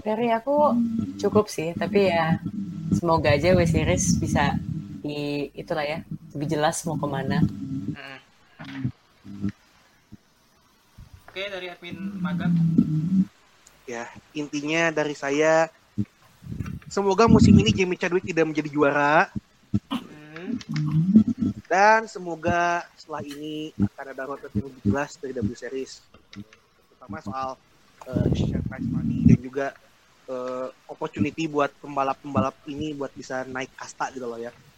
[0.00, 0.72] Dari aku
[1.20, 2.40] cukup sih, tapi ya
[2.96, 4.56] semoga aja W series bisa
[5.06, 5.24] di
[5.54, 5.98] itulah ya
[6.34, 7.38] lebih jelas mau ke mana.
[7.94, 8.18] Mm.
[11.30, 12.52] Oke, dari admin Magang.
[13.86, 15.70] Ya, intinya dari saya
[16.90, 19.30] semoga musim ini Jamie Chadwick tidak menjadi juara
[20.46, 20.56] Hmm.
[21.66, 26.00] dan semoga setelah ini akan ada road yang lebih jelas dari W Series
[26.86, 27.50] terutama soal
[28.06, 29.66] uh, share prize money dan juga
[30.30, 34.75] uh, opportunity buat pembalap-pembalap ini buat bisa naik kasta gitu loh ya Hmm.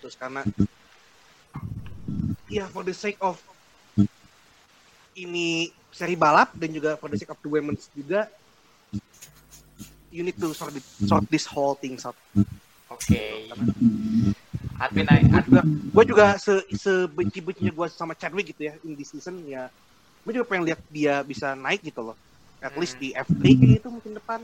[0.00, 0.42] Terus karena
[2.50, 3.38] ya for the sake of
[5.14, 8.30] ini seri balap dan juga for the sake of the women's juga
[10.10, 12.18] you need to sort, it- sort this whole thing out.
[12.90, 13.46] Oke.
[14.82, 15.30] Admin Ayang.
[15.30, 19.38] gue juga gue juga se sebenci bencinya gue sama Chadwick gitu ya in this season
[19.46, 19.70] ya.
[20.26, 22.16] Gue juga pengen lihat dia bisa naik gitu loh.
[22.58, 24.42] At least di F3 kayak gitu musim depan.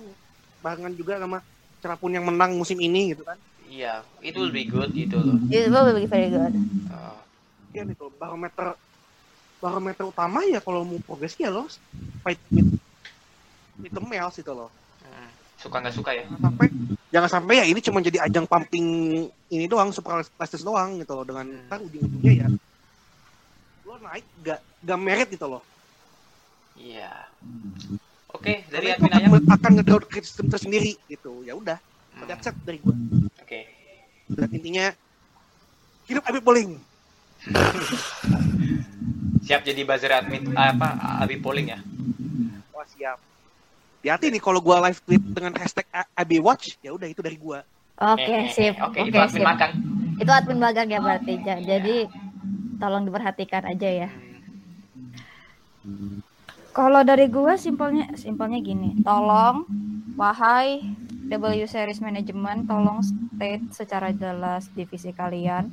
[0.62, 1.42] Barengan juga sama
[1.82, 3.36] siapa pun yang menang musim ini gitu kan
[3.76, 5.36] Iya, itu lebih good gitu loh.
[5.52, 6.56] It will be very good.
[6.88, 7.20] Oh,
[7.76, 8.72] ya gitu barometer
[9.60, 11.68] barometer utama ya kalau mau progres ya lo
[12.24, 12.80] fight with
[13.80, 14.72] with the males itu loh
[15.04, 15.28] hmm.
[15.56, 16.24] Suka nggak suka ya?
[16.24, 16.66] jangan sampai
[17.12, 18.86] jangan sampai ya ini cuma jadi ajang pumping
[19.52, 21.68] ini doang super Lasters doang gitu loh dengan Hmm.
[21.68, 22.48] ntar ujung-ujungnya ya
[23.86, 25.62] lo naik gak gak merit gitu loh
[26.76, 27.24] Iya.
[28.36, 29.54] Oke, dari Karena itu admin akan, Ayang.
[29.56, 31.80] akan ngedraw criticism tersendiri gitu ya udah
[32.12, 32.28] Hmm.
[32.28, 33.25] it dari gua Oke.
[34.30, 34.86] Dan intinya
[36.06, 36.70] hidup Abi Poling
[39.46, 40.88] Siap jadi buzzer admin ah, apa
[41.22, 41.78] Abi polling ya?
[42.74, 43.18] wah siap
[44.02, 47.38] hati nih kalau gua live tweet dengan hashtag A- AB Watch ya udah itu dari
[47.38, 47.62] gua
[47.96, 48.76] Oke, Eh, eh, sip.
[48.76, 49.48] eh, Oke, Oke, itu admin sip.
[49.48, 49.72] magang.
[50.20, 51.32] Itu admin magang ya berarti.
[51.40, 52.04] Ja- Jadi
[52.76, 54.08] tolong diperhatikan aja ya.
[55.80, 56.20] Hmm.
[56.76, 59.64] Kalau dari gua simpelnya simpelnya gini, tolong
[60.12, 60.84] wahai
[61.26, 65.70] W Series Management, tolong state secara jelas divisi kalian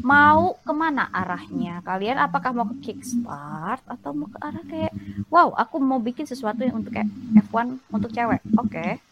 [0.00, 1.84] mau ke mana arahnya.
[1.84, 4.92] Kalian apakah mau ke kickstart atau mau ke arah kayak,
[5.28, 7.12] wow, aku mau bikin sesuatu yang untuk kayak
[7.52, 8.40] F1 untuk cewek.
[8.56, 9.04] Oke,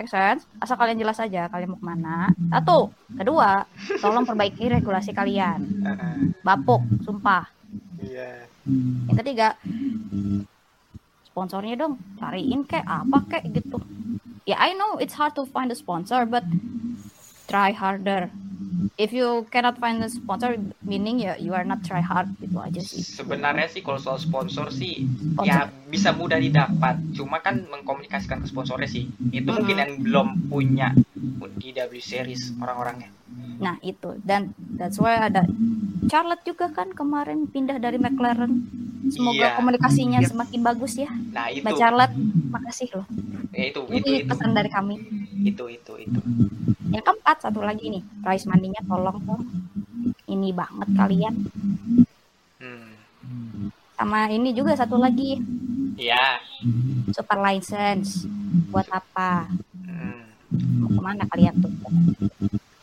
[0.00, 0.48] make sense.
[0.56, 2.32] Asal kalian jelas aja kalian mau ke mana.
[2.48, 3.68] Satu, kedua,
[4.00, 5.60] tolong perbaiki regulasi kalian.
[6.46, 7.44] Bapuk, sumpah.
[8.00, 8.48] Iya.
[9.12, 9.60] Yang ketiga,
[11.28, 13.76] sponsornya dong, cariin kayak apa kayak gitu.
[14.44, 16.44] Ya, I know it's hard to find a sponsor, but
[17.48, 18.28] try harder.
[19.00, 22.78] If you cannot find a sponsor, meaning ya you are not try hard gitu aja
[22.84, 23.00] sih.
[23.00, 25.48] Sebenarnya sih kalau soal sponsor sih Sponsor.
[25.48, 27.00] ya bisa mudah didapat.
[27.16, 29.08] Cuma kan mengkomunikasikan ke sponsornya sih.
[29.32, 30.92] Itu mungkin yang belum punya
[31.58, 33.08] di W series orang-orangnya.
[33.64, 35.48] Nah itu dan that's why ada
[36.12, 38.83] Charlotte juga kan kemarin pindah dari McLaren.
[39.12, 39.56] Semoga Iya.
[39.56, 40.28] komunikasinya Iya.
[40.30, 41.10] semakin bagus ya.
[41.10, 41.60] Nah, itu.
[41.60, 42.14] Mbak Charlotte,
[42.48, 43.06] makasih loh.
[43.52, 44.28] Ya, itu, itu, Ini itu.
[44.28, 44.96] pesan dari kami.
[45.44, 46.20] Itu, itu, itu.
[46.88, 49.42] Yang keempat satu lagi nih, prize money-nya tolong dong.
[50.24, 51.34] Ini banget kalian.
[52.58, 52.92] Hmm.
[53.94, 55.38] Sama ini juga satu lagi,
[55.94, 56.40] Ya.
[57.12, 58.24] super license.
[58.68, 59.46] Buat apa?
[59.84, 60.24] Hmm.
[60.80, 61.72] Mau ke mana kalian tuh?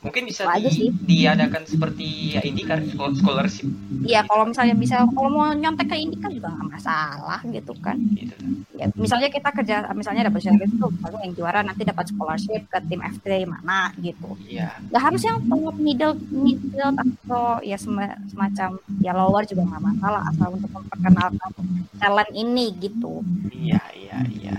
[0.02, 0.90] Mungkin bisa aja di- sih.
[0.90, 3.70] diadakan seperti ya Indikar schol- scholarship
[4.02, 8.02] Iya, kalau misalnya bisa, kalau mau nyontek ke ini kan juga nggak masalah gitu kan.
[8.12, 8.34] gitu.
[8.74, 12.78] Ya, misalnya kita kerja, misalnya dapat service tuh, misalnya yang juara nanti dapat scholarship ke
[12.90, 14.34] tim F3 mana gitu.
[14.44, 14.74] Iya.
[14.90, 18.70] Gak harus yang top middle middle atau ya sema- semacam
[19.00, 21.52] ya lower juga nggak masalah asal untuk memperkenalkan
[21.96, 23.22] talent ini gitu.
[23.54, 24.58] Iya, iya, iya.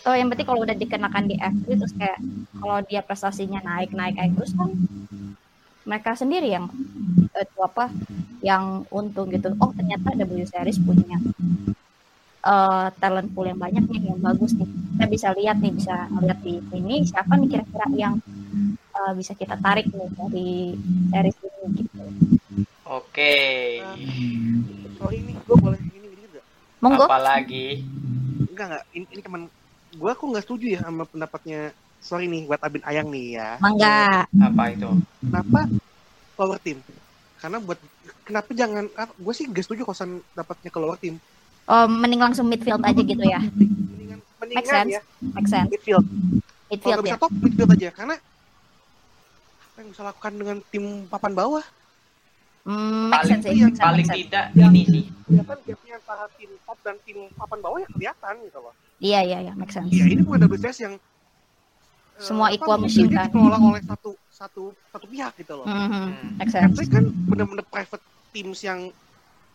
[0.00, 2.18] So yang penting kalau udah dikenakan di F3 terus kayak
[2.56, 4.72] kalau dia prestasinya naik naik naik terus kan
[5.84, 6.72] mereka sendiri yang
[7.36, 7.92] eh, itu apa
[8.40, 9.52] yang untung gitu.
[9.60, 11.20] Oh ternyata W Series punya
[12.48, 14.68] eh, talent pool yang banyak nih yang bagus nih.
[14.68, 18.14] Kita bisa lihat nih bisa ngeliat di ini siapa nih kira-kira yang
[18.96, 20.48] eh, bisa kita tarik nih dari
[21.12, 22.04] series ini gitu.
[22.90, 23.34] Oke.
[24.98, 26.44] Sorry nih, gue boleh ini dikit gak?
[26.82, 27.06] Monggo.
[27.06, 27.86] Apalagi
[28.50, 29.42] Enggak enggak, ini, ini cuman
[30.00, 31.76] gue aku nggak setuju ya sama pendapatnya.
[32.00, 33.60] Sorry nih, buat Abin Ayang nih ya.
[33.60, 34.24] Mangga.
[34.24, 34.88] apa itu?
[35.20, 35.68] Kenapa
[36.40, 36.80] lower team?
[37.36, 37.76] Karena buat
[38.24, 38.88] kenapa jangan?
[39.20, 41.20] Gue sih gak setuju kosan dapatnya ke lower team.
[41.68, 43.44] Oh, mending langsung midfield aja gitu ya.
[43.44, 44.92] Mendingan, Make mendingan sense.
[44.96, 45.00] ya
[45.36, 45.68] Make sense.
[45.68, 46.06] midfield.
[46.08, 47.08] Kalau Midfield nggak ya.
[47.12, 48.14] bisa top midfield aja karena
[49.60, 51.64] apa yang bisa lakukan dengan tim papan bawah?
[52.64, 54.18] Make Paling sense yang make Paling make sense.
[54.24, 55.04] tidak ini sih.
[55.28, 58.74] Ya kan gapnya antara tim top dan tim papan bawah ya kelihatan gitu loh.
[59.00, 59.88] Iya, iya, iya, make sense.
[59.88, 63.32] Iya ini bukan WCS yang eh, Semua apa, equal kan.
[63.32, 64.62] dikelola oleh satu satu
[64.92, 65.64] satu pihak gitu loh.
[65.64, 66.36] Mhm, Hmm.
[66.36, 66.76] Make sense.
[66.76, 68.92] F3 kan bener-bener private teams yang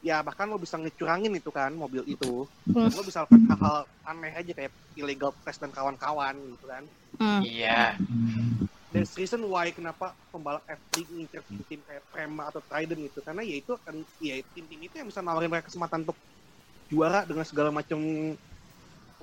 [0.02, 2.50] ya bahkan lo bisa ngecurangin itu kan mobil itu.
[2.66, 2.90] Hmm.
[2.90, 6.84] Lo bisa lakukan hal-hal aneh aja kayak illegal test dan kawan-kawan gitu kan.
[7.22, 7.42] Hmm.
[7.46, 8.02] Iya.
[8.90, 13.56] There's reason why kenapa pembalap F3 ngincer tim kayak Prema atau Trident gitu karena ya
[13.60, 16.16] itu akan ya tim-tim itu yang bisa nawarin mereka kesempatan untuk
[16.88, 18.00] juara dengan segala macam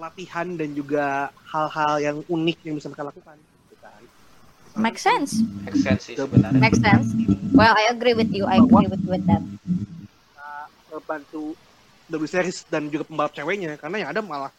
[0.01, 4.01] latihan dan juga hal-hal yang unik yang bisa mereka lakukan gitu kan.
[4.81, 5.45] Make sense.
[5.69, 6.61] Make sense sih sebenarnya.
[6.61, 7.13] Make sense.
[7.53, 8.49] Well, I agree with you.
[8.49, 9.45] I agree with with that.
[10.89, 11.53] Bisa bantu
[12.13, 14.53] W Series dan juga pembalap ceweknya karena yang ada malah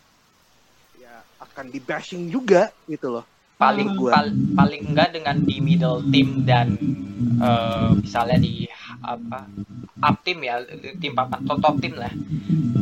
[0.98, 3.26] ya akan di bashing juga gitu loh.
[3.58, 4.12] Paling Gua.
[4.18, 6.74] pal- paling enggak dengan di middle team dan
[7.38, 8.66] eh, misalnya di
[9.04, 9.40] apa
[10.04, 10.56] up team ya
[11.00, 12.12] tim papan top, top tim lah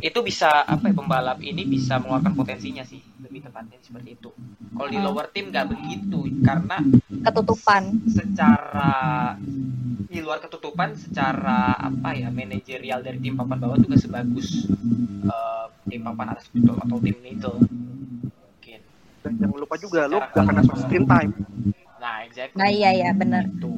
[0.02, 4.30] itu bisa apa ya pembalap ini bisa mengeluarkan potensinya sih lebih tepatnya seperti itu
[4.74, 5.06] kalau di Hmm.
[5.06, 6.78] lower team nggak begitu karena
[7.22, 7.84] Ketutupan.
[8.10, 8.92] secara
[10.12, 14.68] di luar ketutupan secara apa ya manajerial dari tim papan bawah juga sebagus
[15.26, 17.58] eh, tim papan atas gitu atau tim middle
[18.42, 18.82] mungkin
[19.24, 21.32] Dan jangan lupa juga lo gak akan screen time.
[22.02, 23.44] nah exactly Nah, iya iya benar.
[23.48, 23.72] itu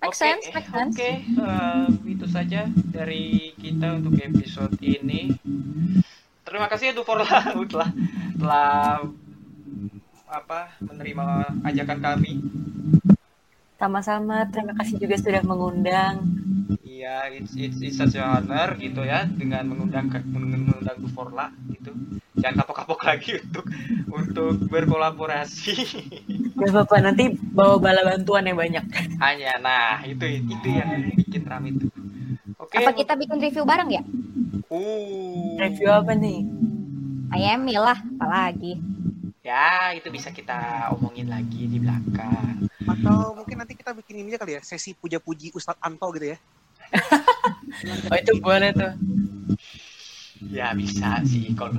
[0.00, 0.96] Make Oke, sense, make sense.
[0.96, 5.28] Oke, eh, itu saja dari kita untuk episode ini.
[6.40, 7.28] Terima kasih ya Duforla
[7.72, 7.90] telah
[8.40, 9.04] telah
[10.24, 12.40] apa menerima ajakan kami.
[13.76, 16.24] Sama-sama, terima kasih juga sudah mengundang.
[16.80, 21.92] Iya, it's, it's, it's such a honor gitu ya dengan mengundang mengundang Duforla gitu.
[22.40, 23.64] Jangan kapok-kapok lagi untuk
[24.08, 25.74] untuk berkolaborasi.
[26.56, 28.84] Gak apa-apa, nanti bawa bala bantuan yang banyak.
[29.20, 31.88] Hanya, nah itu itu yang bikin ramai itu.
[32.56, 32.80] Oke.
[32.80, 34.02] Apa kita bikin review bareng ya?
[34.72, 35.56] Uh.
[35.60, 36.44] Review apa nih?
[37.30, 38.80] Miami lah, apalagi.
[39.40, 42.68] Ya, itu bisa kita omongin lagi di belakang.
[42.84, 46.38] Atau mungkin nanti kita bikin ini aja kali ya, sesi puja-puji Ustadz Anto gitu ya.
[48.10, 48.92] Oh itu boleh tuh
[50.50, 51.78] ya bisa sih kalau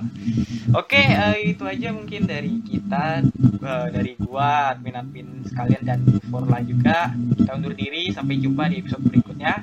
[0.72, 3.20] oke uh, itu aja mungkin dari kita
[3.60, 6.00] uh, dari gua admin admin sekalian dan
[6.32, 7.12] Forla juga.
[7.36, 9.60] Kita undur diri sampai jumpa di episode berikutnya.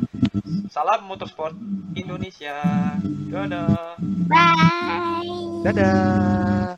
[0.68, 1.56] Salam motorsport
[1.97, 2.60] Indonesia.
[3.32, 3.97] Dadah.
[4.28, 5.64] Bye.
[5.64, 6.76] Dadah.